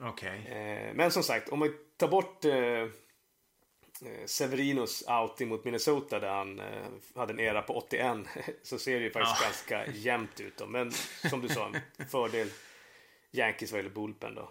Okej. 0.00 0.46
Eh, 0.46 0.94
men 0.94 1.10
som 1.10 1.22
sagt, 1.22 1.48
om 1.48 1.58
man 1.58 1.74
tar 1.96 2.08
bort 2.08 2.44
Severinos 4.26 5.04
outing 5.08 5.48
mot 5.48 5.64
Minnesota 5.64 6.18
där 6.20 6.28
han 6.28 6.58
eh, 6.60 6.66
hade 7.16 7.32
en 7.32 7.40
era 7.40 7.62
på 7.62 7.76
81 7.76 8.16
så 8.62 8.78
ser 8.78 8.98
det 8.98 9.04
ju 9.04 9.10
faktiskt 9.10 9.36
Ja. 9.70 9.76
ganska 9.76 9.92
jämnt 9.98 10.40
ut. 10.40 10.56
Då. 10.56 10.66
Men 10.66 10.92
som 11.30 11.40
du 11.40 11.48
sa, 11.48 11.66
en 11.96 12.06
fördel 12.06 12.48
Yankees 13.32 13.72
vad 13.72 13.78
gäller 13.78 13.94
bullpen 13.94 14.34
då. 14.34 14.50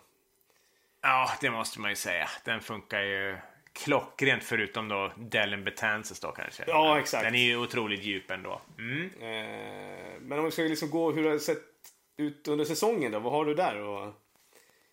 Ja, 1.02 1.32
det 1.42 1.50
måste 1.50 1.80
man 1.80 1.90
ju 1.90 1.96
säga. 1.96 2.30
Den 2.46 2.62
funkar 2.62 3.02
ju 3.02 3.38
klockrent 3.74 4.44
förutom 4.44 4.88
då 4.88 5.12
Dellen 5.18 5.64
Betances 5.64 6.20
då 6.20 6.32
kanske. 6.32 6.64
Ja, 6.68 7.00
exakt. 7.00 7.24
Den 7.24 7.36
är 7.36 7.44
ju 7.44 7.58
otroligt 7.58 8.04
djup 8.04 8.32
ändå. 8.32 8.62
Mm. 8.78 9.10
Eh, 9.22 10.20
men 10.22 10.40
om 10.40 10.46
vi 10.46 10.52
ska 10.52 10.62
liksom 10.62 10.90
gå 10.90 11.12
hur 11.12 11.24
det 11.24 11.30
har 11.30 11.38
sett 11.38 11.64
ut 12.18 12.48
under 12.48 12.66
säsongen 12.66 13.12
då. 13.12 13.20
Vad 13.20 13.34
har 13.34 13.46
du 13.46 13.54
där 13.56 14.08
att 14.08 14.14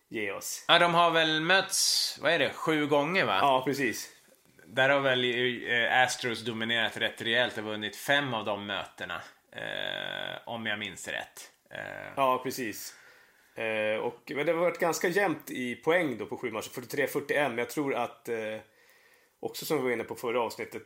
ge 0.07 0.31
oss? 0.31 0.65
Ja, 0.67 0.79
de 0.79 0.93
har 0.93 1.11
väl 1.11 1.41
mötts, 1.41 2.19
vad 2.21 2.31
är 2.31 2.39
det, 2.39 2.53
sju 2.53 2.87
gånger 2.87 3.25
va? 3.25 3.37
Ja, 3.41 3.63
precis. 3.65 4.09
Där 4.73 4.89
har 4.89 4.99
väl 4.99 5.23
eh, 5.69 6.01
Astros 6.03 6.41
dominerat 6.41 6.97
rätt 6.97 7.21
rejält 7.21 7.57
och 7.57 7.63
vunnit 7.63 7.95
fem 7.95 8.33
av 8.33 8.45
de 8.45 8.65
mötena. 8.65 9.21
Eh, 9.51 10.37
om 10.45 10.65
jag 10.65 10.79
minns 10.79 11.07
rätt. 11.07 11.51
Eh, 11.71 12.13
Ja, 12.15 12.41
precis. 12.43 12.95
Och, 14.01 14.31
men 14.35 14.45
det 14.45 14.51
har 14.51 14.59
varit 14.59 14.79
ganska 14.79 15.07
jämnt 15.07 15.51
i 15.51 15.75
poäng 15.75 16.17
då 16.17 16.25
på 16.25 16.37
sju 16.37 16.51
matcher. 16.51 16.69
43-41. 16.69 17.49
Men 17.49 17.57
jag 17.57 17.69
tror 17.69 17.95
att, 17.95 18.29
också 19.39 19.65
som 19.65 19.77
vi 19.77 19.83
var 19.83 19.91
inne 19.91 20.03
på 20.03 20.15
förra 20.15 20.41
avsnittet, 20.41 20.83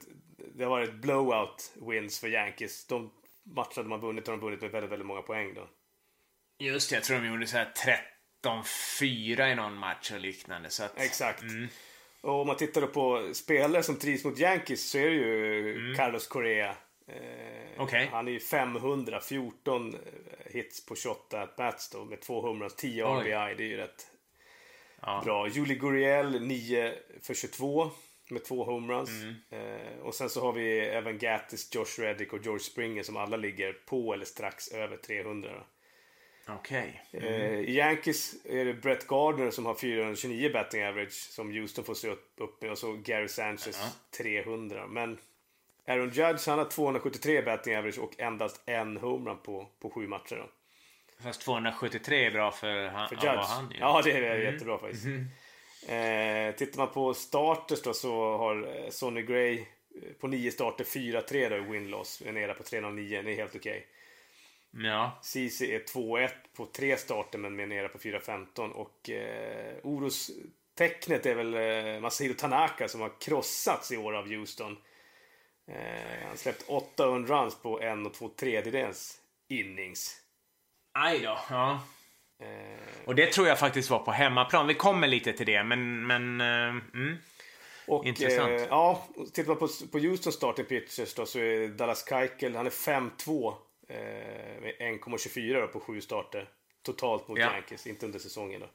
det 0.55 0.63
har 0.63 0.69
varit 0.69 0.93
blowout 0.93 1.71
wins 1.89 2.19
för 2.19 2.27
Yankees. 2.27 2.87
De 2.87 3.11
matcherna 3.55 3.75
de 3.75 3.91
har 3.91 3.99
vunnit 3.99 4.27
har 4.27 4.33
de 4.33 4.41
vunnit 4.41 4.61
med 4.61 4.71
väldigt, 4.71 4.91
väldigt 4.91 5.07
många 5.07 5.21
poäng 5.21 5.53
då. 5.53 5.69
Just 6.59 6.89
det, 6.89 6.95
jag 6.95 7.03
tror 7.03 7.19
de 7.19 7.27
gjorde 7.27 7.47
så 7.47 7.57
här 7.57 7.71
13-4 8.45 9.51
i 9.51 9.55
någon 9.55 9.75
match 9.77 10.11
och 10.11 10.19
liknande. 10.19 10.69
Så 10.69 10.83
att, 10.83 10.99
Exakt. 10.99 11.41
Mm. 11.41 11.67
Och 12.23 12.41
om 12.41 12.47
man 12.47 12.57
tittar 12.57 12.81
på 12.87 13.29
spelare 13.33 13.83
som 13.83 13.95
trivs 13.95 14.25
mot 14.25 14.39
Yankees 14.39 14.89
så 14.89 14.97
är 14.97 15.05
det 15.05 15.15
ju 15.15 15.93
Carlos 15.97 16.27
Correa. 16.27 16.75
Eh, 17.07 17.15
Mm. 17.73 17.85
Okej. 17.85 18.09
Han 18.11 18.27
är 18.27 18.31
ju 18.31 18.39
500, 18.39 19.19
14 19.19 19.95
hits 20.45 20.85
på 20.85 20.95
28 20.95 21.41
at 21.41 21.55
bats 21.55 21.89
då 21.89 22.05
med 22.05 22.19
humrans, 22.27 22.75
10 22.75 23.03
Oj. 23.05 23.19
RBI. 23.21 23.55
Det 23.57 23.63
är 23.63 23.67
ju 23.67 23.77
rätt 23.77 24.07
Ja. 25.01 25.21
bra. 25.25 25.47
Julie 25.47 25.75
Gurriel 25.77 26.41
9 26.47 26.93
för 27.21 27.33
22 27.33 27.91
med 28.29 28.43
två 28.45 28.63
homeruns. 28.63 29.09
Mm. 29.09 29.35
Eh, 29.49 29.99
och 30.01 30.15
sen 30.15 30.29
så 30.29 30.41
har 30.41 30.53
vi 30.53 30.79
även 30.79 31.17
Gattis, 31.17 31.75
Josh 31.75 31.99
Reddick 32.01 32.33
och 32.33 32.43
George 32.43 32.59
Springer 32.63 33.03
som 33.03 33.17
alla 33.17 33.37
ligger 33.37 33.73
på 33.73 34.13
eller 34.13 34.25
strax 34.25 34.67
över 34.71 34.97
300. 34.97 35.49
Då. 35.53 35.65
Okej. 36.47 37.03
Eh, 37.11 37.59
I 37.59 37.77
Yankees 37.77 38.35
är 38.45 38.65
det 38.65 38.73
Brett 38.73 39.07
Gardner 39.07 39.51
som 39.51 39.65
har 39.65 39.75
429 39.75 40.49
batting 40.53 40.83
average 40.83 41.11
som 41.13 41.51
Houston 41.51 41.85
får 41.85 41.93
se 41.93 42.09
upp, 42.09 42.33
upp 42.37 42.61
med 42.61 42.71
och 42.71 42.77
så 42.77 42.93
Gary 42.93 43.27
Sanchez 43.27 43.79
300. 44.17 44.87
Men 44.87 45.17
Aaron 45.87 46.09
Judge 46.09 46.47
han 46.47 46.59
har 46.59 46.65
273 46.65 47.41
batting 47.41 47.75
average 47.75 47.99
och 47.99 48.19
endast 48.19 48.61
en 48.65 48.97
homerun 48.97 49.37
på, 49.43 49.67
på 49.79 49.89
sju 49.89 50.07
matcher. 50.07 50.35
Då. 50.35 50.49
Fast 51.23 51.41
273 51.41 52.25
är 52.25 52.31
bra 52.31 52.51
för, 52.51 52.87
han, 52.87 53.09
För 53.09 53.15
ja, 53.15 53.21
Judge. 53.23 53.35
vad 53.35 53.45
han. 53.45 53.73
Ja, 53.79 54.01
det 54.03 54.11
är 54.11 54.37
jättebra 54.37 54.77
faktiskt. 54.77 55.05
Eh, 55.87 56.55
tittar 56.55 56.77
man 56.77 56.93
på 56.93 57.13
starters 57.13 57.81
då 57.81 57.93
så 57.93 58.37
har 58.37 58.83
eh, 58.83 58.89
Sonny 58.89 59.21
Gray 59.21 59.53
eh, 59.59 60.13
på 60.19 60.27
nio 60.27 60.51
starter 60.51 60.83
4-3 60.83 61.49
då 61.49 61.55
i 61.55 61.59
win-loss. 61.59 62.23
En 62.25 62.37
era 62.37 62.53
på 62.53 62.63
309, 62.63 63.21
det 63.25 63.31
är 63.31 63.35
helt 63.35 63.55
okej. 63.55 63.87
Ja. 64.75 65.19
CC 65.21 65.61
är 65.61 65.79
2-1 65.79 66.29
på 66.55 66.65
tre 66.65 66.97
starter 66.97 67.39
men 67.39 67.59
är 67.59 67.67
nere 67.67 67.87
på 67.87 67.97
4-15 67.97 68.71
och 68.71 69.09
eh, 69.09 69.75
Oros 69.83 70.31
tecknet 70.75 71.25
är 71.25 71.35
väl 71.35 71.53
eh, 71.53 72.01
Masahiro 72.01 72.33
Tanaka 72.33 72.87
som 72.87 73.01
har 73.01 73.11
krossats 73.19 73.91
i 73.91 73.97
år 73.97 74.13
av 74.13 74.27
Houston. 74.27 74.77
Eh, 75.67 76.27
han 76.27 76.37
släppt 76.37 76.63
8 76.67 77.05
runs 77.05 77.55
på 77.55 77.81
en 77.81 78.05
och 78.05 78.13
två 78.13 78.29
tredjedels 78.29 79.17
innings. 79.49 80.19
Aj 80.93 81.19
då. 81.19 81.39
Ja. 81.49 81.81
Eh, 82.39 83.05
Och 83.05 83.15
det 83.15 83.31
tror 83.31 83.47
jag 83.47 83.59
faktiskt 83.59 83.89
var 83.89 83.99
på 83.99 84.11
hemmaplan. 84.11 84.67
Vi 84.67 84.73
kommer 84.73 85.07
lite 85.07 85.33
till 85.33 85.45
det, 85.45 85.63
men... 85.63 86.07
men 86.07 86.41
eh, 86.41 86.81
mm. 86.93 87.17
och, 87.87 88.05
Intressant. 88.05 88.49
Eh, 88.49 88.67
ja, 88.69 89.07
tittar 89.33 89.47
man 89.47 89.57
på, 89.57 89.67
på 89.91 89.99
Houston 89.99 90.33
starting 90.33 90.65
pitchers 90.65 91.13
då 91.13 91.25
så 91.25 91.39
är 91.39 91.67
Dallas 91.67 92.09
Keuchel, 92.09 92.55
han 92.55 92.65
är 92.65 92.69
5-2 92.69 93.47
eh, 93.47 93.53
med 93.53 93.53
1,24 93.87 95.61
då 95.61 95.67
på 95.67 95.79
sju 95.79 96.01
starter. 96.01 96.49
Totalt 96.83 97.27
mot 97.27 97.39
Ja. 97.39 97.53
Yankees, 97.53 97.87
inte 97.87 98.05
under 98.05 98.19
säsongen 98.19 98.61
då. 98.61 98.69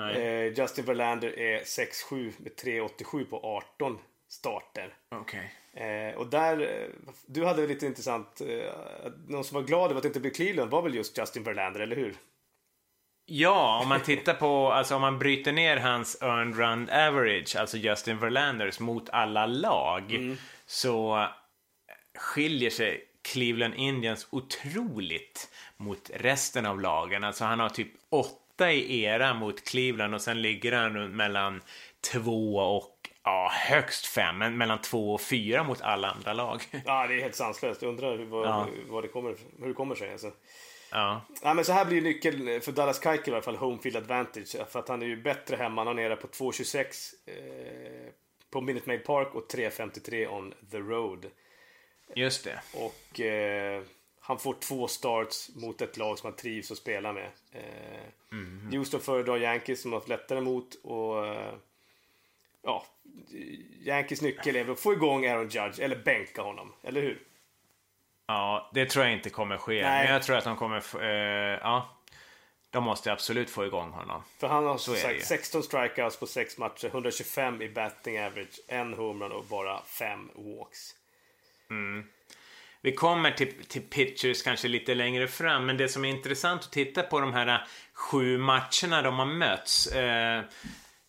Eh, 0.00 0.58
Justin 0.58 0.84
Verlander 0.84 1.38
är 1.38 1.60
6-7 1.60 2.32
med 2.38 2.52
3,87 2.56 3.24
på 3.24 3.40
18 3.74 3.98
starter. 4.28 4.94
Okej. 5.08 5.54
Eh, 5.74 6.14
och 6.16 6.26
där, 6.26 6.60
eh, 6.60 6.88
du 7.26 7.44
hade 7.44 7.66
lite 7.66 7.86
intressant, 7.86 8.40
eh, 8.40 8.72
någon 9.28 9.44
som 9.44 9.54
var 9.54 9.62
glad 9.62 9.84
över 9.90 9.96
att 9.96 10.02
det 10.02 10.08
inte 10.08 10.20
blev 10.20 10.30
Cleveland 10.32 10.70
var 10.70 10.82
väl 10.82 10.94
just 10.94 11.18
Justin 11.18 11.42
Verlander, 11.42 11.80
eller 11.80 11.96
hur? 11.96 12.14
Ja, 13.26 13.80
om 13.82 13.88
man 13.88 14.02
tittar 14.02 14.34
på, 14.34 14.72
alltså 14.72 14.94
om 14.94 15.00
man 15.00 15.18
bryter 15.18 15.52
ner 15.52 15.76
hans 15.76 16.22
earned 16.22 16.58
run 16.58 16.90
average, 16.90 17.56
alltså 17.56 17.76
Justin 17.76 18.18
Verlanders, 18.18 18.80
mot 18.80 19.10
alla 19.10 19.46
lag, 19.46 20.36
så 20.66 21.26
skiljer 22.18 22.70
sig 22.70 23.04
Cleveland 23.24 23.74
Indians 23.74 24.26
otroligt 24.30 25.50
mot 25.76 26.10
resten 26.14 26.66
av 26.66 26.80
lagen. 26.80 27.24
Alltså 27.24 27.44
han 27.44 27.60
har 27.60 27.68
typ 27.68 27.92
åtta 28.10 28.72
i 28.72 29.02
era 29.02 29.34
mot 29.34 29.64
Cleveland 29.64 30.14
och 30.14 30.22
sen 30.22 30.42
ligger 30.42 30.72
han 30.72 30.96
runt 30.96 31.14
mellan 31.14 31.62
två 32.12 32.56
och 32.56 33.10
ja, 33.24 33.50
högst 33.52 34.06
fem, 34.06 34.38
men 34.38 34.56
mellan 34.58 34.80
två 34.80 35.14
och 35.14 35.20
fyra 35.20 35.62
mot 35.64 35.80
alla 35.82 36.10
andra 36.10 36.32
lag. 36.32 36.62
Ja, 36.84 37.06
det 37.06 37.14
är 37.14 37.20
helt 37.20 37.34
sanslöst. 37.34 37.82
Jag 37.82 37.88
undrar 37.88 38.18
hur, 38.18 38.24
vad, 38.24 38.46
Ja. 38.46 38.68
vad 38.88 39.04
det 39.04 39.08
kommer, 39.08 39.36
hur 39.60 39.68
det 39.68 39.74
kommer 39.74 39.94
sig. 39.94 40.12
Alltså. 40.12 40.32
ja. 40.90 41.20
Ja, 41.42 41.54
men 41.54 41.64
så 41.64 41.72
här 41.72 41.84
blir 41.84 42.02
nyckeln 42.02 42.60
för 42.60 42.72
Dallas 42.72 43.02
Keuchel 43.02 43.28
i 43.28 43.32
alla 43.32 43.42
fall, 43.42 43.56
home 43.56 43.78
field 43.82 43.96
advantage. 43.96 44.56
För 44.70 44.78
att 44.78 44.88
han 44.88 45.02
är 45.02 45.06
ju 45.06 45.22
bättre 45.22 45.56
hemma. 45.56 45.84
Han 45.84 45.98
är 45.98 46.02
nere 46.02 46.16
på 46.16 46.26
2.26 46.26 46.84
eh, 47.26 48.12
på 48.50 48.60
Minute 48.60 48.88
Maid 48.88 49.04
Park 49.04 49.34
och 49.34 49.50
3.53 49.50 50.26
on 50.26 50.54
the 50.70 50.78
road. 50.78 51.26
Just 52.14 52.44
det. 52.44 52.60
Och 52.74 53.20
eh, 53.20 53.82
han 54.20 54.38
får 54.38 54.54
två 54.54 54.88
starts 54.88 55.50
mot 55.54 55.80
ett 55.80 55.96
lag 55.96 56.18
som 56.18 56.26
han 56.26 56.36
trivs 56.36 56.70
att 56.70 56.78
spela 56.78 57.12
med. 57.12 57.30
Eh, 57.52 58.72
Houston 58.72 59.00
föredrar 59.00 59.38
Yankees 59.38 59.82
som 59.82 59.92
har 59.92 59.98
haft 59.98 60.08
lättare 60.08 60.40
mot. 60.40 60.74
Och 60.74 61.26
eh, 61.26 61.54
ja, 62.62 62.86
Yankees 63.84 64.22
nyckel 64.22 64.56
är 64.56 64.64
väl 64.64 64.72
att 64.72 64.80
få 64.80 64.92
igång 64.92 65.26
Aaron 65.26 65.48
Judge 65.48 65.80
eller 65.80 65.96
bänka 65.96 66.42
honom. 66.42 66.72
Eller 66.82 67.02
hur? 67.02 67.22
Ja, 68.26 68.70
det 68.74 68.86
tror 68.86 69.04
jag 69.04 69.14
inte 69.14 69.30
kommer 69.30 69.56
ske. 69.56 69.82
Nej. 69.82 70.04
Men 70.04 70.12
jag 70.12 70.22
tror 70.22 70.36
att 70.36 70.44
de 70.44 70.56
kommer... 70.56 71.02
Eh, 71.02 71.58
ja, 71.62 71.88
de 72.70 72.84
måste 72.84 73.12
absolut 73.12 73.50
få 73.50 73.66
igång 73.66 73.90
honom. 73.90 74.22
För 74.38 74.48
han 74.48 74.66
har 74.66 74.78
som 74.78 74.94
sagt 74.94 75.14
ju. 75.14 75.20
16 75.20 75.62
strikeouts 75.62 76.16
på 76.16 76.26
6 76.26 76.58
matcher, 76.58 76.86
125 76.86 77.62
i 77.62 77.68
batting 77.68 78.18
average, 78.18 78.60
en 78.68 78.94
homerun 78.94 79.32
och 79.32 79.44
bara 79.44 79.82
5 79.82 80.30
walks. 80.34 80.94
Mm. 81.70 82.04
Vi 82.80 82.92
kommer 82.92 83.30
till, 83.30 83.64
till 83.68 83.82
pitchers 83.82 84.42
kanske 84.42 84.68
lite 84.68 84.94
längre 84.94 85.28
fram, 85.28 85.66
men 85.66 85.76
det 85.76 85.88
som 85.88 86.04
är 86.04 86.08
intressant 86.08 86.62
att 86.62 86.72
titta 86.72 87.02
på 87.02 87.20
de 87.20 87.32
här 87.32 87.66
sju 87.92 88.38
matcherna 88.38 89.02
de 89.02 89.18
har 89.18 89.26
mötts. 89.26 89.86
Eh, 89.86 90.42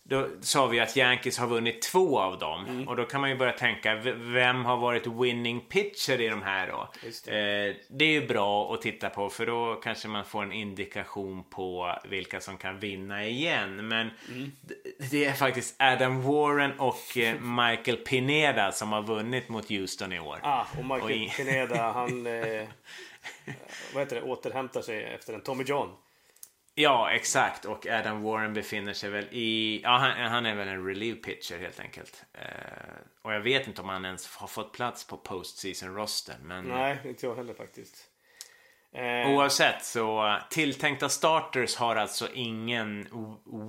då 0.08 0.28
sa 0.40 0.66
vi 0.66 0.80
att 0.80 0.96
Yankees 0.96 1.38
har 1.38 1.46
vunnit 1.46 1.82
två 1.82 2.20
av 2.20 2.38
dem. 2.38 2.66
Mm. 2.66 2.88
Och 2.88 2.96
då 2.96 3.04
kan 3.04 3.20
man 3.20 3.30
ju 3.30 3.36
börja 3.36 3.52
tänka, 3.52 3.94
vem 4.16 4.64
har 4.64 4.76
varit 4.76 5.06
winning 5.06 5.60
pitcher 5.60 6.20
i 6.20 6.28
de 6.28 6.42
här 6.42 6.66
då? 6.68 6.88
Det. 7.24 7.30
Eh, 7.68 7.74
det 7.88 8.04
är 8.04 8.08
ju 8.20 8.26
bra 8.26 8.74
att 8.74 8.82
titta 8.82 9.10
på, 9.10 9.28
för 9.28 9.46
då 9.46 9.74
kanske 9.84 10.08
man 10.08 10.24
får 10.24 10.42
en 10.42 10.52
indikation 10.52 11.44
på 11.50 11.98
vilka 12.08 12.40
som 12.40 12.56
kan 12.56 12.78
vinna 12.78 13.24
igen. 13.24 13.88
Men 13.88 14.10
Mm. 14.28 14.52
det 15.10 15.24
är 15.24 15.32
faktiskt 15.32 15.76
Adam 15.78 16.22
Warren 16.22 16.72
och 16.80 17.16
eh, 17.18 17.40
Michael 17.40 17.96
Pineda 17.96 18.72
som 18.72 18.92
har 18.92 19.02
vunnit 19.02 19.48
mot 19.48 19.68
Houston 19.70 20.12
i 20.12 20.20
år. 20.20 20.38
Ah, 20.42 20.64
och 20.78 20.84
Michael 20.84 21.02
Oj. 21.04 21.32
Pineda, 21.36 21.92
han 21.92 22.26
eh, 22.42 22.64
vad 23.94 24.02
heter 24.02 24.16
det, 24.16 24.22
återhämtar 24.22 24.80
sig 24.82 25.04
efter 25.04 25.32
en 25.34 25.40
Tommy 25.40 25.64
John. 25.64 25.88
Ja, 26.78 27.10
exakt. 27.10 27.64
Och 27.64 27.86
Adam 27.86 28.22
Warren 28.22 28.54
befinner 28.54 28.92
sig 28.92 29.10
väl 29.10 29.28
i... 29.30 29.80
Ja, 29.82 29.90
han, 29.90 30.30
han 30.30 30.46
är 30.46 30.54
väl 30.54 30.68
en 30.68 30.86
relief 30.86 31.22
pitcher 31.22 31.58
helt 31.58 31.80
enkelt. 31.80 32.24
Eh, 32.32 32.40
och 33.22 33.34
jag 33.34 33.40
vet 33.40 33.66
inte 33.66 33.82
om 33.82 33.88
han 33.88 34.04
ens 34.04 34.36
har 34.36 34.48
fått 34.48 34.72
plats 34.72 35.06
på 35.06 35.16
postseason 35.16 35.94
roster. 35.94 36.34
Men 36.42 36.64
Nej, 36.64 36.98
inte 37.04 37.26
jag 37.26 37.36
heller 37.36 37.54
faktiskt. 37.54 38.10
Eh, 38.92 39.30
oavsett 39.30 39.84
så 39.84 40.26
eh, 40.26 40.36
tilltänkta 40.50 41.08
starters 41.08 41.76
har 41.76 41.96
alltså 41.96 42.28
ingen 42.34 43.08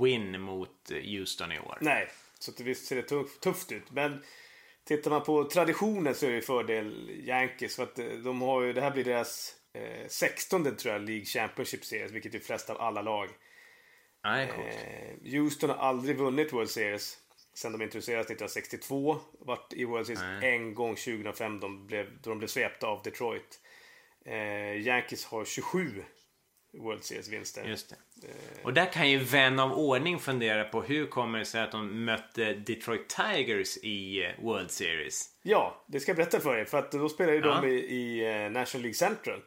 win 0.02 0.42
mot 0.42 0.92
eh, 0.92 0.98
Houston 0.98 1.52
i 1.52 1.60
år. 1.60 1.78
Nej, 1.82 2.10
så 2.40 2.52
att 2.52 2.60
visst 2.60 2.88
ser 2.88 2.96
det 2.96 3.02
tuff, 3.02 3.40
tufft 3.40 3.72
ut. 3.72 3.92
Men 3.92 4.24
tittar 4.88 5.12
man 5.12 5.24
på 5.24 5.44
traditionen 5.44 6.16
så 6.16 6.26
är 6.26 6.32
det 6.32 6.42
fördel 6.42 7.10
Yankees. 7.10 7.76
För 7.76 7.84
att 7.84 8.00
eh, 8.00 8.06
de 8.06 8.42
har 8.42 8.62
ju, 8.62 8.74
det 8.74 8.82
här 8.82 8.92
blir 8.92 9.04
deras 9.04 9.57
eh, 9.78 10.08
16 10.08 10.76
tror 10.76 10.94
jag, 10.94 11.02
League 11.02 11.26
Championship 11.26 11.86
Series, 11.86 12.12
vilket 12.12 12.36
är 12.36 12.40
flest 12.40 12.70
av 12.70 12.82
alla 12.82 13.02
lag. 13.02 13.30
Nej. 14.24 14.50
Eh, 14.50 15.32
Houston 15.32 15.70
har 15.70 15.78
aldrig 15.78 16.18
vunnit 16.18 16.54
World 16.54 16.70
Series 16.70 17.18
sen 17.54 17.72
de 17.72 17.82
introducerades 17.82 18.26
1962. 18.26 19.18
Vart 19.40 19.74
i 19.74 19.86
World 19.86 20.06
Series 20.06 20.22
Nej. 20.22 20.56
en 20.56 20.74
gång 20.74 20.96
2005 20.96 21.60
de 21.60 21.88
blev, 21.88 22.22
då 22.22 22.30
de 22.30 22.38
blev 22.40 22.48
svepta 22.48 22.88
av 22.88 23.02
Detroit. 23.04 23.60
Eh, 24.26 24.82
Yankees 24.88 25.26
har 25.26 25.46
27 25.46 26.04
World 26.74 27.04
Series-vinster. 27.04 27.66
Just 27.66 27.90
det. 27.90 27.96
Och 28.64 28.74
där 28.74 28.86
kan 28.94 29.10
ju 29.10 29.18
vän 29.18 29.60
av 29.60 29.72
ordning 29.74 30.20
fundera 30.20 30.64
på 30.64 30.82
hur 30.82 31.06
kommer 31.08 31.40
det 31.40 31.46
sig 31.46 31.62
att 31.62 31.72
de 31.72 32.06
mötte 32.06 32.54
Detroit 32.54 33.10
Tigers 33.10 33.78
i 33.78 34.24
eh, 34.26 34.44
World 34.44 34.72
Series? 34.72 35.30
Ja, 35.44 35.86
det 35.88 36.00
ska 36.00 36.10
jag 36.10 36.18
berätta 36.18 36.40
för 36.40 36.58
er. 36.58 36.66
För 36.66 36.78
att 36.78 36.92
då 36.92 37.10
spelar 37.10 37.34
ju 37.34 37.40
Ja. 37.40 37.62
de 37.62 37.68
i, 37.68 37.74
i 37.74 38.28
eh, 38.46 38.52
National 38.52 38.82
League 38.82 38.94
Central. 38.94 39.42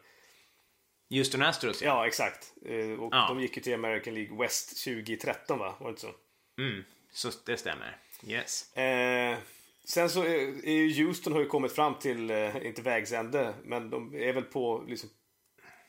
Houston 1.11 1.41
Astros, 1.41 1.81
ja. 1.81 1.87
Ja, 1.87 2.07
exakt. 2.07 2.53
Eh, 2.65 3.03
och 3.03 3.13
Ja. 3.13 3.25
de 3.27 3.39
gick 3.41 3.57
ju 3.57 3.63
till 3.63 3.73
American 3.73 4.13
League 4.13 4.37
West 4.37 4.83
2013 4.83 5.59
va? 5.59 5.75
Var 5.79 5.87
det 5.87 5.89
inte 5.89 6.01
så? 6.01 6.11
Mm, 6.59 6.83
så 7.11 7.29
det 7.45 7.57
stämmer. 7.57 7.97
Yes. 8.27 8.77
Eh, 8.77 9.37
sen 9.85 10.09
så 10.09 10.23
är, 10.23 11.03
Houston 11.05 11.33
har 11.33 11.39
ju 11.39 11.45
kommit 11.47 11.71
fram 11.75 11.95
till, 11.95 12.29
eh, 12.31 12.65
inte 12.65 12.81
vägs 12.81 13.11
ände, 13.11 13.53
men 13.63 13.89
de 13.89 14.15
är 14.15 14.33
väl 14.33 14.43
på, 14.43 14.83
liksom, 14.87 15.09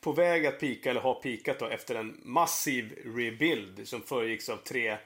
på 0.01 0.12
väg 0.12 0.47
att 0.47 0.61
pika 0.61 0.91
eller 0.91 1.01
har 1.01 1.14
pikat 1.23 1.59
då 1.59 1.66
efter 1.66 1.95
en 1.95 2.20
massiv 2.25 2.99
rebuild 3.05 3.89
som 3.89 4.03
föregicks 4.03 4.49
av 4.49 4.57
tre 4.57 4.97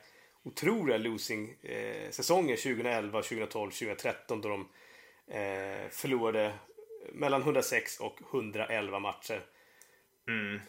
otroliga 0.43 0.99
losing 0.99 1.57
eh, 1.63 2.11
säsonger 2.11 2.57
2011, 2.57 3.23
2012, 3.23 3.71
2013 3.71 4.41
då 4.41 4.49
de 4.49 4.61
eh, 5.31 5.89
förlorade 5.91 6.53
mellan 7.13 7.43
106 7.43 8.01
och 8.01 8.19
111 8.33 8.99
matcher. 8.99 9.43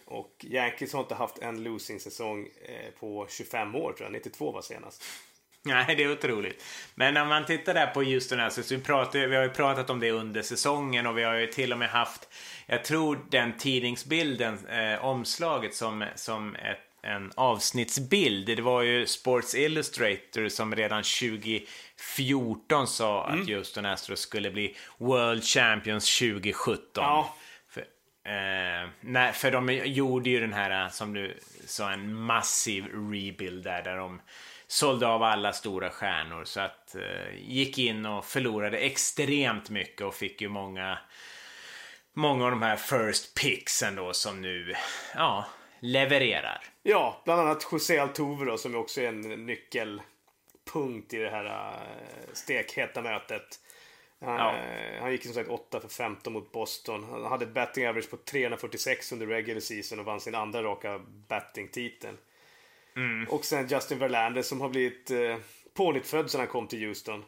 Och 0.05 0.45
Yankees 0.49 0.93
har 0.93 0.99
inte 0.99 1.16
haft 1.16 1.38
en 1.38 1.64
losing 1.64 1.99
säsong 1.99 2.47
eh, 2.66 2.91
på 2.99 3.28
25 3.30 3.76
år 3.76 3.93
tror 3.93 4.05
jag. 4.05 4.12
92 4.12 4.51
var 4.51 4.62
senast. 4.62 5.03
Nej, 5.68 5.95
det 5.95 6.03
är 6.03 6.12
otroligt. 6.12 6.64
Men 6.95 7.18
om 7.18 7.28
man 7.28 7.45
tittar 7.45 7.74
där 7.74 7.88
på 7.88 8.03
Houston 8.03 8.39
Astros, 8.39 8.72
vi, 8.72 8.80
pratar, 8.80 9.20
vi 9.20 9.36
har 9.36 9.43
ju 9.43 9.49
pratat 9.49 9.89
om 9.89 9.99
det 9.99 10.12
under 10.12 10.41
säsongen 10.41 11.08
och 11.08 11.18
vi 11.18 11.24
har 11.24 11.34
ju 11.34 11.47
till 11.47 11.74
och 11.74 11.80
med 11.80 11.89
haft, 11.89 12.30
jag 12.66 12.84
tror 12.84 13.20
den 13.30 13.58
tidningsbilden, 13.58 14.68
eh, 14.68 15.05
omslaget 15.05 15.76
som, 15.76 16.05
som 16.16 16.55
ett, 16.55 16.80
en 17.01 17.32
avsnittsbild. 17.36 18.45
Det 18.45 18.62
var 18.62 18.82
ju 18.82 19.05
Sports 19.05 19.55
Illustrator 19.55 20.49
som 20.49 20.76
redan 20.76 21.03
2014 21.03 22.88
sa 22.88 23.26
att 23.26 23.47
Houston 23.47 23.86
Astros 23.86 24.20
skulle 24.20 24.51
bli 24.51 24.76
World 24.97 25.43
Champions 25.43 26.20
2017. 26.20 26.80
Ja. 26.95 27.36
För, 28.28 28.84
eh, 28.84 28.89
nej, 29.01 29.34
för 29.34 29.51
de 29.51 29.69
gjorde 29.69 30.30
ju 30.30 30.39
den 30.39 30.53
här, 30.53 30.86
eh, 30.86 30.89
som 30.89 31.13
du 31.13 31.38
sa, 31.65 31.91
en 31.91 32.13
massiv 32.13 32.86
rebuild 32.86 33.63
där, 33.63 33.84
där 33.84 33.97
de 33.97 34.21
sålde 34.67 35.07
av 35.07 35.23
alla 35.23 35.53
stora 35.53 35.89
stjärnor. 35.89 36.43
Så 36.43 36.59
att 36.59 36.95
eh, 36.95 37.36
gick 37.36 37.78
in 37.78 38.05
och 38.05 38.25
förlorade 38.25 38.78
extremt 38.78 39.69
mycket 39.69 40.01
och 40.01 40.15
fick 40.15 40.41
ju 40.41 40.49
många, 40.49 40.97
många 42.13 42.45
av 42.45 42.51
de 42.51 42.61
här 42.61 42.75
first 42.75 43.34
picksen 43.41 43.95
då 43.95 44.13
som 44.13 44.41
nu, 44.41 44.73
ja, 45.15 45.45
levererar. 45.80 46.63
Ja, 46.84 47.21
bland 47.25 47.41
annat 47.41 47.67
José 47.71 47.99
Altuve 47.99 48.45
då, 48.45 48.57
som 48.57 48.75
också 48.75 49.01
är 49.01 49.07
en 49.07 49.45
nyckelpunkt 49.45 51.13
i 51.13 51.17
det 51.17 51.30
här 51.30 51.45
eh, 51.45 52.34
stekheta 52.34 53.01
mötet. 53.01 53.59
Han, 54.22 54.36
ja. 54.36 54.55
han 55.01 55.11
gick 55.11 55.24
som 55.24 55.34
sagt 55.34 55.49
8 55.49 55.80
för 55.80 55.88
15 55.88 56.34
mot 56.34 56.51
Boston. 56.51 57.03
Han 57.03 57.26
hade 57.26 57.45
ett 57.45 57.53
batting 57.53 57.88
average 57.88 58.09
på 58.09 58.18
346 58.18 59.11
under 59.11 59.28
regular 59.28 59.59
season 59.59 59.99
och 59.99 60.05
vann 60.05 60.20
sin 60.20 60.36
andra 60.36 60.63
raka 60.63 60.99
batting-titeln. 61.28 62.18
Mm. 62.95 63.28
Och 63.30 63.45
sen 63.45 63.68
Justin 63.68 63.99
Verlander 63.99 64.41
som 64.41 64.61
har 64.61 64.70
blivit 64.70 65.11
eh, 65.11 65.38
pånyttfödd 65.74 66.32
sedan 66.32 66.39
han 66.39 66.47
kom 66.47 66.68
till 66.68 66.88
Houston. 66.88 67.26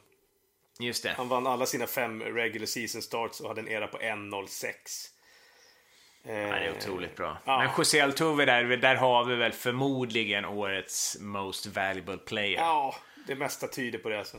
Just 0.80 1.04
det. 1.04 1.14
Han 1.18 1.28
vann 1.28 1.48
alla 1.48 1.66
sina 1.66 1.88
fem 1.88 2.24
regular 2.24 2.66
season 2.66 3.02
starts 3.02 3.40
och 3.40 3.48
hade 3.48 3.62
en 3.62 3.68
era 3.68 3.88
på 3.88 3.98
1.06. 3.98 4.74
Ja, 6.24 6.32
det 6.32 6.40
är 6.40 6.78
otroligt 6.78 7.16
bra. 7.16 7.38
Ja. 7.46 7.58
Men 7.58 7.70
José 7.78 8.00
Altuve 8.00 8.46
där, 8.46 8.64
där 8.64 8.96
har 8.96 9.26
vi 9.26 9.36
väl 9.36 9.52
förmodligen 9.52 10.46
årets 10.46 11.18
most 11.20 11.66
valuable 11.66 12.18
player. 12.18 12.60
Ja, 12.60 12.96
det 13.30 13.36
mesta 13.36 13.68
tyder 13.68 14.00
på 14.00 14.10
det. 14.10 14.20
Alltså. 14.20 14.38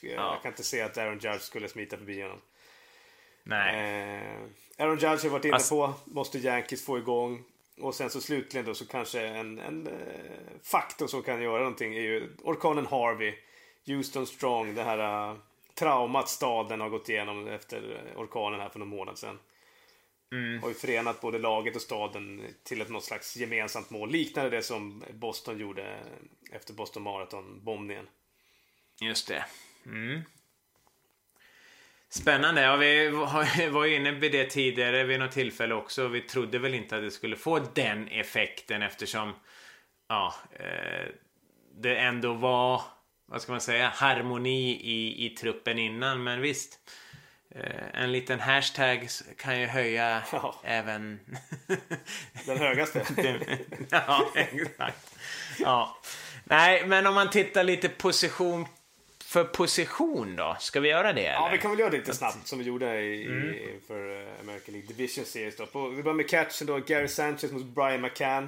Jag 0.00 0.12
ja. 0.12 0.38
kan 0.42 0.52
inte 0.52 0.62
se 0.62 0.80
att 0.80 0.98
Aaron 0.98 1.18
Judge 1.18 1.40
skulle 1.40 1.68
smita 1.68 1.96
förbi 1.96 2.22
honom. 2.22 2.38
Nej. 3.42 4.20
Eh, 4.20 4.84
Aaron 4.84 4.98
Judge 4.98 5.24
har 5.24 5.28
varit 5.28 5.44
inne 5.44 5.58
på, 5.70 5.94
måste 6.04 6.38
Yankees 6.38 6.84
få 6.84 6.98
igång. 6.98 7.44
Och 7.80 7.94
sen 7.94 8.10
så 8.10 8.20
slutligen 8.20 8.66
då 8.66 8.74
så 8.74 8.86
kanske 8.86 9.26
en, 9.26 9.58
en 9.58 9.86
eh, 9.86 9.92
faktor 10.62 11.06
som 11.06 11.22
kan 11.22 11.42
göra 11.42 11.58
någonting 11.58 11.94
är 11.94 12.00
ju 12.00 12.36
orkanen 12.42 12.86
Harvey. 12.86 13.34
Houston 13.86 14.26
Strong, 14.26 14.74
det 14.74 14.82
här 14.82 15.30
uh, 15.30 15.38
traumat 15.74 16.28
staden 16.28 16.80
har 16.80 16.88
gått 16.88 17.08
igenom 17.08 17.48
efter 17.48 18.02
orkanen 18.16 18.60
här 18.60 18.68
för 18.68 18.78
någon 18.78 18.88
månad 18.88 19.18
sedan. 19.18 19.38
Mm. 20.32 20.62
Har 20.62 20.68
ju 20.68 20.74
förenat 20.74 21.20
både 21.20 21.38
laget 21.38 21.76
och 21.76 21.82
staden 21.82 22.42
till 22.62 22.80
ett 22.80 22.88
något 22.88 23.04
slags 23.04 23.36
gemensamt 23.36 23.90
mål. 23.90 24.10
Liknande 24.10 24.50
det 24.50 24.62
som 24.62 25.04
Boston 25.12 25.58
gjorde 25.58 25.96
efter 26.52 26.74
Boston 26.74 27.02
Marathon-bombningen. 27.02 28.06
Just 29.02 29.28
det. 29.28 29.44
Mm. 29.86 30.22
Spännande. 32.08 32.62
Ja, 32.62 32.76
vi 32.76 33.08
var 33.70 33.84
ju 33.84 33.96
inne 33.96 34.10
vid 34.10 34.32
det 34.32 34.44
tidigare 34.44 35.04
vid 35.04 35.20
något 35.20 35.32
tillfälle 35.32 35.74
också. 35.74 36.08
Vi 36.08 36.20
trodde 36.20 36.58
väl 36.58 36.74
inte 36.74 36.96
att 36.96 37.02
det 37.02 37.10
skulle 37.10 37.36
få 37.36 37.58
den 37.58 38.08
effekten 38.08 38.82
eftersom 38.82 39.34
ja, 40.08 40.34
eh, 40.52 41.08
det 41.80 41.96
ändå 41.96 42.32
var, 42.32 42.82
vad 43.26 43.42
ska 43.42 43.52
man 43.52 43.60
säga, 43.60 43.88
harmoni 43.88 44.70
i, 44.70 45.26
i 45.26 45.30
truppen 45.30 45.78
innan. 45.78 46.22
Men 46.22 46.40
visst, 46.40 46.78
eh, 47.50 48.02
en 48.02 48.12
liten 48.12 48.40
hashtag 48.40 49.08
kan 49.38 49.60
ju 49.60 49.66
höja 49.66 50.22
ja. 50.32 50.60
även... 50.64 51.20
den 52.46 52.58
högaste. 52.58 53.06
ja, 53.90 54.30
exakt. 54.34 55.14
Ja. 55.58 55.98
Nej, 56.44 56.86
men 56.86 57.06
om 57.06 57.14
man 57.14 57.30
tittar 57.30 57.64
lite 57.64 57.88
position 57.88 58.66
för 59.32 59.44
position 59.44 60.36
då? 60.36 60.56
Ska 60.60 60.80
vi 60.80 60.88
göra 60.88 61.12
det? 61.12 61.26
Eller? 61.26 61.32
Ja, 61.32 61.48
vi 61.52 61.58
kan 61.58 61.70
väl 61.70 61.80
göra 61.80 61.90
det 61.90 61.96
lite 61.96 62.14
snabbt 62.14 62.46
som 62.46 62.58
vi 62.58 62.64
gjorde 62.64 63.00
i, 63.00 63.26
mm. 63.26 63.54
i 63.54 63.80
för 63.86 64.20
eh, 64.20 64.40
American 64.40 64.72
League 64.74 64.88
Division 64.88 65.24
Series. 65.24 65.56
Då. 65.56 65.66
På, 65.66 65.88
vi 65.88 66.02
börjar 66.02 66.16
med 66.16 66.28
catchen 66.28 66.66
då. 66.66 66.78
Gary 66.78 67.08
Sanchez 67.08 67.52
mot 67.52 67.64
Brian 67.64 68.00
McCann. 68.00 68.44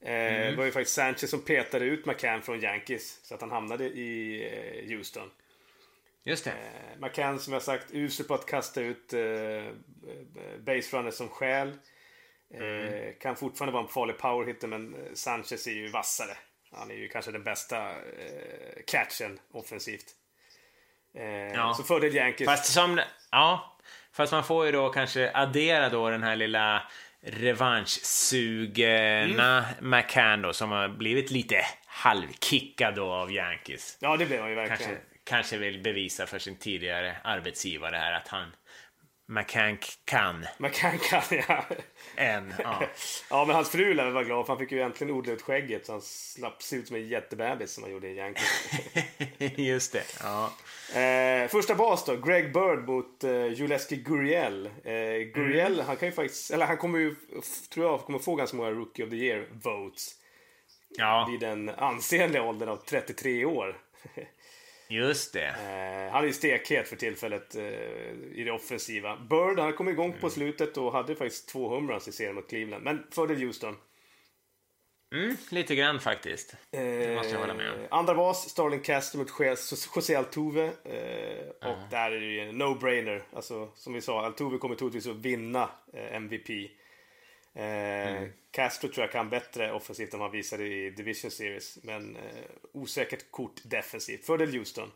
Eh, 0.00 0.12
mm. 0.12 0.50
Det 0.50 0.56
var 0.56 0.64
ju 0.64 0.72
faktiskt 0.72 0.94
Sanchez 0.94 1.30
som 1.30 1.40
petade 1.40 1.84
ut 1.84 2.06
McCann 2.06 2.42
från 2.42 2.60
Yankees. 2.60 3.20
Så 3.22 3.34
att 3.34 3.40
han 3.40 3.50
hamnade 3.50 3.84
i 3.84 4.42
eh, 4.44 4.96
Houston. 4.96 5.30
Just 6.24 6.44
det. 6.44 6.50
Eh, 6.50 7.00
McCann 7.00 7.40
som 7.40 7.52
jag 7.52 7.62
sagt 7.62 7.86
usel 7.90 8.26
på 8.26 8.34
att 8.34 8.46
kasta 8.46 8.80
ut 8.80 9.12
eh, 9.12 9.20
base 10.58 10.96
runners 10.96 11.14
som 11.14 11.28
skäl. 11.28 11.72
Eh, 12.54 12.60
mm. 12.60 13.14
Kan 13.20 13.36
fortfarande 13.36 13.72
vara 13.72 13.82
en 13.82 13.88
farlig 13.88 14.18
powerhitter 14.18 14.68
men 14.68 14.96
Sanchez 15.14 15.66
är 15.66 15.72
ju 15.72 15.88
vassare. 15.88 16.36
Han 16.76 16.90
är 16.90 16.94
ju 16.94 17.08
kanske 17.08 17.32
den 17.32 17.42
bästa 17.42 17.90
eh, 17.90 17.96
catchen 18.86 19.38
offensivt. 19.52 20.06
Eh, 21.14 21.24
ja. 21.24 21.74
Så 21.74 21.82
fördel 21.82 22.14
Yankees. 22.14 22.46
Fast 22.46 22.72
som, 22.72 23.00
ja, 23.30 23.76
fast 24.12 24.32
man 24.32 24.44
får 24.44 24.66
ju 24.66 24.72
då 24.72 24.90
kanske 24.90 25.30
addera 25.34 25.88
då 25.88 26.10
den 26.10 26.22
här 26.22 26.36
lilla 26.36 26.82
revanschsugna 27.20 29.64
mm. 29.78 29.90
McCann 29.90 30.42
då 30.42 30.52
som 30.52 30.70
har 30.70 30.88
blivit 30.88 31.30
lite 31.30 31.64
halvkickad 31.86 32.94
då 32.94 33.12
av 33.12 33.32
Yankees. 33.32 33.98
Ja, 34.00 34.16
det 34.16 34.26
blev 34.26 34.40
han 34.40 34.48
ju 34.48 34.54
verkligen. 34.54 34.78
Kanske, 34.78 34.98
kanske 35.24 35.56
vill 35.56 35.82
bevisa 35.82 36.26
för 36.26 36.38
sin 36.38 36.56
tidigare 36.56 37.16
arbetsgivare 37.24 37.96
här 37.96 38.12
att 38.12 38.28
han 38.28 38.52
McCann 39.28 39.78
kan. 40.04 40.46
McCann 40.58 40.98
kan, 40.98 41.22
ja. 41.48 41.64
En, 42.16 42.54
ja. 42.58 42.82
ja, 43.30 43.44
men 43.44 43.56
hans 43.56 43.70
fru 43.70 43.94
lär 43.94 44.10
vara 44.10 44.24
glad 44.24 44.46
för 44.46 44.52
han 44.52 44.58
fick 44.58 44.72
ju 44.72 44.82
äntligen 44.82 45.14
odla 45.14 45.32
ut 45.32 45.42
skägget 45.42 45.86
så 45.86 45.92
han 45.92 46.02
slapp 46.02 46.62
se 46.62 46.76
ut 46.76 46.86
som 46.86 46.96
en 46.96 47.08
jättebebis 47.08 47.72
som 47.72 47.82
han 47.82 47.92
gjorde 47.92 48.08
i 48.08 48.16
Yankees. 48.16 48.70
Just 49.56 49.92
det, 49.92 50.04
ja. 50.22 50.52
Eh, 51.00 51.48
första 51.48 51.74
bas 51.74 52.04
då, 52.04 52.16
Greg 52.16 52.52
Bird 52.52 52.88
mot 52.88 53.24
eh, 53.24 53.46
Juleski 53.46 53.96
Guriel. 53.96 54.66
Eh, 54.66 54.92
Guriel, 55.34 55.74
mm. 55.74 55.86
han 55.86 55.96
kan 55.96 56.08
ju 56.08 56.12
faktiskt, 56.12 56.50
eller 56.50 56.66
han 56.66 56.76
kommer 56.76 56.98
ju, 56.98 57.14
tror 57.74 57.86
jag, 57.86 58.00
kommer 58.00 58.18
få 58.18 58.34
ganska 58.34 58.56
många 58.56 58.70
Rookie 58.70 59.04
of 59.04 59.10
the 59.10 59.16
Year 59.16 59.46
votes. 59.52 60.14
Ja. 60.98 61.28
Vid 61.30 61.40
den 61.40 61.68
ansenliga 61.68 62.42
åldern 62.42 62.68
av 62.68 62.76
33 62.76 63.44
år. 63.44 63.76
Just 64.88 65.32
det. 65.32 65.46
Eh, 65.46 66.12
han 66.12 66.28
är 66.28 66.32
stekhet 66.32 66.88
för 66.88 66.96
tillfället 66.96 67.54
eh, 67.54 67.62
i 68.32 68.42
det 68.44 68.50
offensiva. 68.50 69.16
Bird, 69.16 69.58
han 69.58 69.72
kom 69.72 69.88
igång 69.88 70.08
mm. 70.08 70.20
på 70.20 70.30
slutet 70.30 70.76
och 70.76 70.92
hade 70.92 71.16
faktiskt 71.16 71.48
två 71.48 71.68
homeruns 71.68 72.08
i 72.08 72.12
serien 72.12 72.34
mot 72.34 72.48
Cleveland. 72.48 72.84
Men 72.84 73.06
fördel 73.10 73.36
Houston. 73.36 73.76
Mm, 75.14 75.36
lite 75.50 75.74
grann 75.74 76.00
faktiskt. 76.00 76.54
Det 76.70 77.16
måste 77.16 77.32
jag 77.32 77.40
hålla 77.40 77.54
med 77.54 77.72
om. 77.72 77.80
Eh, 77.80 77.86
andra 77.90 78.14
bas, 78.14 78.48
Starling 78.48 78.80
Caster 78.80 79.18
mot 79.18 79.28
José 79.96 80.14
Altuve. 80.14 80.64
Eh, 80.64 81.70
och 81.70 81.78
uh. 81.78 81.90
där 81.90 82.10
är 82.10 82.20
det 82.20 82.26
ju 82.26 82.40
en 82.40 82.62
no-brainer. 82.62 83.22
Alltså, 83.32 83.70
som 83.74 83.92
vi 83.92 84.00
sa, 84.00 84.24
Altuve 84.24 84.58
kommer 84.58 84.74
troligtvis 84.74 85.06
att 85.06 85.16
vinna 85.16 85.70
eh, 85.92 86.16
MVP. 86.16 86.70
Eh, 87.56 88.16
mm. 88.16 88.32
Castro 88.50 88.88
tror 88.88 89.04
jag 89.04 89.12
kan 89.12 89.30
bättre 89.30 89.72
offensivt 89.72 90.14
än 90.14 90.20
han 90.20 90.30
visade 90.30 90.66
i 90.66 90.90
Division 90.90 91.30
Series. 91.30 91.78
Men 91.82 92.16
eh, 92.16 92.22
osäkert 92.72 93.30
kort 93.30 93.60
defensivt. 93.64 94.24
Fördel 94.26 94.52
Houston. 94.52 94.90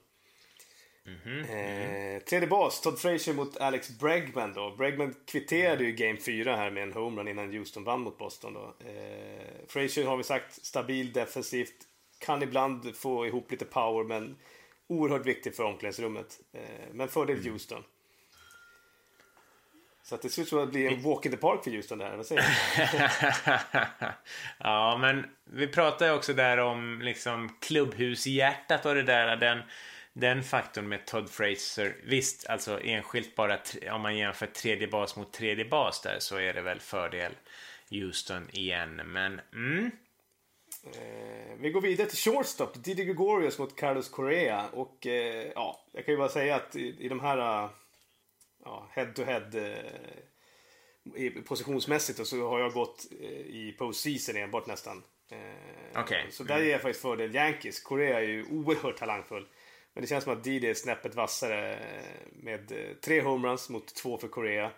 Mm 1.07 1.19
-hmm. 1.19 1.41
eh, 1.41 2.23
tredje 2.23 2.49
bas, 2.49 2.81
Todd 2.81 2.99
Frazier 2.99 3.35
mot 3.35 3.57
Alex 3.57 3.99
Bregman 3.99 4.53
då. 4.55 4.75
Bregman 4.79 5.15
kvitterade 5.27 5.85
ju 5.85 5.93
Game 5.93 6.21
4 6.21 6.57
här 6.57 6.71
med 6.71 6.83
en 6.83 6.93
homerun 6.93 7.29
innan 7.29 7.53
Houston 7.53 7.85
vann 7.85 8.01
mot 8.01 8.19
Boston 8.19 8.55
då. 8.55 8.75
Eh, 8.89 9.67
Frazier 9.69 10.07
har 10.07 10.17
vi 10.17 10.25
sagt, 10.25 10.65
stabil 10.65 11.13
defensivt. 11.13 11.75
Kan 12.19 12.43
ibland 12.43 12.97
få 12.97 13.27
ihop 13.27 13.51
lite 13.51 13.65
power 13.65 14.05
men 14.05 14.37
oerhört 14.87 15.27
viktig 15.27 15.55
för 15.55 15.65
omklädningsrummet. 15.65 16.41
Eh, 16.53 16.61
men 16.93 17.09
fördel 17.09 17.39
mm. 17.39 17.51
Houston. 17.51 17.85
Så 20.11 20.15
att 20.15 20.23
det 20.23 20.29
ser 20.29 20.43
ut 20.43 20.49
som 20.49 20.59
att 20.59 20.71
bli 20.71 20.87
en 20.87 21.03
walk 21.03 21.27
in 21.27 21.33
the 21.33 21.39
park 21.39 21.65
för 21.65 21.71
Houston. 21.71 21.99
Vad 21.99 22.27
säger 22.27 22.43
du? 22.43 22.49
ja, 24.59 24.99
men 25.01 25.27
vi 25.45 25.67
pratade 25.67 26.13
också 26.13 26.33
där 26.33 26.59
om 26.59 27.01
liksom 27.03 27.57
klubbhushjärtat 27.61 28.87
och 28.87 28.95
det 28.95 29.03
där. 29.03 29.37
Den, 29.37 29.63
den 30.13 30.43
faktorn 30.43 30.89
med 30.89 31.07
Todd 31.07 31.31
Fraser. 31.31 31.97
Visst, 32.05 32.47
alltså 32.47 32.81
enskilt 32.83 33.35
bara 33.37 33.59
om 33.93 34.03
man 34.03 34.17
jämför 34.17 34.47
tredje 34.47 34.89
bas 34.89 35.17
mot 35.17 35.33
tredje 35.33 35.65
bas 35.65 36.01
där 36.01 36.17
så 36.19 36.37
är 36.37 36.55
det 36.55 36.63
väl 36.63 36.81
fördel 36.81 37.33
Houston 37.91 38.51
igen. 38.51 38.97
Men 39.05 39.41
mm. 39.55 39.91
Eh, 40.85 41.57
vi 41.59 41.71
går 41.71 41.81
vidare 41.81 42.09
till 42.09 42.19
shortstop. 42.19 42.85
Didi 42.85 43.05
Gregorius 43.05 43.59
mot 43.59 43.77
Carlos 43.77 44.09
Correa. 44.09 44.69
Och 44.73 45.07
eh, 45.07 45.53
ja, 45.55 45.85
jag 45.93 46.05
kan 46.05 46.15
ju 46.15 46.19
bara 46.19 46.29
säga 46.29 46.57
att 46.57 46.77
i, 46.77 46.97
i 46.99 47.09
de 47.09 47.21
här 47.21 47.69
ja, 48.65 48.89
head 48.93 49.13
to 49.15 49.23
head 49.23 49.51
eh, 49.55 51.43
positionsmässigt 51.45 52.21
och 52.21 52.27
så 52.27 52.49
har 52.49 52.61
jag 52.61 52.73
gått 52.73 53.07
eh, 53.21 53.29
i 53.31 53.75
postseason 53.79 54.37
enbart 54.37 54.67
nästan. 54.67 55.03
Eh, 55.31 56.03
okay. 56.03 56.31
Så 56.31 56.45
där 56.45 56.59
ger 56.59 56.71
jag 56.71 56.83
faktiskt 56.83 57.03
fördel 57.03 57.35
Yankees. 57.35 57.81
Korea 57.81 58.21
är 58.21 58.25
ju 58.25 58.45
oerhört 58.51 58.97
talangfull. 58.97 59.47
Men 59.95 60.03
det 60.03 60.09
känns 60.09 60.25
som 60.25 60.33
att 60.33 60.45
Didi 60.45 60.67
är 60.67 60.75
snäppet 60.75 61.15
vassare 61.15 61.79
med 62.33 62.73
eh, 62.73 62.97
tre 63.01 63.21
homeruns 63.21 63.69
mot 63.69 63.95
två 63.95 64.19
för 64.19 64.29
Korea. 64.29 64.71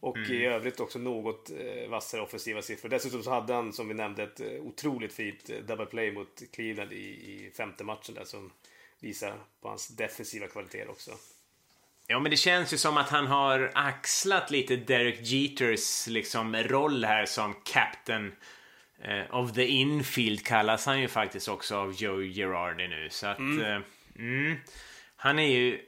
Och 0.00 0.16
mm. 0.16 0.32
i 0.32 0.46
övrigt 0.46 0.80
också 0.80 0.98
något 0.98 1.50
eh, 1.50 1.90
vassare 1.90 2.20
offensiva 2.22 2.62
siffror. 2.62 2.88
Dessutom 2.88 3.22
så 3.22 3.30
hade 3.30 3.54
han 3.54 3.72
som 3.72 3.88
vi 3.88 3.94
nämnde 3.94 4.22
ett 4.22 4.40
eh, 4.40 4.60
otroligt 4.60 5.12
fint 5.12 5.50
double 5.66 5.86
play 5.86 6.12
mot 6.12 6.42
Cleveland 6.52 6.92
i, 6.92 6.96
i 6.96 7.50
femte 7.56 7.84
matchen 7.84 8.14
där 8.14 8.24
som 8.24 8.52
visar 9.00 9.38
på 9.60 9.68
hans 9.68 9.88
defensiva 9.88 10.46
kvaliteter 10.46 10.90
också. 10.90 11.10
Ja, 12.06 12.20
men 12.20 12.30
det 12.30 12.36
känns 12.36 12.72
ju 12.72 12.76
som 12.76 12.96
att 12.96 13.08
han 13.08 13.26
har 13.26 13.72
axlat 13.74 14.50
lite 14.50 14.76
Derek 14.76 15.20
Jeters 15.20 16.06
liksom 16.06 16.56
roll 16.56 17.04
här 17.04 17.26
som 17.26 17.54
captain 17.64 18.32
eh, 19.02 19.34
of 19.34 19.52
the 19.52 19.66
infield 19.66 20.46
kallas 20.46 20.86
han 20.86 21.00
ju 21.00 21.08
faktiskt 21.08 21.48
också 21.48 21.76
av 21.76 21.92
Joe 21.92 22.22
Girardi 22.22 22.88
nu. 22.88 23.08
Så 23.10 23.26
att 23.26 23.38
mm. 23.38 23.60
Eh, 23.60 23.80
mm, 24.18 24.56
han 25.16 25.38
är 25.38 25.48
ju 25.48 25.80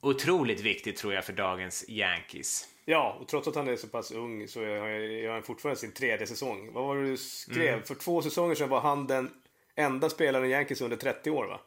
otroligt 0.00 0.60
viktig 0.60 0.96
tror 0.96 1.14
jag 1.14 1.24
för 1.24 1.32
dagens 1.32 1.84
Yankees. 1.88 2.68
Ja, 2.84 3.16
och 3.20 3.28
trots 3.28 3.48
att 3.48 3.54
han 3.54 3.68
är 3.68 3.76
så 3.76 3.86
pass 3.86 4.10
ung 4.10 4.48
så 4.48 4.60
är 4.60 5.30
han 5.30 5.42
fortfarande 5.42 5.80
sin 5.80 5.92
tredje 5.92 6.26
säsong. 6.26 6.72
Vad 6.72 6.84
var 6.84 6.96
det 6.96 7.10
du 7.10 7.16
skrev? 7.16 7.74
Mm. 7.74 7.82
För 7.82 7.94
två 7.94 8.22
säsonger 8.22 8.54
sedan 8.54 8.68
var 8.68 8.80
han 8.80 9.06
den 9.06 9.30
enda 9.74 10.10
spelaren 10.10 10.46
i 10.46 10.50
Yankees 10.50 10.80
under 10.80 10.96
30 10.96 11.30
år 11.30 11.46
va? 11.46 11.60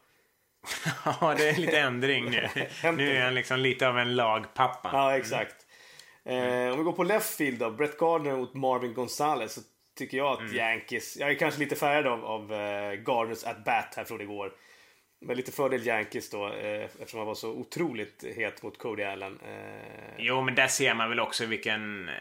ja, 1.06 1.36
det 1.38 1.50
är 1.50 1.56
lite 1.56 1.80
ändring 1.80 2.30
nu. 2.30 2.50
nu 2.98 3.18
är 3.18 3.24
han 3.24 3.36
liksom 3.36 3.60
lite 3.60 3.88
av 3.88 4.00
en 4.00 4.16
lagpappa. 4.16 4.90
Ja, 4.94 5.18
exakt. 5.18 5.56
Mm. 6.26 6.68
Eh, 6.68 6.72
om 6.72 6.78
vi 6.78 6.84
går 6.84 6.92
på 6.92 7.04
left 7.04 7.36
field 7.36 7.60
då. 7.60 7.72
Brett 7.72 7.98
Gardner 7.98 8.36
mot 8.36 8.54
Marvin 8.54 8.94
Gonzalez. 8.94 9.54
Så 9.54 9.62
tycker 9.98 10.18
jag 10.18 10.34
att 10.34 10.40
mm. 10.40 10.56
Yankees... 10.56 11.18
Jag 11.18 11.30
är 11.30 11.36
kanske 11.36 11.60
lite 11.60 11.76
färgad 11.76 12.08
av, 12.08 12.26
av 12.26 12.52
uh, 12.52 12.94
Gardners 12.94 13.44
at 13.44 13.64
bat 13.66 13.94
här 13.96 14.04
från 14.04 14.22
igår. 14.22 14.54
Med 15.20 15.38
lite 15.38 15.52
fördel 15.52 15.88
Yankees 15.88 16.30
då 16.30 16.48
eh, 16.48 16.84
eftersom 16.84 17.18
han 17.18 17.28
var 17.28 17.36
så 17.36 17.50
otroligt 17.50 18.24
het 18.36 18.64
mot 18.64 18.78
Cody 18.78 19.04
Allen. 19.04 19.40
Eh... 19.46 20.16
Jo, 20.18 20.42
men 20.42 20.56
där 20.56 20.68
ser 20.68 20.94
man 20.94 21.10
väl 21.10 21.20
också 21.20 21.46
vilken 21.46 22.10
eh, 22.10 22.16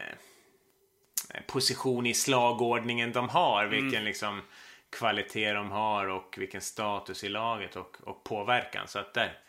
position 1.47 2.05
i 2.05 2.13
slagordningen 2.13 3.11
de 3.11 3.29
har. 3.29 3.65
Vilken 3.65 3.89
mm. 3.89 4.03
liksom 4.03 4.41
kvalitet 4.89 5.53
de 5.53 5.71
har 5.71 6.07
och 6.07 6.35
vilken 6.37 6.61
status 6.61 7.23
i 7.23 7.29
laget 7.29 7.75
och, 7.75 7.97
och 8.03 8.23
påverkan. 8.23 8.87
Så 8.87 8.99
att 8.99 9.13
där, 9.13 9.39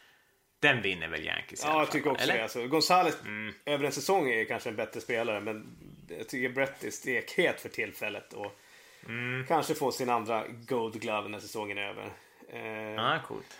den 0.60 0.82
vinner 0.82 1.08
väl 1.08 1.24
Yankees 1.24 1.64
Ja, 1.64 1.78
jag 1.78 1.90
tycker 1.90 2.10
också 2.10 2.22
eller? 2.22 2.34
det. 2.34 2.42
Alltså, 2.42 2.66
Gonzales 2.66 3.22
mm. 3.22 3.54
över 3.64 3.84
en 3.84 3.92
säsong 3.92 4.30
är 4.30 4.44
kanske 4.44 4.68
en 4.68 4.76
bättre 4.76 5.00
spelare, 5.00 5.40
men 5.40 5.76
jag 6.18 6.28
tycker 6.28 6.48
Brett 6.48 6.84
är 6.84 6.90
stekhet 6.90 7.60
för 7.60 7.68
tillfället. 7.68 8.32
Och 8.32 8.58
mm. 9.06 9.46
kanske 9.48 9.74
får 9.74 9.90
sin 9.90 10.10
andra 10.10 10.44
Gold 10.48 11.00
Glove 11.00 11.28
när 11.28 11.38
säsongen 11.38 11.78
är 11.78 11.82
över. 11.82 12.12
Eh, 12.48 13.04
ah, 13.04 13.18
coolt. 13.28 13.58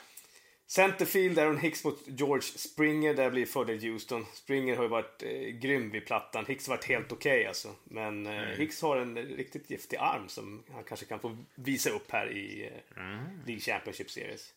Centerfield, 0.70 1.38
Aaron 1.38 1.58
Hicks 1.58 1.84
mot 1.84 2.02
George 2.06 2.42
Springer. 2.42 3.14
Där 3.14 3.30
blir 3.30 3.46
fördel 3.46 3.80
Houston. 3.80 4.26
Springer 4.32 4.76
har 4.76 4.82
ju 4.82 4.88
varit 4.88 5.22
eh, 5.22 5.30
grym 5.40 5.90
vid 5.90 6.06
plattan. 6.06 6.46
Hicks 6.46 6.68
har 6.68 6.76
varit 6.76 6.84
helt 6.84 7.12
okej 7.12 7.32
okay, 7.32 7.46
alltså. 7.46 7.74
Men 7.84 8.26
eh, 8.26 8.42
mm. 8.42 8.58
Hicks 8.58 8.82
har 8.82 8.96
en 8.96 9.16
riktigt 9.16 9.70
giftig 9.70 9.96
arm 9.96 10.28
som 10.28 10.62
han 10.72 10.84
kanske 10.84 11.06
kan 11.06 11.20
få 11.20 11.36
visa 11.54 11.90
upp 11.90 12.10
här 12.10 12.30
i 12.32 12.70
eh, 12.96 13.02
mm. 13.02 13.24
League 13.46 13.60
Championship 13.60 14.10
Series. 14.10 14.54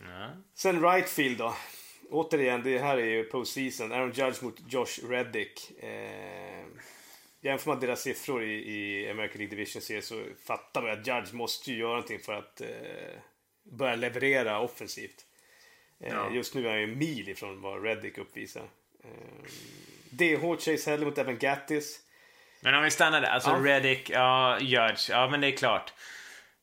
Mm. 0.00 0.30
Sen 0.54 0.82
rightfield 0.82 1.38
då. 1.38 1.56
Återigen, 2.10 2.62
det 2.62 2.78
här 2.78 2.98
är 2.98 3.06
ju 3.06 3.24
postseason. 3.24 3.92
Aaron 3.92 4.12
Judge 4.12 4.42
mot 4.42 4.60
Josh 4.68 5.08
Reddick. 5.08 5.82
Eh, 5.82 6.64
jämför 7.40 7.70
man 7.70 7.80
deras 7.80 8.02
siffror 8.02 8.44
i, 8.44 8.74
i 8.74 9.10
American 9.10 9.38
League 9.38 9.56
Division 9.56 9.82
Series 9.82 10.06
så 10.06 10.24
fattar 10.44 10.82
man 10.82 10.90
att 10.90 11.06
Judge 11.06 11.34
måste 11.34 11.72
ju 11.72 11.78
göra 11.78 11.90
någonting 11.90 12.18
för 12.18 12.32
att 12.32 12.60
eh, 12.60 13.18
börja 13.62 13.96
leverera 13.96 14.60
offensivt. 14.60 15.25
Eh, 16.00 16.12
ja. 16.12 16.30
Just 16.30 16.54
nu 16.54 16.66
är 16.66 16.70
han 16.70 16.80
ju 16.80 16.86
mil 16.86 17.28
ifrån 17.28 17.60
vad 17.60 17.82
Reddick 17.82 18.18
uppvisar. 18.18 18.68
DH 20.10 20.44
eh, 20.44 20.56
Chase 20.58 20.90
Headley 20.90 21.08
mot 21.08 21.18
Evan 21.18 21.38
Gattis. 21.38 22.00
Men 22.60 22.74
om 22.74 22.82
vi 22.82 22.90
stannar 22.90 23.20
där. 23.20 23.28
Alltså 23.28 23.50
ja. 23.50 23.56
Reddick, 23.56 24.10
ja, 24.10 24.58
Judge. 24.60 25.10
Ja, 25.10 25.28
men 25.30 25.40
det 25.40 25.46
är 25.46 25.56
klart. 25.56 25.92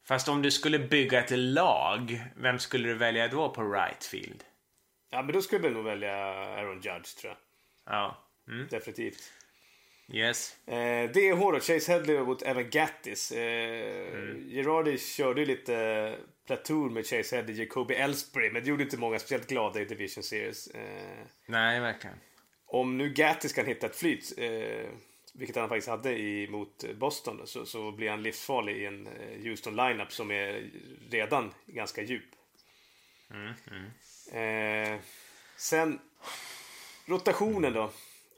Fast 0.05 0.27
om 0.27 0.41
du 0.41 0.51
skulle 0.51 0.79
bygga 0.79 1.19
ett 1.19 1.31
lag, 1.37 2.21
vem 2.35 2.59
skulle 2.59 2.87
du 2.87 2.93
välja 2.95 3.27
då 3.27 3.49
på 3.49 3.63
right 3.63 4.03
field? 4.03 4.43
Ja, 5.11 5.21
men 5.21 5.33
då 5.33 5.41
skulle 5.41 5.67
jag 5.67 5.73
nog 5.73 5.85
välja 5.85 6.15
Aaron 6.15 6.81
Judge, 6.81 7.17
tror 7.21 7.33
jag. 7.33 7.37
Ja. 7.95 8.17
Mm. 8.47 8.67
Definitivt. 8.69 9.31
Yes. 10.11 10.67
Eh, 10.67 11.09
DH 11.09 11.39
då, 11.39 11.59
Chase 11.59 11.91
Headley 11.91 12.19
mot 12.19 12.41
Evan 12.41 12.69
Gattis. 12.69 13.31
Eh, 13.31 14.13
mm. 14.13 14.49
Girardi 14.49 14.97
körde 14.97 15.41
ju 15.41 15.47
lite 15.47 16.15
platoon 16.47 16.93
med 16.93 17.05
Chase 17.05 17.35
Headley, 17.35 17.55
Jacoby 17.55 17.93
Ellsbury. 17.93 18.51
Men 18.51 18.63
det 18.63 18.69
gjorde 18.69 18.83
inte 18.83 18.97
många 18.97 19.19
speciellt 19.19 19.47
glada 19.47 19.81
i 19.81 19.85
Division 19.85 20.23
Series. 20.23 20.67
Eh, 20.67 21.25
Nej, 21.45 21.79
verkligen. 21.79 22.17
Om 22.65 22.97
nu 22.97 23.09
Gattis 23.09 23.53
kan 23.53 23.65
hitta 23.65 23.85
ett 23.85 23.95
flyt, 23.95 24.33
eh, 24.37 24.89
vilket 25.33 25.55
han 25.55 25.69
faktiskt 25.69 25.87
hade 25.87 26.19
i, 26.19 26.47
mot 26.47 26.83
Boston, 26.95 27.41
så, 27.45 27.65
så 27.65 27.91
blir 27.91 28.09
han 28.09 28.23
livsfarlig 28.23 28.77
i 28.77 28.85
en 28.85 29.07
eh, 29.07 29.43
Houston 29.43 29.75
lineup 29.75 30.11
som 30.11 30.31
är 30.31 30.69
redan 31.09 31.53
ganska 31.65 32.01
djup. 32.01 32.25
Mm, 33.31 33.53
mm. 33.71 34.93
Eh, 34.93 34.99
sen 35.57 35.99
rotationen 37.05 37.73
då. 37.73 37.91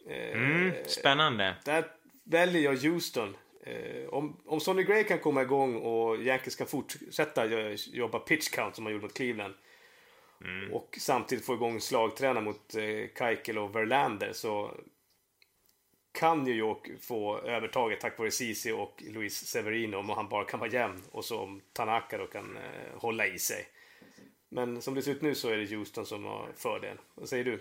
Eh, 0.07 0.31
mm, 0.31 0.73
spännande. 0.85 1.55
Där 1.65 1.85
väljer 2.23 2.61
jag 2.61 2.75
Houston. 2.75 3.37
Eh, 3.65 4.09
om, 4.09 4.41
om 4.45 4.59
Sonny 4.59 4.83
Gray 4.83 5.03
kan 5.03 5.19
komma 5.19 5.41
igång 5.41 5.75
och 5.75 6.17
Yankees 6.17 6.55
kan 6.55 6.67
fortsätta 6.67 7.45
jobba 7.75 8.19
pitch 8.19 8.49
count 8.49 8.75
som 8.75 8.83
man 8.83 8.93
gjorde 8.93 9.05
mot 9.05 9.13
Cleveland. 9.13 9.53
Mm. 10.41 10.73
Och 10.73 10.97
samtidigt 10.99 11.45
få 11.45 11.53
igång 11.53 11.81
slagträna 11.81 12.41
mot 12.41 12.75
eh, 12.75 13.09
Keikel 13.17 13.57
och 13.57 13.75
Verlander 13.75 14.33
så 14.33 14.71
kan 16.11 16.43
New 16.43 16.55
York 16.55 17.01
få 17.01 17.39
övertaget 17.39 18.01
tack 18.01 18.19
vare 18.19 18.31
Ceesay 18.31 18.71
och 18.71 19.03
Luis 19.07 19.47
Severino 19.47 19.97
om 19.97 20.09
han 20.09 20.29
bara 20.29 20.45
kan 20.45 20.59
vara 20.59 20.69
jämn 20.69 21.03
och 21.11 21.25
så 21.25 21.39
om 21.39 21.61
Tanaka 21.73 22.17
då 22.17 22.27
kan 22.27 22.57
eh, 22.57 22.97
hålla 22.97 23.27
i 23.27 23.39
sig. 23.39 23.67
Men 24.49 24.81
som 24.81 24.95
det 24.95 25.01
ser 25.01 25.11
ut 25.11 25.21
nu 25.21 25.35
så 25.35 25.49
är 25.49 25.57
det 25.57 25.75
Houston 25.75 26.05
som 26.05 26.25
har 26.25 26.49
fördel. 26.55 26.97
Vad 27.15 27.29
säger 27.29 27.43
du? 27.43 27.59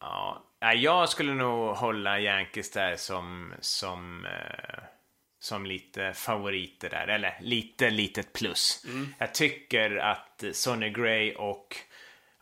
Ja, 0.00 0.44
jag 0.60 1.08
skulle 1.08 1.34
nog 1.34 1.76
hålla 1.76 2.20
Yankees 2.20 2.70
där 2.70 2.96
som, 2.96 3.52
som, 3.60 4.24
eh, 4.24 4.82
som 5.40 5.66
lite 5.66 6.12
favoriter 6.12 6.90
där. 6.90 7.08
Eller 7.08 7.38
lite 7.40 7.90
litet 7.90 8.32
plus. 8.32 8.84
Mm. 8.88 9.14
Jag 9.18 9.34
tycker 9.34 9.96
att 9.96 10.44
Sonny 10.52 10.90
Gray 10.90 11.34
och 11.34 11.76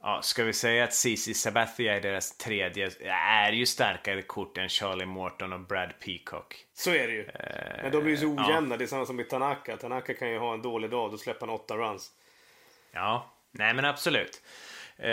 Ja, 0.00 0.22
ska 0.22 0.44
vi 0.44 0.52
säga 0.52 0.84
att 0.84 0.94
CC 0.94 1.34
Sabathia 1.34 1.96
är 1.96 2.00
deras 2.00 2.36
tredje, 2.36 2.90
är 3.10 3.52
ju 3.52 3.66
starkare 3.66 4.22
kort 4.22 4.58
än 4.58 4.68
Charlie 4.68 5.06
Morton 5.06 5.52
och 5.52 5.60
Brad 5.60 5.92
Peacock. 6.04 6.56
Så 6.74 6.90
är 6.90 7.06
det 7.06 7.12
ju. 7.12 7.22
Uh, 7.22 7.82
Men 7.82 7.92
de 7.92 8.06
är 8.06 8.10
ju 8.10 8.16
så 8.16 8.26
ojämna. 8.26 8.74
Ja. 8.74 8.76
Det 8.76 8.84
är 8.84 8.86
samma 8.86 9.06
som 9.06 9.16
med 9.16 9.28
Tanaka. 9.28 9.76
Tanaka 9.76 10.14
kan 10.14 10.30
ju 10.30 10.38
ha 10.38 10.54
en 10.54 10.62
dålig 10.62 10.90
dag, 10.90 11.10
då 11.10 11.18
släpper 11.18 11.46
han 11.46 11.54
åtta 11.54 11.76
runs. 11.76 12.10
Ja, 12.92 13.34
nej 13.50 13.74
men 13.74 13.84
absolut. 13.84 14.42
Uh, 14.98 15.04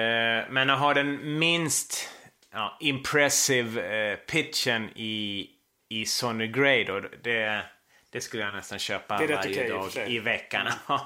men 0.50 0.70
att 0.70 0.80
ha 0.80 0.94
den 0.94 1.40
minst 1.40 2.10
ja, 2.56 2.78
impressive 2.80 4.12
uh, 4.12 4.18
pitchen 4.18 4.90
i, 4.96 5.48
i 5.90 6.06
Sonny 6.06 6.48
Gray 6.48 6.84
då, 6.84 7.00
det, 7.00 7.66
det 8.10 8.22
skulle 8.22 8.44
jag 8.44 8.54
nästan 8.54 8.80
köpa 8.80 9.18
varje 9.18 9.40
okay, 9.40 9.70
dag 9.70 9.92
i, 10.08 10.20
veckan. 10.20 10.68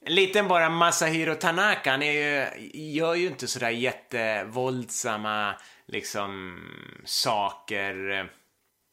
En 0.00 0.14
liten 0.14 0.48
bara 0.48 0.68
Masahiro 0.68 1.34
Tanaka, 1.34 1.90
han 1.90 2.02
är 2.02 2.12
ju, 2.12 2.46
gör 2.72 3.14
ju 3.14 3.26
inte 3.26 3.48
sådär 3.48 3.70
jättevåldsamma 3.70 5.54
liksom 5.86 6.58
saker. 7.04 8.28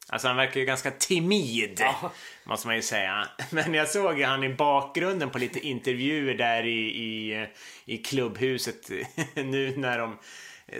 Alltså 0.08 0.28
han 0.28 0.36
verkar 0.36 0.60
ju 0.60 0.66
ganska 0.66 0.90
timid, 0.90 1.76
ja. 1.80 2.12
måste 2.44 2.66
man 2.66 2.76
ju 2.76 2.82
säga. 2.82 3.28
Men 3.50 3.74
jag 3.74 3.88
såg 3.88 4.20
han 4.20 4.44
i 4.44 4.48
bakgrunden 4.48 5.30
på 5.30 5.38
lite 5.38 5.66
intervjuer 5.66 6.34
där 6.34 6.66
i, 6.66 7.02
i, 7.02 7.46
i 7.84 7.98
klubbhuset 7.98 8.90
nu 9.34 9.76
när 9.76 9.98
de 9.98 10.18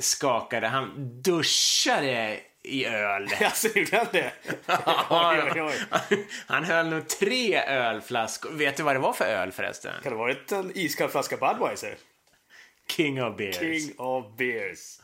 skakade. 0.00 0.66
Han 0.66 0.92
duschade 1.22 2.40
i 2.62 2.86
öl. 2.86 3.28
Alltså, 3.40 3.68
gjorde 3.78 3.96
han 3.96 4.06
det? 4.12 4.32
oj, 5.10 5.62
oj, 5.62 5.62
oj. 6.10 6.26
Han 6.46 6.64
höll 6.64 6.88
nog 6.88 7.08
tre 7.08 7.62
ölflaskor. 7.62 8.50
Vet 8.50 8.76
du 8.76 8.82
vad 8.82 8.94
det 8.94 9.00
var 9.00 9.12
för 9.12 9.24
öl 9.24 9.52
förresten? 9.52 9.92
Kan 10.02 10.12
det 10.12 10.18
ha 10.18 10.24
varit 10.24 10.52
en 10.52 10.72
iskall 10.74 11.08
flaska 11.08 11.36
Budweiser? 11.36 11.96
King 12.88 13.22
of 13.22 13.36
beers. 13.36 13.56
King 13.56 13.94
of 13.98 14.36
beers. 14.36 15.00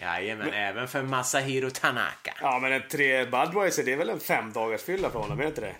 Jajamän, 0.00 0.46
men, 0.46 0.54
även 0.54 0.88
för 0.88 1.02
Masahiro 1.02 1.70
Tanaka. 1.70 2.34
Ja, 2.40 2.58
men 2.58 2.72
en 2.72 2.88
tre 2.90 3.24
Budweiser, 3.24 3.82
det 3.82 3.92
är 3.92 3.96
väl 3.96 4.10
en 4.10 4.20
fem 4.20 4.52
dagars 4.52 4.82
fylla 4.82 5.10
för 5.10 5.18
honom, 5.18 5.38
är 5.38 5.42
det 5.42 5.48
inte 5.48 5.60
det? 5.60 5.74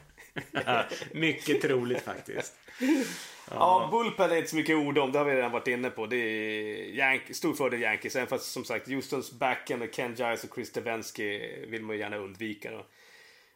mycket 1.13 1.63
troligt 1.63 2.03
faktiskt. 2.03 2.55
Ja, 3.51 3.89
Bullpen 3.91 4.31
är 4.31 4.37
inte 4.37 4.51
så 4.51 4.57
mycket 4.57 4.77
ord 4.77 4.99
om. 4.99 5.13
Det 5.13 5.19
har 5.19 5.27
vi 5.27 5.35
redan 5.35 5.53
varit 5.53 5.69
inne 5.69 5.91
på. 5.91 6.07
Det 6.07 6.17
är 6.17 6.77
Yank 6.95 7.23
stor 7.31 7.55
fördel 7.55 7.83
Yankees. 7.83 8.17
Även 8.17 8.29
fast 8.29 8.53
som 8.53 8.65
sagt 8.65 8.89
Houstons 8.89 9.33
backen 9.33 9.79
med 9.79 9.95
Ken 9.95 10.15
Giles 10.15 10.45
och 10.45 10.55
Chris 10.55 10.73
Devensky 10.73 11.57
vill 11.67 11.83
man 11.83 11.97
ju 11.97 12.03
gärna 12.03 12.17
undvika. 12.17 12.71
Då. 12.71 12.87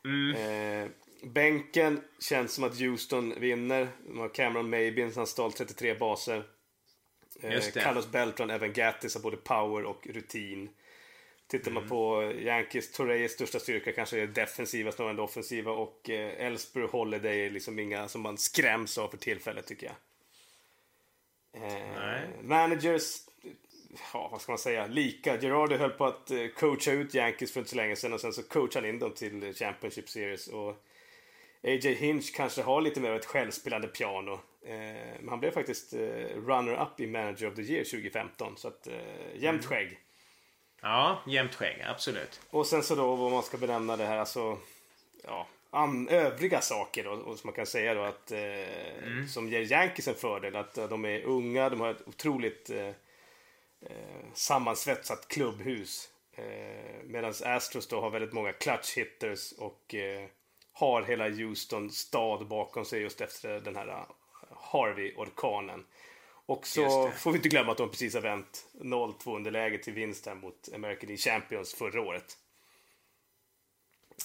Mm. 0.05 0.37
Eh, 0.37 0.89
bänken 1.23 2.01
känns 2.21 2.53
som 2.53 2.65
att 2.65 2.81
Houston 2.81 3.35
vinner. 3.41 3.89
De 4.07 4.19
har 4.19 4.29
Cameron 4.29 4.71
Mabin 4.71 5.13
som 5.13 5.21
har 5.21 5.27
stal 5.27 5.53
33 5.53 5.95
baser. 5.95 6.43
Eh, 7.41 7.61
Carlos 7.61 8.11
Beltran, 8.11 8.51
Evan 8.51 8.73
Gattis 8.73 9.15
har 9.15 9.23
både 9.23 9.37
power 9.37 9.85
och 9.85 10.07
rutin. 10.07 10.69
Tittar 11.49 11.71
man 11.71 11.83
mm. 11.83 11.89
på 11.89 12.33
Yankees, 12.39 12.93
Torreyes 12.93 13.33
största 13.33 13.59
styrka 13.59 13.93
kanske 13.93 14.21
är 14.21 14.27
defensiva 14.27 14.93
snarare 14.93 15.13
än 15.13 15.21
offensiva 15.21 15.73
och 15.73 16.11
eh, 16.11 16.47
Ellsbury 16.47 16.87
och 16.87 16.91
Holiday 16.91 17.47
är 17.47 17.51
liksom 17.51 17.79
inga 17.79 18.09
som 18.09 18.21
man 18.21 18.39
skräms 18.39 18.99
av 18.99 19.09
för 19.09 19.17
tillfället 19.17 19.67
tycker 19.67 19.87
jag. 19.87 19.97
Eh, 21.63 22.29
managers, 22.43 23.17
ja 24.13 24.29
vad 24.33 24.41
ska 24.41 24.53
man 24.53 24.59
säga, 24.59 24.87
lika. 24.87 25.41
Gerardi 25.41 25.77
höll 25.77 25.91
på 25.91 26.07
att 26.07 26.31
eh, 26.31 26.47
coacha 26.47 26.93
ut 26.93 27.15
Yankees 27.15 27.53
för 27.53 27.61
inte 27.61 27.71
så 27.71 27.77
länge 27.77 27.97
sedan 27.97 28.13
och 28.13 28.21
sen 28.21 28.33
så 28.33 28.43
coachade 28.43 28.87
han 28.87 28.95
in 28.95 29.01
dem 29.01 29.13
till 29.13 29.55
Championship 29.55 30.09
Series. 30.09 30.49
Och 30.49 30.85
AJ 31.63 31.95
Hinch 31.95 32.35
kanske 32.35 32.63
har 32.63 32.81
lite 32.81 33.01
mer 33.01 33.11
av 33.11 33.17
ett 33.17 33.27
självspelande 33.27 33.89
piano. 33.89 34.41
Men 35.21 35.29
han 35.29 35.41
blev 35.41 35.51
faktiskt 35.51 35.95
runner-up 36.35 37.01
i 37.01 37.07
Manager 37.07 37.49
of 37.49 37.55
the 37.55 37.63
Year 37.63 37.85
2015 37.85 38.57
så 38.57 38.69
att 38.69 38.89
jämnt 39.35 39.65
mm. 39.65 39.69
skägg. 39.69 39.99
Ja, 40.81 41.23
jämnt 41.27 41.55
skägg, 41.55 41.83
absolut. 41.89 42.41
Och 42.51 42.67
sen 42.67 42.83
så 42.83 42.95
då 42.95 43.15
vad 43.17 43.33
man 43.33 43.43
ska 43.43 43.57
benämna 43.57 43.97
det 43.97 44.07
här, 44.07 44.19
alltså... 44.19 44.59
Ja, 45.25 45.47
an, 45.71 46.09
övriga 46.09 46.61
saker 46.61 47.05
då, 47.05 47.11
och 47.11 47.39
som 47.39 47.49
man 47.49 47.55
kan 47.55 47.67
säga 47.67 47.95
då 47.95 48.03
att 48.03 48.33
eh, 48.33 49.03
mm. 49.03 49.29
som 49.29 49.49
ger 49.49 49.73
Yankees 49.73 50.09
en 50.09 50.15
fördel. 50.15 50.57
Att 50.57 50.75
de 50.75 51.05
är 51.05 51.23
unga, 51.23 51.69
de 51.69 51.81
har 51.81 51.91
ett 51.91 52.09
otroligt 52.09 52.71
eh, 52.71 52.91
sammansvetsat 54.35 55.29
klubbhus. 55.29 56.09
Eh, 56.33 57.05
Medan 57.05 57.35
Astros 57.45 57.89
då 57.89 58.01
har 58.01 58.11
väldigt 58.11 58.33
många 58.33 58.53
clutch 58.53 58.97
hitters 58.97 59.53
och 59.53 59.95
eh, 59.95 60.29
har 60.73 61.03
hela 61.03 61.29
Houston 61.29 61.91
stad 61.91 62.47
bakom 62.47 62.85
sig 62.85 63.03
just 63.03 63.21
efter 63.21 63.61
den 63.61 63.77
här 63.77 64.07
Harvey-orkanen. 64.51 65.85
Och 66.49 66.67
så 66.67 67.11
får 67.11 67.33
vi 67.33 67.37
inte 67.37 67.49
glömma 67.49 67.73
att 67.73 67.79
de 67.79 67.91
precis 67.91 68.15
har 68.15 68.21
vänt 68.21 68.67
0-2 68.73 69.37
underläge 69.37 69.79
till 69.79 69.93
vinst 69.93 70.27
här 70.27 70.35
mot 70.35 70.69
American 70.75 71.07
League 71.07 71.17
Champions 71.17 71.75
förra 71.75 72.01
året. 72.01 72.37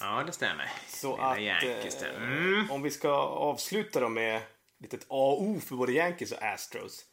Ja, 0.00 0.22
det 0.26 0.32
stämmer. 0.32 0.70
Så 0.88 1.16
att 1.16 1.40
Yankees, 1.40 2.02
eh, 2.02 2.22
mm. 2.22 2.70
om 2.70 2.82
vi 2.82 2.90
ska 2.90 3.10
avsluta 3.18 4.00
då 4.00 4.08
med 4.08 4.42
litet 4.80 5.06
AO 5.08 5.60
för 5.60 5.76
både 5.76 5.92
Yankees 5.92 6.32
och 6.32 6.42
Astros. 6.42 7.04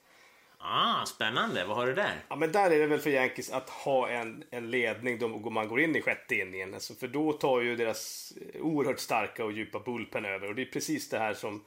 Ah, 0.58 1.06
spännande. 1.06 1.66
Vad 1.66 1.78
har 1.78 1.88
du 1.88 1.94
där? 1.94 2.24
Ja, 2.30 2.36
men 2.36 2.52
där 2.52 2.72
är 2.72 2.80
det 2.80 2.88
väl 2.88 3.00
för 3.00 3.10
Yankees 3.10 3.52
att 3.52 3.70
ha 3.70 4.10
en, 4.10 4.44
en 4.52 4.72
ledning 4.72 5.20
då 5.20 5.50
man 5.50 5.68
går 5.68 5.82
in 5.82 5.96
i 5.96 6.02
sjätte 6.02 6.36
inningen. 6.36 6.74
Alltså, 6.74 6.94
för 6.94 7.08
då 7.08 7.34
tar 7.34 7.62
ju 7.62 7.76
deras 7.76 8.34
oerhört 8.60 9.00
starka 9.00 9.46
och 9.46 9.52
djupa 9.52 9.80
bullpen 9.80 10.26
över. 10.26 10.48
Och 10.48 10.56
det 10.56 10.62
är 10.62 10.72
precis 10.72 11.10
det 11.10 11.20
här 11.20 11.34
som 11.34 11.64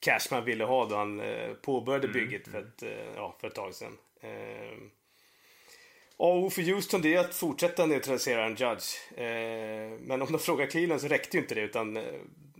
Cashman 0.00 0.44
ville 0.44 0.64
ha 0.64 0.86
då 0.86 0.96
han 0.96 1.20
eh, 1.20 1.52
påbörjade 1.52 2.08
mm, 2.08 2.20
bygget 2.20 2.44
för, 2.44 2.58
mm. 2.58 2.68
ett, 2.68 2.82
eh, 2.82 3.14
ja, 3.16 3.36
för 3.40 3.48
ett 3.48 3.54
tag 3.54 3.74
sedan. 3.74 3.98
Eh, 4.20 4.78
AO 6.16 6.50
för 6.50 6.62
Houston 6.62 7.02
det 7.02 7.14
är 7.14 7.20
att 7.20 7.34
fortsätta 7.34 7.86
neutralisera 7.86 8.44
en 8.44 8.54
judge. 8.54 9.18
Eh, 9.20 9.98
men 10.00 10.22
om 10.22 10.32
de 10.32 10.38
frågar 10.38 10.66
Cleveland 10.66 11.00
så 11.00 11.08
räckte 11.08 11.36
ju 11.36 11.42
inte 11.42 11.54
det 11.54 11.60
utan 11.60 11.96
eh, 11.96 12.02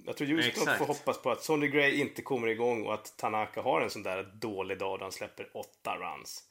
jag 0.07 0.17
tror 0.17 0.29
Houston 0.29 0.63
Exakt. 0.63 0.79
får 0.79 0.87
hoppas 0.87 1.23
på 1.23 1.31
att 1.31 1.43
Sonny 1.43 1.69
Gray 1.69 2.01
inte 2.01 2.23
kommer 2.23 2.49
igång 2.49 2.87
och 2.87 2.95
att 2.95 3.17
Tanaka 3.17 3.63
har 3.63 3.81
en 3.81 3.91
sån 3.91 4.03
där 4.03 4.23
dålig 4.35 4.79
dag 4.79 4.99
där 4.99 5.03
han 5.03 5.13
släpper 5.13 5.49
åtta 5.55 5.97
runs. 5.97 6.45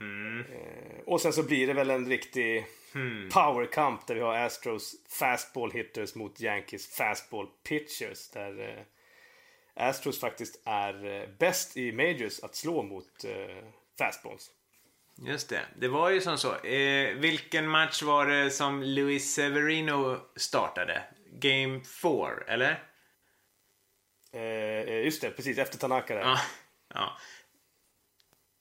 Mm. 0.00 0.40
Eh, 0.40 1.00
och 1.06 1.20
sen 1.20 1.32
så 1.32 1.42
blir 1.42 1.66
det 1.66 1.72
väl 1.72 1.90
en 1.90 2.08
riktig 2.08 2.66
hmm. 2.94 3.28
powerkamp 3.32 4.06
där 4.06 4.14
vi 4.14 4.20
har 4.20 4.34
Astros 4.34 4.94
fastball 5.08 5.72
hitters 5.72 6.14
mot 6.14 6.40
Yankees 6.40 6.96
fastball 6.96 7.46
pitchers. 7.68 8.30
Där 8.30 8.84
Astros 9.74 10.20
faktiskt 10.20 10.62
är 10.64 11.04
eh, 11.04 11.28
bäst 11.38 11.76
i 11.76 11.92
majors 11.92 12.40
att 12.40 12.56
slå 12.56 12.82
mot 12.82 13.24
eh, 13.24 13.64
fastballs. 13.98 14.50
Just 15.26 15.48
det. 15.48 15.62
Det 15.76 15.88
var 15.88 16.10
ju 16.10 16.20
som 16.20 16.38
så. 16.38 16.56
Eh, 16.56 17.14
vilken 17.14 17.68
match 17.68 18.02
var 18.02 18.26
det 18.26 18.50
som 18.50 18.82
Luis 18.82 19.34
Severino 19.34 20.18
startade? 20.36 21.02
Game 21.32 21.80
4, 22.02 22.30
eller? 22.46 22.82
Eh, 24.32 25.04
just 25.04 25.20
det, 25.20 25.30
precis. 25.30 25.58
Efter 25.58 25.78
Tanaka 25.78 26.14
där. 26.14 26.20
Ja, 26.20 26.40
ja. 26.94 27.18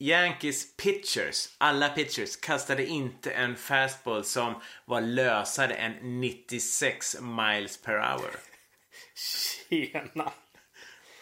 Yankees 0.01 0.75
pitchers, 0.75 1.55
alla 1.57 1.89
pitchers, 1.89 2.35
kastade 2.35 2.85
inte 2.85 3.31
en 3.31 3.55
fastball 3.55 4.23
som 4.23 4.61
var 4.85 5.01
lösare 5.01 5.73
än 5.73 6.21
96 6.21 7.21
miles 7.21 7.81
per 7.81 7.93
hour. 7.93 8.31
Tjena! 9.69 10.31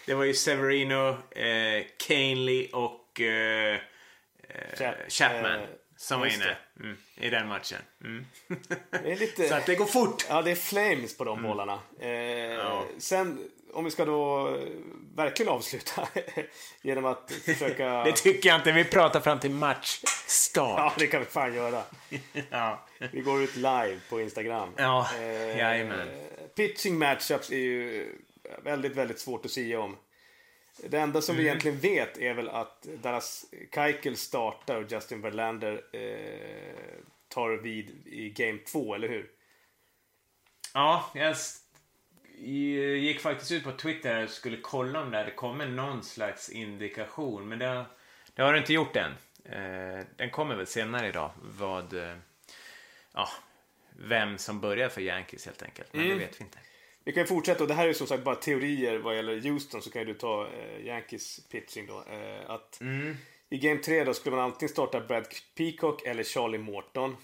Det 0.08 0.14
var 0.14 0.24
ju 0.24 0.34
Severino, 0.34 1.10
eh, 1.32 1.86
Canley 1.98 2.68
och 2.74 3.22
eh, 3.22 3.80
Chap 4.78 4.96
Chapman. 5.10 5.56
Eh, 5.56 5.70
som 5.98 6.20
var 6.20 6.28
inne 6.28 6.58
mm, 6.80 6.98
i 7.16 7.30
den 7.30 7.48
matchen. 7.48 7.80
Mm. 8.04 8.26
Lite... 9.20 9.48
Så 9.48 9.56
att 9.56 9.66
det 9.66 9.76
går 9.76 9.86
fort. 9.86 10.26
Ja, 10.30 10.42
det 10.42 10.52
är 10.52 10.56
flames 10.56 11.18
på 11.18 11.24
de 11.24 11.38
mm. 11.38 11.50
bollarna. 11.50 11.80
Eh, 12.00 12.10
ja. 12.10 12.86
Sen, 12.98 13.50
om 13.74 13.86
vi 13.86 13.92
ska 13.92 14.06
då 14.06 14.58
verkligen 15.16 15.52
avsluta 15.52 16.08
genom 16.82 17.06
att 17.06 17.32
försöka... 17.46 18.04
det 18.06 18.12
tycker 18.12 18.50
jag 18.50 18.60
inte. 18.60 18.72
Vi 18.72 18.84
pratar 18.84 19.20
fram 19.20 19.40
till 19.40 19.52
matchstart. 19.52 20.80
ja, 20.80 20.94
det 20.98 21.08
kan 21.08 21.20
vi 21.20 21.26
fan 21.26 21.56
göra. 21.56 21.84
ja. 22.50 22.86
Vi 23.12 23.22
går 23.22 23.44
ut 23.44 23.56
live 23.56 24.00
på 24.10 24.22
Instagram. 24.22 24.70
Ja, 24.78 25.08
eh, 25.20 25.58
jajamän. 25.58 26.08
Pitching 26.56 27.00
matchups 27.00 27.52
är 27.52 27.58
ju 27.58 28.14
väldigt, 28.64 28.96
väldigt 28.96 29.20
svårt 29.20 29.46
att 29.46 29.52
säga 29.52 29.80
om. 29.80 29.98
Det 30.84 30.98
enda 30.98 31.22
som 31.22 31.36
mm. 31.36 31.44
vi 31.44 31.50
egentligen 31.50 31.80
vet 31.80 32.18
är 32.18 32.34
väl 32.34 32.50
att 32.50 32.82
Dallas 32.82 33.46
Keuchel 33.76 34.18
startar 34.18 34.76
och 34.76 34.92
Justin 34.92 35.22
Verlander 35.22 35.84
eh, 35.94 37.04
tar 37.28 37.50
vid 37.50 38.08
i 38.08 38.30
Game 38.30 38.58
2, 38.58 38.96
eller 38.96 39.08
hur? 39.08 39.32
Ja, 40.74 41.12
jag 41.14 41.36
gick 42.98 43.20
faktiskt 43.20 43.52
ut 43.52 43.64
på 43.64 43.72
Twitter 43.72 44.24
och 44.24 44.30
skulle 44.30 44.58
kolla 44.58 45.02
om 45.02 45.12
det 45.12 45.18
hade 45.18 45.32
kommit 45.32 45.70
någon 45.70 46.04
slags 46.04 46.50
indikation. 46.50 47.50
Men 47.50 47.60
det, 47.60 47.86
det 48.36 48.42
har 48.42 48.54
det 48.54 48.60
inte 48.60 48.74
gjort 48.74 48.96
än. 48.96 49.12
Eh, 49.46 50.06
den 50.16 50.30
kommer 50.30 50.56
väl 50.56 50.68
senare 50.68 51.08
idag. 51.08 51.32
Vad... 51.42 51.94
Eh, 51.94 52.18
ja, 53.14 53.30
vem 53.90 54.38
som 54.38 54.60
börjar 54.60 54.90
för 54.90 55.02
Yankees 55.02 55.46
helt 55.46 55.64
enkelt. 55.64 55.94
Men 55.94 56.02
mm. 56.02 56.18
det 56.18 56.26
vet 56.26 56.42
vi 56.42 56.44
inte. 56.44 56.60
Vi 57.08 57.14
kan 57.14 57.28
fortsätta 57.28 57.64
och 57.64 57.68
det 57.68 57.74
här 57.74 57.88
är 57.88 57.94
som 57.94 58.08
sagt 58.08 58.24
bara 58.24 58.36
teorier 58.36 58.98
vad 58.98 59.16
gäller 59.16 59.42
Houston 59.42 59.82
så 59.82 59.90
kan 59.90 60.06
du 60.06 60.14
ta 60.14 60.48
eh, 60.48 60.86
Yankees 60.86 61.48
pitching 61.50 61.88
då. 61.88 62.04
Eh, 62.12 62.50
att 62.50 62.82
mm. 62.82 63.16
I 63.50 63.58
Game 63.58 63.82
3 63.82 64.04
då 64.04 64.14
skulle 64.14 64.36
man 64.36 64.46
antingen 64.46 64.70
starta 64.70 65.00
Brad 65.00 65.28
Peacock 65.58 66.06
eller 66.06 66.24
Charlie 66.24 66.58
Morton. 66.58 67.16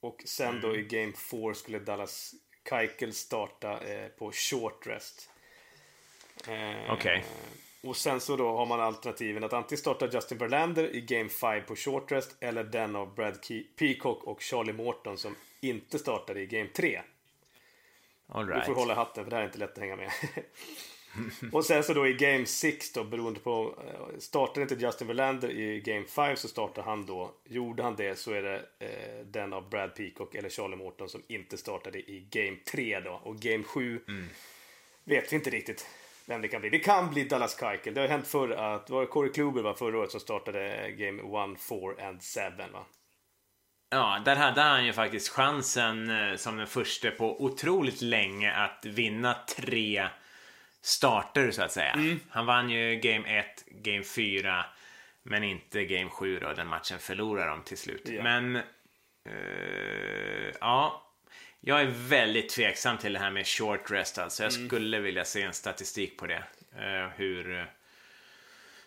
Och 0.00 0.22
sen 0.24 0.48
mm. 0.48 0.60
då 0.60 0.76
i 0.76 0.82
Game 0.82 1.12
4 1.12 1.54
skulle 1.54 1.78
Dallas 1.78 2.34
Keuchel 2.68 3.12
starta 3.12 3.80
eh, 3.80 4.08
på 4.08 4.32
short 4.32 4.86
rest. 4.86 5.30
Eh, 6.48 6.92
Okej. 6.92 6.94
Okay. 6.94 7.22
Och 7.90 7.96
sen 7.96 8.20
så 8.20 8.36
då 8.36 8.56
har 8.56 8.66
man 8.66 8.80
alternativen 8.80 9.44
att 9.44 9.52
antingen 9.52 9.78
starta 9.78 10.08
Justin 10.12 10.38
Verlander 10.38 10.96
i 10.96 11.00
Game 11.00 11.28
5 11.28 11.62
på 11.66 11.76
short 11.76 12.12
rest 12.12 12.36
eller 12.40 12.64
den 12.64 12.96
av 12.96 13.14
Brad 13.14 13.38
Peacock 13.78 14.24
och 14.24 14.42
Charlie 14.42 14.72
Morton 14.72 15.18
som 15.18 15.36
inte 15.60 15.98
startade 15.98 16.40
i 16.40 16.46
Game 16.46 16.68
3. 16.68 17.00
All 18.32 18.48
right. 18.48 18.66
Du 18.66 18.74
får 18.74 18.80
hålla 18.80 18.94
hatten 18.94 19.24
för 19.24 19.30
det 19.30 19.36
här 19.36 19.42
är 19.42 19.46
inte 19.46 19.58
lätt 19.58 19.72
att 19.72 19.78
hänga 19.78 19.96
med. 19.96 20.10
och 21.52 21.64
sen 21.64 21.82
så 21.82 21.94
då 21.94 22.06
i 22.06 22.12
Game 22.12 22.46
6 22.46 22.92
då 22.92 23.04
beroende 23.04 23.40
på 23.40 23.74
eh, 23.86 24.18
Startade 24.18 24.62
inte 24.62 24.74
Justin 24.74 25.06
Verlander 25.06 25.50
i 25.50 25.80
Game 25.80 26.04
5 26.04 26.36
så 26.36 26.48
startar 26.48 26.82
han 26.82 27.06
då. 27.06 27.34
Gjorde 27.44 27.82
han 27.82 27.96
det 27.96 28.18
så 28.18 28.32
är 28.32 28.42
det 28.42 28.56
eh, 28.78 29.26
den 29.26 29.52
av 29.52 29.68
Brad 29.68 29.94
Peacock 29.94 30.34
eller 30.34 30.48
Charlie 30.48 30.76
Morton 30.76 31.08
som 31.08 31.22
inte 31.28 31.56
startade 31.56 31.98
i 31.98 32.26
Game 32.30 32.56
3 32.72 33.00
då. 33.00 33.20
Och 33.22 33.36
Game 33.36 33.64
7 33.64 34.00
mm. 34.08 34.28
vet 35.04 35.32
vi 35.32 35.36
inte 35.36 35.50
riktigt 35.50 35.86
vem 36.26 36.42
det 36.42 36.48
kan 36.48 36.60
bli. 36.60 36.70
Det 36.70 36.78
kan 36.78 37.10
bli 37.10 37.24
Dallas 37.24 37.60
Keuchel. 37.60 37.94
Det 37.94 38.00
har 38.00 38.08
hänt 38.08 38.26
förr 38.26 38.50
att 38.50 38.90
var 38.90 39.06
Corey 39.06 39.32
Kluber 39.32 39.62
var 39.62 39.74
förra 39.74 39.98
året 39.98 40.10
som 40.10 40.20
startade 40.20 40.90
Game 40.90 41.22
1, 41.54 41.60
4 41.60 42.08
and 42.08 42.22
7 42.22 42.72
va. 42.72 42.84
Ja, 43.90 44.22
där 44.24 44.36
hade 44.36 44.60
han 44.60 44.86
ju 44.86 44.92
faktiskt 44.92 45.28
chansen 45.28 46.10
eh, 46.10 46.36
som 46.36 46.56
den 46.56 46.66
första 46.66 47.10
på 47.10 47.44
otroligt 47.44 48.00
länge 48.00 48.52
att 48.52 48.86
vinna 48.86 49.36
tre 49.56 50.08
starter 50.82 51.50
så 51.50 51.62
att 51.62 51.72
säga. 51.72 51.92
Mm. 51.92 52.20
Han 52.28 52.46
vann 52.46 52.70
ju 52.70 52.96
Game 52.96 53.38
1, 53.38 53.64
Game 53.66 54.04
4 54.04 54.64
men 55.22 55.44
inte 55.44 55.84
Game 55.84 56.10
7 56.10 56.38
då. 56.38 56.52
Den 56.52 56.66
matchen 56.66 56.98
förlorade 56.98 57.50
de 57.50 57.62
till 57.62 57.78
slut. 57.78 58.02
Ja. 58.08 58.22
Men 58.22 58.56
uh, 58.56 60.52
ja, 60.60 61.06
jag 61.60 61.80
är 61.80 61.90
väldigt 62.08 62.48
tveksam 62.48 62.98
till 62.98 63.12
det 63.12 63.18
här 63.18 63.30
med 63.30 63.46
short 63.46 63.90
rest 63.90 64.18
alltså. 64.18 64.42
Jag 64.42 64.52
mm. 64.52 64.68
skulle 64.68 65.00
vilja 65.00 65.24
se 65.24 65.42
en 65.42 65.52
statistik 65.52 66.18
på 66.18 66.26
det. 66.26 66.44
Uh, 66.76 67.08
hur 67.16 67.66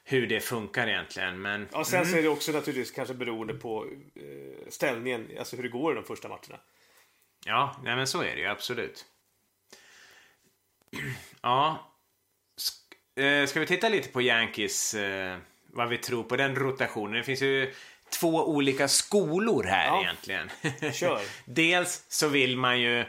hur 0.04 0.28
det 0.28 0.40
funkar 0.40 0.88
egentligen. 0.88 1.42
Men, 1.42 1.68
ja, 1.72 1.84
sen 1.84 2.00
mm. 2.00 2.12
så 2.12 2.18
är 2.18 2.22
det 2.22 2.28
också 2.28 2.52
naturligtvis 2.52 2.92
kanske 2.92 3.14
beroende 3.14 3.54
på 3.54 3.86
eh, 4.16 4.70
ställningen, 4.70 5.30
alltså 5.40 5.56
hur 5.56 5.64
det 5.64 5.70
går 5.70 5.92
i 5.92 5.96
de 5.96 6.04
första 6.04 6.28
matcherna. 6.28 6.60
Ja, 7.46 7.82
nej, 7.84 7.96
men 7.96 8.08
så 8.08 8.22
är 8.22 8.36
det 8.36 8.42
ju 8.42 8.48
absolut. 8.48 9.06
Ja, 11.42 11.92
eh, 13.16 13.46
ska 13.46 13.60
vi 13.60 13.66
titta 13.66 13.90
lite 13.90 14.10
på 14.10 14.22
Yankees, 14.22 14.94
eh, 14.94 15.38
vad 15.68 15.90
vi 15.90 15.98
tror 15.98 16.24
på 16.24 16.36
den 16.36 16.56
rotationen. 16.56 17.14
Det 17.14 17.24
finns 17.24 17.42
ju 17.42 17.74
två 18.20 18.48
olika 18.48 18.88
skolor 18.88 19.64
här 19.64 19.88
ja. 19.88 20.02
egentligen. 20.02 20.50
Kör. 20.94 21.22
Dels 21.46 22.06
så 22.10 22.28
vill 22.28 22.58
man 22.58 22.80
ju, 22.80 23.00
eh, 23.00 23.06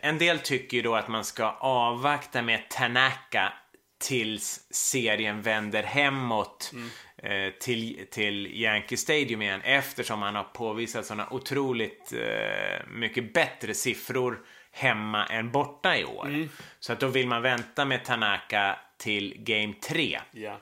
en 0.00 0.18
del 0.18 0.38
tycker 0.38 0.76
ju 0.76 0.82
då 0.82 0.94
att 0.94 1.08
man 1.08 1.24
ska 1.24 1.50
avvakta 1.50 2.42
med 2.42 2.68
Tanaka 2.68 3.52
tills 3.98 4.66
serien 4.70 5.42
vänder 5.42 5.82
hemåt 5.82 6.72
mm. 6.72 6.88
eh, 7.16 7.52
till, 7.58 8.06
till 8.10 8.46
Yankee 8.46 8.96
Stadium 8.96 9.42
igen 9.42 9.60
eftersom 9.64 10.22
han 10.22 10.34
har 10.34 10.44
påvisat 10.44 11.06
sådana 11.06 11.28
otroligt 11.30 12.12
eh, 12.12 12.86
mycket 12.88 13.34
bättre 13.34 13.74
siffror 13.74 14.40
hemma 14.72 15.26
än 15.26 15.50
borta 15.50 15.96
i 15.96 16.04
år. 16.04 16.26
Mm. 16.26 16.48
Så 16.80 16.92
att 16.92 17.00
då 17.00 17.06
vill 17.06 17.26
man 17.28 17.42
vänta 17.42 17.84
med 17.84 18.04
Tanaka 18.04 18.78
till 18.98 19.34
Game 19.38 19.74
3. 19.88 20.20
Yeah. 20.32 20.56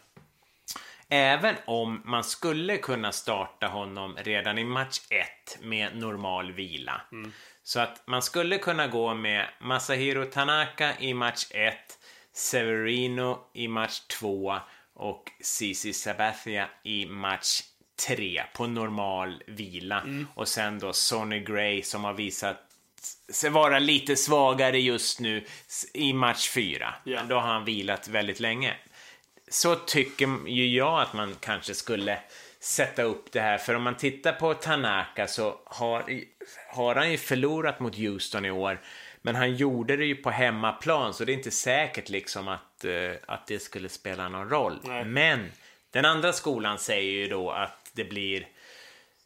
Även 1.08 1.54
om 1.64 2.02
man 2.04 2.24
skulle 2.24 2.76
kunna 2.76 3.12
starta 3.12 3.66
honom 3.66 4.16
redan 4.16 4.58
i 4.58 4.64
match 4.64 5.00
1 5.10 5.58
med 5.62 5.96
normal 5.96 6.52
vila. 6.52 7.00
Mm. 7.12 7.32
Så 7.62 7.80
att 7.80 8.06
man 8.06 8.22
skulle 8.22 8.58
kunna 8.58 8.86
gå 8.86 9.14
med 9.14 9.48
Masahiro 9.60 10.24
Tanaka 10.24 10.98
i 10.98 11.14
match 11.14 11.46
1, 11.50 11.74
Severino 12.34 13.38
i 13.52 13.68
match 13.68 14.00
2 14.00 14.58
och 14.94 15.30
Cici 15.40 15.92
Sabathia 15.92 16.68
i 16.82 17.06
match 17.06 17.62
3 18.06 18.42
på 18.54 18.66
normal 18.66 19.42
vila. 19.46 20.00
Mm. 20.00 20.26
Och 20.34 20.48
sen 20.48 20.78
då 20.78 20.92
Sonny 20.92 21.40
Gray 21.40 21.82
som 21.82 22.04
har 22.04 22.12
visat 22.12 22.56
sig 23.28 23.50
vara 23.50 23.78
lite 23.78 24.16
svagare 24.16 24.78
just 24.78 25.20
nu 25.20 25.44
i 25.94 26.12
match 26.12 26.48
4. 26.48 26.94
Yeah. 27.04 27.28
Då 27.28 27.34
har 27.34 27.52
han 27.52 27.64
vilat 27.64 28.08
väldigt 28.08 28.40
länge. 28.40 28.76
Så 29.48 29.74
tycker 29.74 30.48
ju 30.48 30.76
jag 30.76 31.00
att 31.00 31.12
man 31.12 31.36
kanske 31.40 31.74
skulle 31.74 32.18
sätta 32.60 33.02
upp 33.02 33.32
det 33.32 33.40
här. 33.40 33.58
För 33.58 33.74
om 33.74 33.82
man 33.82 33.96
tittar 33.96 34.32
på 34.32 34.54
Tanaka 34.54 35.26
så 35.26 35.60
har, 35.64 36.04
har 36.72 36.94
han 36.94 37.10
ju 37.10 37.18
förlorat 37.18 37.80
mot 37.80 37.96
Houston 37.96 38.44
i 38.44 38.50
år. 38.50 38.80
Men 39.26 39.34
han 39.34 39.56
gjorde 39.56 39.96
det 39.96 40.04
ju 40.04 40.16
på 40.16 40.30
hemmaplan 40.30 41.14
så 41.14 41.24
det 41.24 41.32
är 41.32 41.34
inte 41.34 41.50
säkert 41.50 42.08
liksom 42.08 42.48
att, 42.48 42.84
uh, 42.84 43.12
att 43.26 43.46
det 43.46 43.58
skulle 43.58 43.88
spela 43.88 44.28
någon 44.28 44.48
roll. 44.48 44.80
Nej. 44.82 45.04
Men 45.04 45.52
den 45.90 46.04
andra 46.04 46.32
skolan 46.32 46.78
säger 46.78 47.12
ju 47.12 47.28
då 47.28 47.50
att 47.50 47.90
det 47.92 48.04
blir 48.04 48.48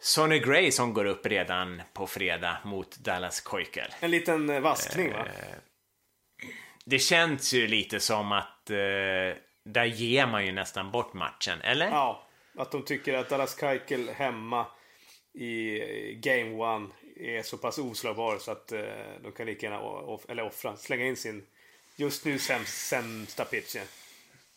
Sonny 0.00 0.38
Gray 0.38 0.72
som 0.72 0.94
går 0.94 1.04
upp 1.04 1.26
redan 1.26 1.82
på 1.92 2.06
fredag 2.06 2.58
mot 2.64 2.96
Dallas 2.98 3.42
Keuchel. 3.50 3.90
En 4.00 4.10
liten 4.10 4.50
eh, 4.50 4.60
vaskning 4.60 5.12
va? 5.12 5.18
Uh, 5.18 6.48
det 6.84 6.98
känns 6.98 7.52
ju 7.52 7.66
lite 7.66 8.00
som 8.00 8.32
att 8.32 8.64
där 9.64 9.84
ger 9.84 10.26
man 10.26 10.46
ju 10.46 10.52
nästan 10.52 10.90
bort 10.90 11.14
matchen, 11.14 11.60
eller? 11.60 11.86
Ja, 11.86 12.26
att 12.58 12.70
de 12.70 12.84
tycker 12.84 13.14
att 13.14 13.28
Dallas 13.28 13.60
Keuchel 13.60 14.08
hemma 14.08 14.66
i 15.34 15.78
Game 16.14 16.50
One 16.50 16.88
är 17.20 17.42
så 17.42 17.56
pass 17.56 17.78
oslagbar 17.78 18.38
så 18.38 18.50
att 18.50 18.72
eh, 18.72 18.80
de 19.22 19.32
kan 19.32 19.46
lika 19.46 19.66
gärna 19.66 19.80
off 19.80 20.22
eller 20.28 20.42
offra, 20.42 20.76
slänga 20.76 21.06
in 21.06 21.16
sin 21.16 21.46
just 21.96 22.24
nu 22.24 22.38
sämst, 22.38 22.88
sämsta 22.88 23.44
pitchen. 23.44 23.84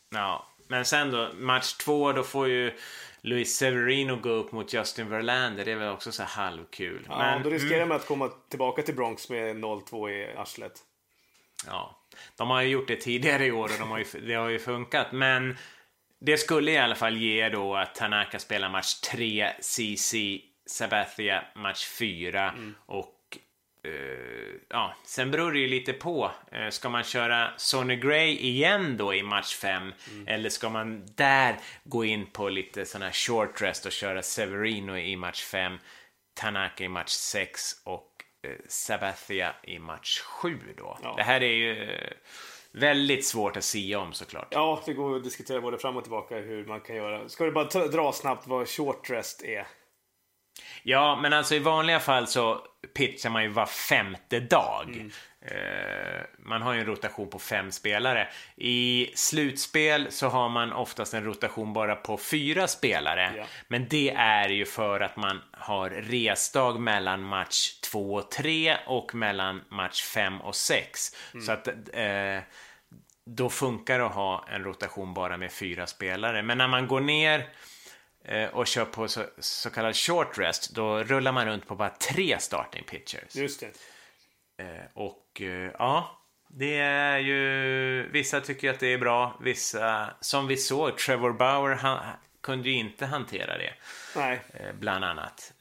Ja, 0.09 0.47
men 0.67 0.85
sen 0.85 1.11
då 1.11 1.29
match 1.33 1.73
två 1.73 2.11
då 2.11 2.23
får 2.23 2.47
ju 2.47 2.73
Luis 3.21 3.57
Severino 3.57 4.15
gå 4.15 4.29
upp 4.29 4.51
mot 4.51 4.73
Justin 4.73 5.09
Verlander. 5.09 5.65
Det 5.65 5.71
är 5.71 5.75
väl 5.75 5.93
också 5.93 6.11
så 6.11 6.23
halvkul. 6.23 7.05
Ja, 7.09 7.17
men, 7.17 7.43
då 7.43 7.49
riskerar 7.49 7.75
mm. 7.75 7.89
man 7.89 7.97
att 7.97 8.05
komma 8.05 8.31
tillbaka 8.49 8.81
till 8.81 8.95
Bronx 8.95 9.29
med 9.29 9.55
0-2 9.55 10.09
i 10.09 10.37
arslet. 10.37 10.73
Ja, 11.65 11.97
de 12.37 12.49
har 12.49 12.61
ju 12.61 12.69
gjort 12.69 12.87
det 12.87 12.95
tidigare 12.95 13.45
i 13.45 13.51
år 13.51 13.63
och 13.63 13.79
de 13.79 13.91
har 13.91 13.97
ju, 13.97 14.05
det 14.27 14.33
har 14.33 14.49
ju 14.49 14.59
funkat. 14.59 15.11
Men 15.11 15.57
det 16.19 16.37
skulle 16.37 16.71
i 16.71 16.77
alla 16.77 16.95
fall 16.95 17.17
ge 17.17 17.49
då 17.49 17.75
att 17.75 17.95
Tanaka 17.95 18.39
spelar 18.39 18.69
match 18.69 18.93
3, 18.93 19.53
CC 19.59 20.15
Sabathia 20.71 21.43
match 21.55 21.85
4 21.85 22.49
mm. 22.49 22.75
och 22.85 23.17
Uh, 23.85 24.55
ja, 24.69 24.93
sen 25.03 25.31
beror 25.31 25.51
det 25.51 25.59
ju 25.59 25.67
lite 25.67 25.93
på. 25.93 26.31
Uh, 26.55 26.69
ska 26.69 26.89
man 26.89 27.03
köra 27.03 27.53
Sonny 27.57 27.95
Gray 27.95 28.37
igen 28.37 28.97
då 28.97 29.13
i 29.13 29.23
match 29.23 29.55
5? 29.55 29.93
Mm. 30.11 30.27
Eller 30.27 30.49
ska 30.49 30.69
man 30.69 31.05
där 31.15 31.55
gå 31.83 32.05
in 32.05 32.25
på 32.25 32.49
lite 32.49 32.85
sån 32.85 33.01
här 33.01 33.11
short 33.11 33.61
rest 33.61 33.85
och 33.85 33.91
köra 33.91 34.21
Severino 34.21 34.97
i 34.97 35.15
match 35.15 35.43
5, 35.43 35.77
Tanaka 36.33 36.83
i 36.83 36.87
match 36.87 37.09
6 37.11 37.81
och 37.83 38.07
uh, 38.47 38.53
Sabathia 38.67 39.55
i 39.63 39.79
match 39.79 40.19
7 40.19 40.59
då? 40.77 40.97
Ja. 41.03 41.13
Det 41.17 41.23
här 41.23 41.43
är 41.43 41.53
ju 41.53 41.99
väldigt 42.71 43.25
svårt 43.25 43.57
att 43.57 43.63
sia 43.63 43.99
om 43.99 44.13
såklart. 44.13 44.47
Ja, 44.51 44.81
det 44.85 44.93
går 44.93 45.15
att 45.15 45.23
diskutera 45.23 45.61
både 45.61 45.77
fram 45.77 45.97
och 45.97 46.03
tillbaka 46.03 46.35
hur 46.35 46.65
man 46.65 46.81
kan 46.81 46.95
göra. 46.95 47.29
Ska 47.29 47.45
du 47.45 47.51
bara 47.51 47.87
dra 47.87 48.11
snabbt 48.11 48.47
vad 48.47 48.69
short 48.69 49.09
rest 49.09 49.43
är? 49.43 49.67
Ja, 50.83 51.19
men 51.21 51.33
alltså 51.33 51.55
i 51.55 51.59
vanliga 51.59 51.99
fall 51.99 52.27
så 52.27 52.61
pitchar 52.93 53.29
man 53.29 53.43
ju 53.43 53.49
var 53.49 53.65
femte 53.65 54.39
dag. 54.39 54.89
Mm. 54.89 55.11
Uh, 55.45 56.21
man 56.37 56.61
har 56.61 56.73
ju 56.73 56.79
en 56.79 56.85
rotation 56.85 57.29
på 57.29 57.39
fem 57.39 57.71
spelare. 57.71 58.27
I 58.55 59.11
slutspel 59.15 60.11
så 60.11 60.27
har 60.27 60.49
man 60.49 60.73
oftast 60.73 61.13
en 61.13 61.23
rotation 61.23 61.73
bara 61.73 61.95
på 61.95 62.17
fyra 62.17 62.67
spelare. 62.67 63.33
Ja. 63.37 63.43
Men 63.67 63.87
det 63.89 64.09
är 64.17 64.49
ju 64.49 64.65
för 64.65 64.99
att 64.99 65.15
man 65.15 65.41
har 65.51 65.89
resdag 65.89 66.79
mellan 66.79 67.21
match 67.23 67.79
två 67.79 68.13
och 68.13 68.31
tre 68.31 68.77
och 68.85 69.15
mellan 69.15 69.61
match 69.69 70.03
fem 70.03 70.41
och 70.41 70.55
sex. 70.55 71.15
Mm. 71.33 71.45
Så 71.45 71.51
att 71.51 71.67
uh, 71.67 72.43
då 73.25 73.49
funkar 73.49 73.99
det 73.99 74.05
att 74.05 74.15
ha 74.15 74.45
en 74.49 74.63
rotation 74.63 75.13
bara 75.13 75.37
med 75.37 75.51
fyra 75.51 75.87
spelare. 75.87 76.43
Men 76.43 76.57
när 76.57 76.67
man 76.67 76.87
går 76.87 77.01
ner 77.01 77.49
och 78.51 78.67
kör 78.67 78.85
på 78.85 79.07
så, 79.07 79.23
så, 79.39 79.69
kallad 79.69 79.95
short 79.95 80.37
rest, 80.37 80.75
då 80.75 81.03
rullar 81.03 81.31
man 81.31 81.45
runt 81.45 81.67
på 81.67 81.75
bara 81.75 81.89
tre 81.89 82.39
starting 82.39 82.83
pitchers. 82.83 83.35
Just 83.35 83.59
det. 83.59 84.63
Eh, 84.63 84.85
och 84.93 85.41
eh, 85.41 85.71
ja, 85.79 86.21
det 86.47 86.77
är 86.77 87.19
ju... 87.19 88.09
Vissa 88.11 88.41
tycker 88.41 88.69
att 88.69 88.79
det 88.79 88.87
är 88.87 88.97
bra, 88.97 89.39
vissa... 89.41 90.13
Som 90.19 90.47
vi 90.47 90.57
såg, 90.57 90.97
Trevor 90.97 91.33
Bauer 91.33 91.75
han, 91.75 91.99
kunde 92.41 92.69
ju 92.69 92.75
inte 92.75 93.05
hantera 93.05 93.57
det. 93.57 93.73
Nej. 94.15 94.41
Bland 94.79 95.05
annat. 95.05 95.53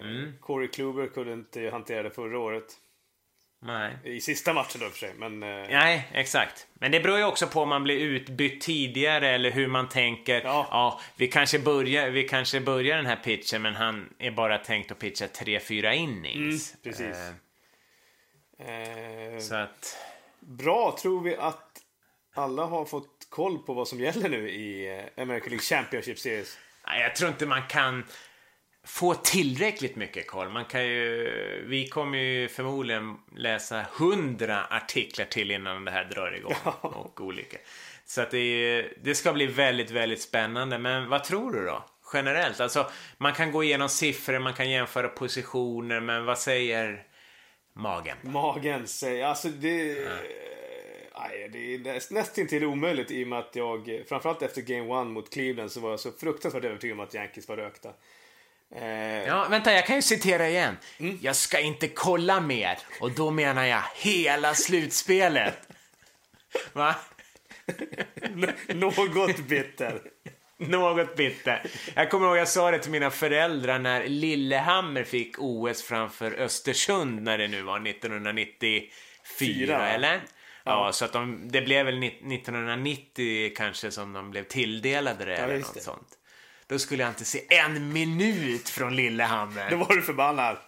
Mm. 0.00 0.32
Corey 0.40 0.68
Kluber 0.68 1.06
kunde 1.06 1.32
inte 1.32 1.70
hantera 1.70 2.02
det 2.02 2.10
förra 2.10 2.38
året. 2.38 2.64
Nej. 3.66 3.96
I 4.04 4.20
sista 4.20 4.52
matchen 4.52 4.80
då 4.80 4.88
för 4.88 4.98
sig. 4.98 5.14
Men, 5.18 5.42
eh... 5.42 5.68
Nej, 5.70 6.08
exakt. 6.12 6.66
Men 6.74 6.92
det 6.92 7.00
beror 7.00 7.18
ju 7.18 7.24
också 7.24 7.46
på 7.46 7.60
om 7.60 7.68
man 7.68 7.82
blir 7.82 7.98
utbytt 7.98 8.60
tidigare 8.60 9.28
eller 9.28 9.50
hur 9.50 9.66
man 9.66 9.88
tänker. 9.88 10.40
Ja. 10.44 10.66
ja, 10.70 11.00
vi, 11.16 11.28
kanske 11.28 11.58
börjar, 11.58 12.10
vi 12.10 12.28
kanske 12.28 12.60
börjar 12.60 12.96
den 12.96 13.06
här 13.06 13.16
pitchen 13.16 13.62
men 13.62 13.74
han 13.74 14.14
är 14.18 14.30
bara 14.30 14.58
tänkt 14.58 14.92
att 14.92 14.98
pitcha 14.98 15.26
3-4 15.26 15.92
innings. 15.92 16.74
Mm, 16.74 16.82
precis. 16.82 17.16
Eh... 18.58 19.34
Eh... 19.34 19.38
Så 19.38 19.54
att... 19.54 19.96
Bra, 20.40 20.96
tror 21.02 21.22
vi 21.22 21.36
att 21.36 21.80
alla 22.34 22.64
har 22.64 22.84
fått 22.84 23.26
koll 23.28 23.58
på 23.58 23.74
vad 23.74 23.88
som 23.88 24.00
gäller 24.00 24.28
nu 24.28 24.50
i 24.50 24.98
eh, 24.98 25.22
American 25.22 25.48
League 25.48 25.64
Championship 25.64 26.18
Series? 26.18 26.58
Nej, 26.86 27.02
jag 27.02 27.16
tror 27.16 27.30
inte 27.30 27.46
man 27.46 27.66
kan 27.68 28.04
få 28.84 29.14
tillräckligt 29.14 29.96
mycket 29.96 30.26
koll. 30.26 30.50
Man 30.50 30.64
kan 30.64 30.86
ju, 30.86 31.64
vi 31.68 31.88
kommer 31.88 32.18
ju 32.18 32.48
förmodligen 32.48 33.16
läsa 33.36 33.84
hundra 33.92 34.64
artiklar 34.64 35.26
till 35.26 35.50
innan 35.50 35.84
det 35.84 35.90
här 35.90 36.04
drar 36.04 36.36
igång. 36.36 36.54
och 36.80 37.20
olika. 37.20 37.56
Så 38.04 38.20
att 38.20 38.30
det, 38.30 38.82
det 39.02 39.14
ska 39.14 39.32
bli 39.32 39.46
väldigt, 39.46 39.90
väldigt 39.90 40.22
spännande. 40.22 40.78
Men 40.78 41.08
vad 41.08 41.24
tror 41.24 41.52
du 41.52 41.64
då? 41.64 41.84
Generellt, 42.12 42.60
alltså 42.60 42.86
man 43.18 43.32
kan 43.32 43.52
gå 43.52 43.64
igenom 43.64 43.88
siffror, 43.88 44.38
man 44.38 44.54
kan 44.54 44.70
jämföra 44.70 45.08
positioner, 45.08 46.00
men 46.00 46.24
vad 46.24 46.38
säger 46.38 47.06
magen? 47.72 48.16
Magen 48.22 48.86
säger, 48.86 49.26
alltså 49.26 49.48
det... 49.48 49.92
Ja. 49.92 50.10
Nej, 51.18 51.48
det 51.48 51.74
är 51.90 52.14
nästintill 52.14 52.64
omöjligt 52.64 53.10
i 53.10 53.24
och 53.24 53.28
med 53.28 53.38
att 53.38 53.56
jag, 53.56 54.02
framförallt 54.08 54.42
efter 54.42 54.62
Game 54.62 54.88
One 54.88 55.10
mot 55.10 55.32
Cleveland 55.32 55.72
så 55.72 55.80
var 55.80 55.90
jag 55.90 56.00
så 56.00 56.12
fruktansvärt 56.12 56.64
övertygad 56.64 56.98
om 56.98 57.04
att 57.04 57.14
Yankees 57.14 57.48
var 57.48 57.56
rökta. 57.56 57.90
Eh... 58.74 59.24
Ja, 59.26 59.46
vänta, 59.50 59.72
jag 59.72 59.86
kan 59.86 59.96
ju 59.96 60.02
citera 60.02 60.48
igen. 60.48 60.76
Mm. 60.98 61.18
Jag 61.22 61.36
ska 61.36 61.60
inte 61.60 61.88
kolla 61.88 62.40
mer. 62.40 62.78
Och 63.00 63.10
då 63.10 63.30
menar 63.30 63.64
jag 63.64 63.82
hela 63.96 64.54
slutspelet. 64.54 65.68
Va? 66.72 66.96
Något 68.68 69.38
bitter. 69.38 70.00
Något 70.56 71.16
bitter. 71.16 71.62
Jag 71.94 72.10
kommer 72.10 72.26
ihåg 72.26 72.36
jag 72.36 72.48
sa 72.48 72.70
det 72.70 72.78
till 72.78 72.90
mina 72.90 73.10
föräldrar 73.10 73.78
när 73.78 74.08
Lillehammer 74.08 75.04
fick 75.04 75.34
OS 75.38 75.82
framför 75.82 76.32
Östersund 76.32 77.22
när 77.22 77.38
det 77.38 77.48
nu 77.48 77.62
var 77.62 77.88
1994, 77.88 78.88
Fyra. 79.38 79.88
eller? 79.88 80.14
Ja, 80.64 80.86
ja, 80.86 80.92
så 80.92 81.04
att 81.04 81.12
de, 81.12 81.48
det 81.48 81.60
blev 81.60 81.86
väl 81.86 82.02
1990 82.02 83.52
kanske 83.56 83.90
som 83.90 84.12
de 84.12 84.30
blev 84.30 84.44
tilldelade 84.44 85.24
det 85.24 85.32
ja, 85.32 85.38
eller 85.38 85.58
något 85.58 85.74
det. 85.74 85.80
sånt. 85.80 86.08
Då 86.66 86.78
skulle 86.78 87.02
jag 87.02 87.10
inte 87.10 87.24
se 87.24 87.40
en 87.48 87.92
minut 87.92 88.68
från 88.68 88.96
Lillehammer. 88.96 89.70
Då 89.70 89.76
var 89.76 89.94
du 89.94 90.02
förbannad. 90.02 90.56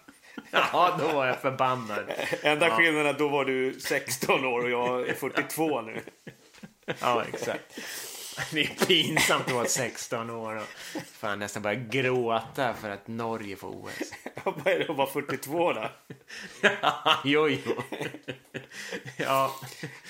Ja, 0.51 0.97
då 0.99 1.07
var 1.07 1.25
jag 1.27 1.41
förbannad. 1.41 2.11
Enda 2.41 2.67
ja. 2.67 2.75
skillnaden 2.77 3.05
är 3.05 3.09
att 3.09 3.19
då 3.19 3.27
var 3.27 3.45
du 3.45 3.79
16 3.79 4.45
år 4.45 4.63
och 4.63 4.69
jag 4.69 5.07
är 5.07 5.13
42 5.13 5.81
nu. 5.81 6.01
Ja, 6.99 7.23
exakt. 7.33 7.79
Det 8.51 8.61
är 8.61 8.85
pinsamt 8.85 9.47
att 9.47 9.53
vara 9.53 9.65
16 9.65 10.29
år 10.29 10.55
och 10.55 11.01
fan, 11.11 11.39
nästan 11.39 11.61
börja 11.61 11.79
gråta 11.79 12.73
för 12.73 12.89
att 12.89 13.07
Norge 13.07 13.55
får 13.55 13.67
OS. 13.67 14.13
Vad 14.43 14.67
är 14.67 14.79
det 14.79 14.89
att 14.89 14.97
vara 14.97 15.07
42 15.07 15.73
då? 15.73 15.89
jo, 17.23 17.49
jo. 17.49 17.73
ja. 19.17 19.55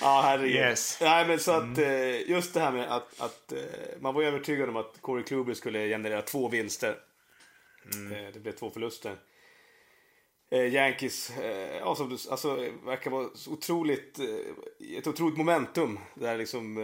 Ja, 0.00 0.20
herregud. 0.24 0.54
Yes. 0.56 0.98
Nej, 1.00 1.26
men 1.26 1.38
så 1.38 1.52
att 1.52 1.78
mm. 1.78 1.84
Eh, 1.84 2.30
just 2.30 2.54
det 2.54 2.60
här 2.60 2.72
med 2.72 2.92
att, 2.92 3.20
att 3.20 3.52
eh, 3.52 3.58
man 4.00 4.14
var 4.14 4.22
övertygad 4.22 4.68
om 4.68 4.76
att 4.76 4.98
Corey 5.00 5.24
Kluber 5.24 5.54
skulle 5.54 5.88
generera 5.88 6.22
två 6.22 6.48
vinster. 6.48 6.96
Mm. 7.94 8.12
Eh, 8.12 8.32
det 8.32 8.40
blev 8.40 8.52
två 8.52 8.70
förluster. 8.70 9.16
Yankees, 10.50 11.32
alltså, 11.82 12.30
alltså 12.30 12.54
verkar 12.84 13.10
vara 13.10 13.28
otroligt, 13.48 14.18
ett 14.98 15.06
otroligt 15.06 15.36
momentum. 15.36 15.98
Där 16.14 16.38
liksom 16.38 16.78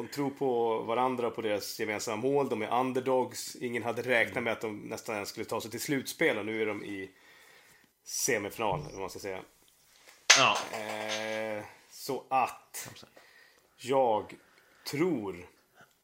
de 0.00 0.08
tror 0.08 0.30
på 0.30 0.78
varandra 0.78 1.26
och 1.26 1.34
på 1.34 1.42
deras 1.42 1.80
gemensamma 1.80 2.16
mål. 2.16 2.48
De 2.48 2.62
är 2.62 2.80
underdogs. 2.80 3.56
Ingen 3.56 3.82
hade 3.82 4.02
räknat 4.02 4.44
med 4.44 4.52
att 4.52 4.60
de 4.60 4.78
nästan 4.78 5.14
ens 5.14 5.28
skulle 5.28 5.44
ta 5.44 5.60
sig 5.60 5.70
till 5.70 5.80
slutspel 5.80 6.38
och 6.38 6.46
nu 6.46 6.62
är 6.62 6.66
de 6.66 6.84
i 6.84 7.10
semifinal, 8.04 8.80
vad 8.82 9.00
man 9.00 9.10
ska 9.10 9.18
säga. 9.18 9.40
Ja. 10.38 10.56
Eh, 10.78 11.64
så 11.90 12.24
att 12.30 12.88
jag 13.76 14.34
tror 14.90 15.46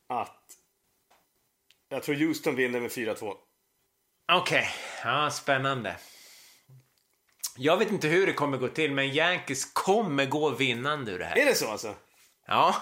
att 0.07 0.43
jag 1.89 2.03
tror 2.03 2.15
Houston 2.15 2.57
vinner 2.57 2.81
med 2.81 2.91
4-2. 2.91 3.35
Okej, 4.33 4.69
ja, 5.05 5.31
spännande. 5.31 5.97
Jag 7.57 7.77
vet 7.77 7.91
inte 7.91 8.09
hur 8.09 8.27
det 8.27 8.33
kommer 8.33 8.59
gå 8.59 8.69
till, 8.69 8.93
men 8.93 9.09
Yankees 9.09 9.65
kommer 9.73 10.27
gå 10.27 10.51
vinnande 10.51 11.13
ur 11.13 11.19
det 11.19 11.25
här. 11.25 11.39
Är 11.39 11.45
det 11.45 11.55
så 11.55 11.69
alltså? 11.69 11.95
Ja. 12.47 12.77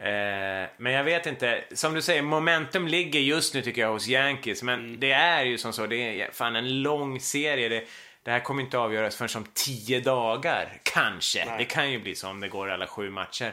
Eh, 0.00 0.68
men 0.76 0.92
jag 0.92 1.04
vet 1.04 1.26
inte. 1.26 1.64
Som 1.72 1.94
du 1.94 2.02
säger, 2.02 2.22
momentum 2.22 2.88
ligger 2.88 3.20
just 3.20 3.54
nu 3.54 3.62
tycker 3.62 3.80
jag 3.80 3.92
hos 3.92 4.08
Yankees. 4.08 4.62
Men 4.62 4.80
Mm. 4.80 5.00
det 5.00 5.12
är 5.12 5.44
ju 5.44 5.58
som 5.58 5.72
så, 5.72 5.86
det 5.86 6.20
är 6.22 6.30
fan 6.32 6.56
en 6.56 6.82
lång 6.82 7.20
serie. 7.20 7.68
Det, 7.68 7.84
det 8.22 8.30
här 8.30 8.40
kommer 8.40 8.62
inte 8.62 8.78
avgöras 8.78 9.16
förrän 9.16 9.42
om 9.42 9.46
tio 9.54 10.00
dagar. 10.00 10.72
Kanske. 10.82 11.44
Nej. 11.44 11.58
Det 11.58 11.64
kan 11.64 11.90
ju 11.90 12.00
bli 12.00 12.14
så 12.14 12.28
om 12.28 12.40
det 12.40 12.48
går 12.48 12.70
alla 12.70 12.86
sju 12.86 13.10
matcher. 13.10 13.52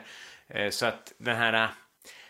Eh, 0.49 0.69
så 0.69 0.85
att 0.85 1.13
den 1.17 1.35
här 1.35 1.53
eh, 1.53 1.69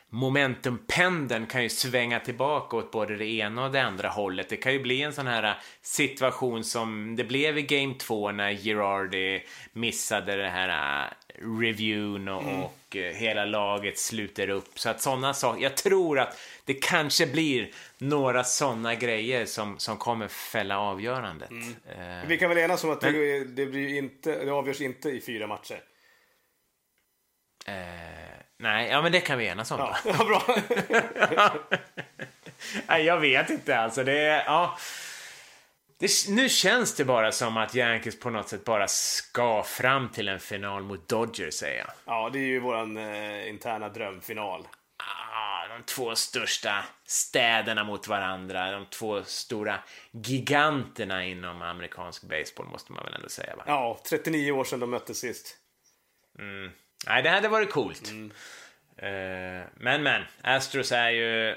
momentumpendeln 0.09 1.45
kan 1.45 1.63
ju 1.63 1.69
svänga 1.69 2.19
tillbaka 2.19 2.77
åt 2.77 2.91
både 2.91 3.15
det 3.15 3.25
ena 3.25 3.65
och 3.65 3.71
det 3.71 3.81
andra 3.83 4.09
hållet. 4.09 4.49
Det 4.49 4.57
kan 4.57 4.73
ju 4.73 4.79
bli 4.79 5.01
en 5.01 5.13
sån 5.13 5.27
här 5.27 5.55
situation 5.81 6.63
som 6.63 7.15
det 7.15 7.23
blev 7.23 7.57
i 7.57 7.61
Game 7.61 7.93
2 7.93 8.31
när 8.31 8.53
Girardi 8.53 9.43
missade 9.73 10.35
det 10.35 10.49
här 10.49 11.13
reviewn 11.41 12.27
och, 12.27 12.63
och 12.65 12.95
eh, 12.95 13.13
hela 13.15 13.45
laget 13.45 13.99
sluter 13.99 14.49
upp. 14.49 14.79
Så 14.79 14.89
att 14.89 15.01
sådana 15.01 15.33
saker, 15.33 15.63
jag 15.63 15.77
tror 15.77 16.19
att 16.19 16.39
det 16.65 16.73
kanske 16.73 17.27
blir 17.27 17.69
några 17.97 18.43
sådana 18.43 18.95
grejer 18.95 19.45
som, 19.45 19.79
som 19.79 19.97
kommer 19.97 20.27
fälla 20.27 20.79
avgörandet. 20.79 21.49
Eh, 21.89 22.27
Vi 22.27 22.37
kan 22.37 22.49
väl 22.49 22.57
enas 22.57 22.83
om 22.83 22.89
att 22.91 23.01
det, 23.01 23.43
det, 23.43 23.65
blir 23.65 23.97
inte, 23.97 24.45
det 24.45 24.51
avgörs 24.51 24.81
inte 24.81 25.09
i 25.09 25.21
fyra 25.21 25.47
matcher. 25.47 25.81
eh, 27.67 27.73
nej, 28.57 28.89
ja 28.89 29.01
men 29.01 29.11
det 29.11 29.19
kan 29.19 29.37
vi 29.37 29.47
enas 29.47 29.71
om 29.71 29.77
då. 29.77 29.95
Ja, 30.05 30.15
ja 30.19 30.25
bra. 30.25 30.55
Nej, 32.87 33.03
jag 33.05 33.19
vet 33.19 33.49
inte 33.49 33.79
alltså. 33.79 34.03
Det 34.03 34.19
är, 34.19 34.43
ja. 34.45 34.77
Det, 35.99 36.09
nu 36.29 36.49
känns 36.49 36.95
det 36.95 37.05
bara 37.05 37.31
som 37.31 37.57
att 37.57 37.75
Yankees 37.75 38.19
på 38.19 38.29
något 38.29 38.49
sätt 38.49 38.65
bara 38.65 38.87
ska 38.87 39.63
fram 39.63 40.09
till 40.09 40.27
en 40.27 40.39
final 40.39 40.83
mot 40.83 41.07
Dodgers, 41.07 41.53
säger 41.53 41.77
jag. 41.77 41.87
Ja, 42.05 42.29
det 42.33 42.39
är 42.39 42.47
ju 42.47 42.59
våran 42.59 42.97
eh, 42.97 43.49
interna 43.49 43.89
drömfinal. 43.89 44.67
Ah, 45.33 45.67
de 45.67 45.83
två 45.83 46.15
största 46.15 46.83
städerna 47.05 47.83
mot 47.83 48.07
varandra. 48.07 48.71
De 48.71 48.85
två 48.85 49.23
stora 49.23 49.79
giganterna 50.11 51.25
inom 51.25 51.61
amerikansk 51.61 52.23
baseball, 52.23 52.65
måste 52.67 52.91
man 52.91 53.03
väl 53.03 53.13
ändå 53.13 53.29
säga. 53.29 53.55
Va? 53.55 53.63
Ja, 53.67 53.99
39 54.09 54.51
år 54.51 54.63
sedan 54.63 54.79
de 54.79 54.89
möttes 54.89 55.19
sist. 55.19 55.57
Nej, 57.07 57.23
det 57.23 57.29
hade 57.29 57.47
varit 57.47 57.71
coolt. 57.71 58.11
Eh, 58.97 59.67
men, 59.75 60.03
men. 60.03 60.23
Astros 60.41 60.91
är 60.91 61.09
ju... 61.09 61.55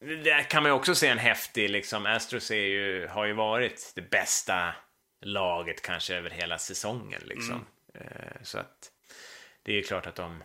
Där 0.00 0.42
kan 0.42 0.62
man 0.62 0.70
ju 0.70 0.76
också 0.76 0.94
se 0.94 1.06
en 1.06 1.18
häftig, 1.18 1.70
liksom. 1.70 2.06
Astros 2.06 2.50
är 2.50 2.54
ju, 2.54 3.06
har 3.06 3.24
ju 3.24 3.32
varit 3.32 3.92
det 3.94 4.10
bästa 4.10 4.74
laget 5.20 5.82
kanske 5.82 6.14
över 6.14 6.30
hela 6.30 6.58
säsongen, 6.58 7.22
liksom. 7.24 7.66
Eh, 7.94 8.42
så 8.42 8.58
att 8.58 8.90
det 9.62 9.72
är 9.72 9.76
ju 9.76 9.82
klart 9.82 10.06
att 10.06 10.14
de 10.14 10.42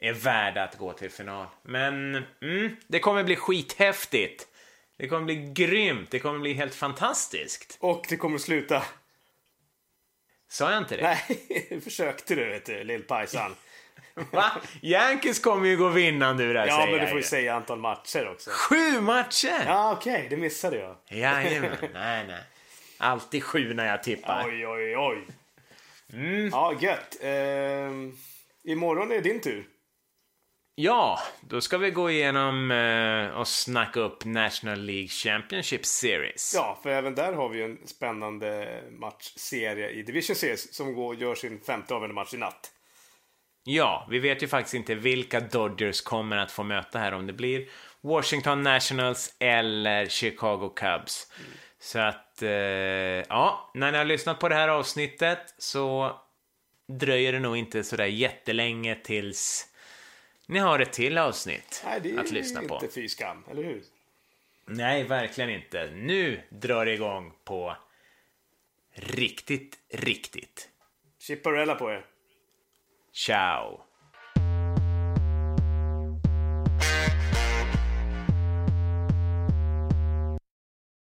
är 0.00 0.12
värda 0.12 0.64
att 0.64 0.78
gå 0.78 0.92
till 0.92 1.10
final. 1.10 1.46
Men 1.62 2.24
mm, 2.42 2.76
det 2.86 2.98
kommer 2.98 3.24
bli 3.24 3.36
skithäftigt. 3.36 4.48
Det 4.96 5.08
kommer 5.08 5.24
bli 5.24 5.52
grymt. 5.52 6.10
Det 6.10 6.18
kommer 6.18 6.38
bli 6.38 6.52
helt 6.52 6.74
fantastiskt. 6.74 7.76
Och 7.80 8.06
det 8.08 8.16
kommer 8.16 8.38
sluta. 8.38 8.82
Sa 10.48 10.70
jag 10.70 10.78
inte 10.78 10.96
det? 10.96 11.02
Nej, 11.02 11.80
försökte 11.84 12.34
du 12.34 12.44
vet 12.44 12.66
du, 12.66 12.84
lill-pajsan. 12.84 13.54
Va? 14.32 14.52
Yankees 14.82 15.40
kommer 15.40 15.68
ju 15.68 15.76
gå 15.76 15.88
vinnande 15.88 16.44
ur 16.44 16.54
det 16.54 16.60
här, 16.60 16.66
Ja, 16.66 16.86
men 16.90 17.00
du 17.00 17.06
får 17.06 17.08
ju 17.08 17.16
ju. 17.16 17.22
säga 17.22 17.54
antal 17.54 17.78
matcher 17.78 18.28
också. 18.28 18.50
Sju 18.50 19.00
matcher! 19.00 19.62
Ja, 19.66 19.92
okej, 19.92 20.26
det 20.30 20.36
missade 20.36 20.76
jag. 20.76 20.96
Jajamän, 21.08 21.76
nej 21.94 22.24
nej. 22.26 22.40
Alltid 22.98 23.44
sju 23.44 23.74
när 23.74 23.86
jag 23.86 24.02
tippar. 24.02 24.44
Oj, 24.46 24.66
oj, 24.66 24.96
oj. 24.96 25.18
Mm. 26.12 26.48
Ja, 26.48 26.72
gött. 26.80 27.16
Ehm, 27.22 28.12
imorgon 28.64 29.10
är 29.10 29.14
det 29.14 29.20
din 29.20 29.40
tur. 29.40 29.66
Ja, 30.78 31.18
då 31.40 31.60
ska 31.60 31.78
vi 31.78 31.90
gå 31.90 32.10
igenom 32.10 32.70
eh, 32.70 33.38
och 33.38 33.48
snacka 33.48 34.00
upp 34.00 34.24
National 34.24 34.80
League 34.80 35.08
Championship 35.08 35.86
Series. 35.86 36.52
Ja, 36.56 36.78
för 36.82 36.90
även 36.90 37.14
där 37.14 37.32
har 37.32 37.48
vi 37.48 37.58
ju 37.58 37.64
en 37.64 37.78
spännande 37.86 38.80
matchserie 38.90 39.90
i 39.90 40.02
Division 40.02 40.36
Series 40.36 40.74
som 40.74 40.94
går 40.94 41.14
gör 41.16 41.34
sin 41.34 41.60
femte 41.60 41.94
avgörande 41.94 42.14
match 42.14 42.34
i 42.34 42.36
natt. 42.36 42.70
Ja, 43.68 44.06
vi 44.10 44.18
vet 44.18 44.42
ju 44.42 44.48
faktiskt 44.48 44.74
inte 44.74 44.94
vilka 44.94 45.40
Dodgers 45.40 46.00
kommer 46.00 46.36
att 46.36 46.52
få 46.52 46.62
möta 46.62 46.98
här, 46.98 47.12
om 47.12 47.26
det 47.26 47.32
blir 47.32 47.68
Washington 48.00 48.62
Nationals 48.62 49.36
eller 49.38 50.06
Chicago 50.06 50.72
Cubs. 50.76 51.32
Så 51.78 51.98
att, 51.98 52.42
eh, 52.42 52.50
ja, 52.50 53.70
när 53.74 53.92
ni 53.92 53.98
har 53.98 54.04
lyssnat 54.04 54.38
på 54.38 54.48
det 54.48 54.54
här 54.54 54.68
avsnittet 54.68 55.54
så 55.58 56.16
dröjer 56.88 57.32
det 57.32 57.38
nog 57.38 57.56
inte 57.56 57.84
sådär 57.84 58.06
jättelänge 58.06 58.94
tills 58.94 59.68
ni 60.46 60.58
har 60.58 60.78
ett 60.78 60.92
till 60.92 61.18
avsnitt 61.18 61.82
Nej, 61.86 62.00
det 62.00 62.10
är 62.10 62.18
att 62.18 62.30
lyssna 62.30 62.62
inte 62.62 62.74
på. 62.74 62.88
fy 62.94 63.08
skam, 63.08 63.44
eller 63.50 63.62
hur? 63.62 63.82
Nej, 64.66 65.04
verkligen 65.04 65.50
inte. 65.50 65.90
Nu 65.94 66.40
drar 66.48 66.84
det 66.84 66.92
igång 66.92 67.32
på 67.44 67.76
riktigt, 68.94 69.78
riktigt. 69.90 70.68
Chipparella 71.18 71.74
på 71.74 71.90
er. 71.90 72.06
Ciao! 73.16 73.85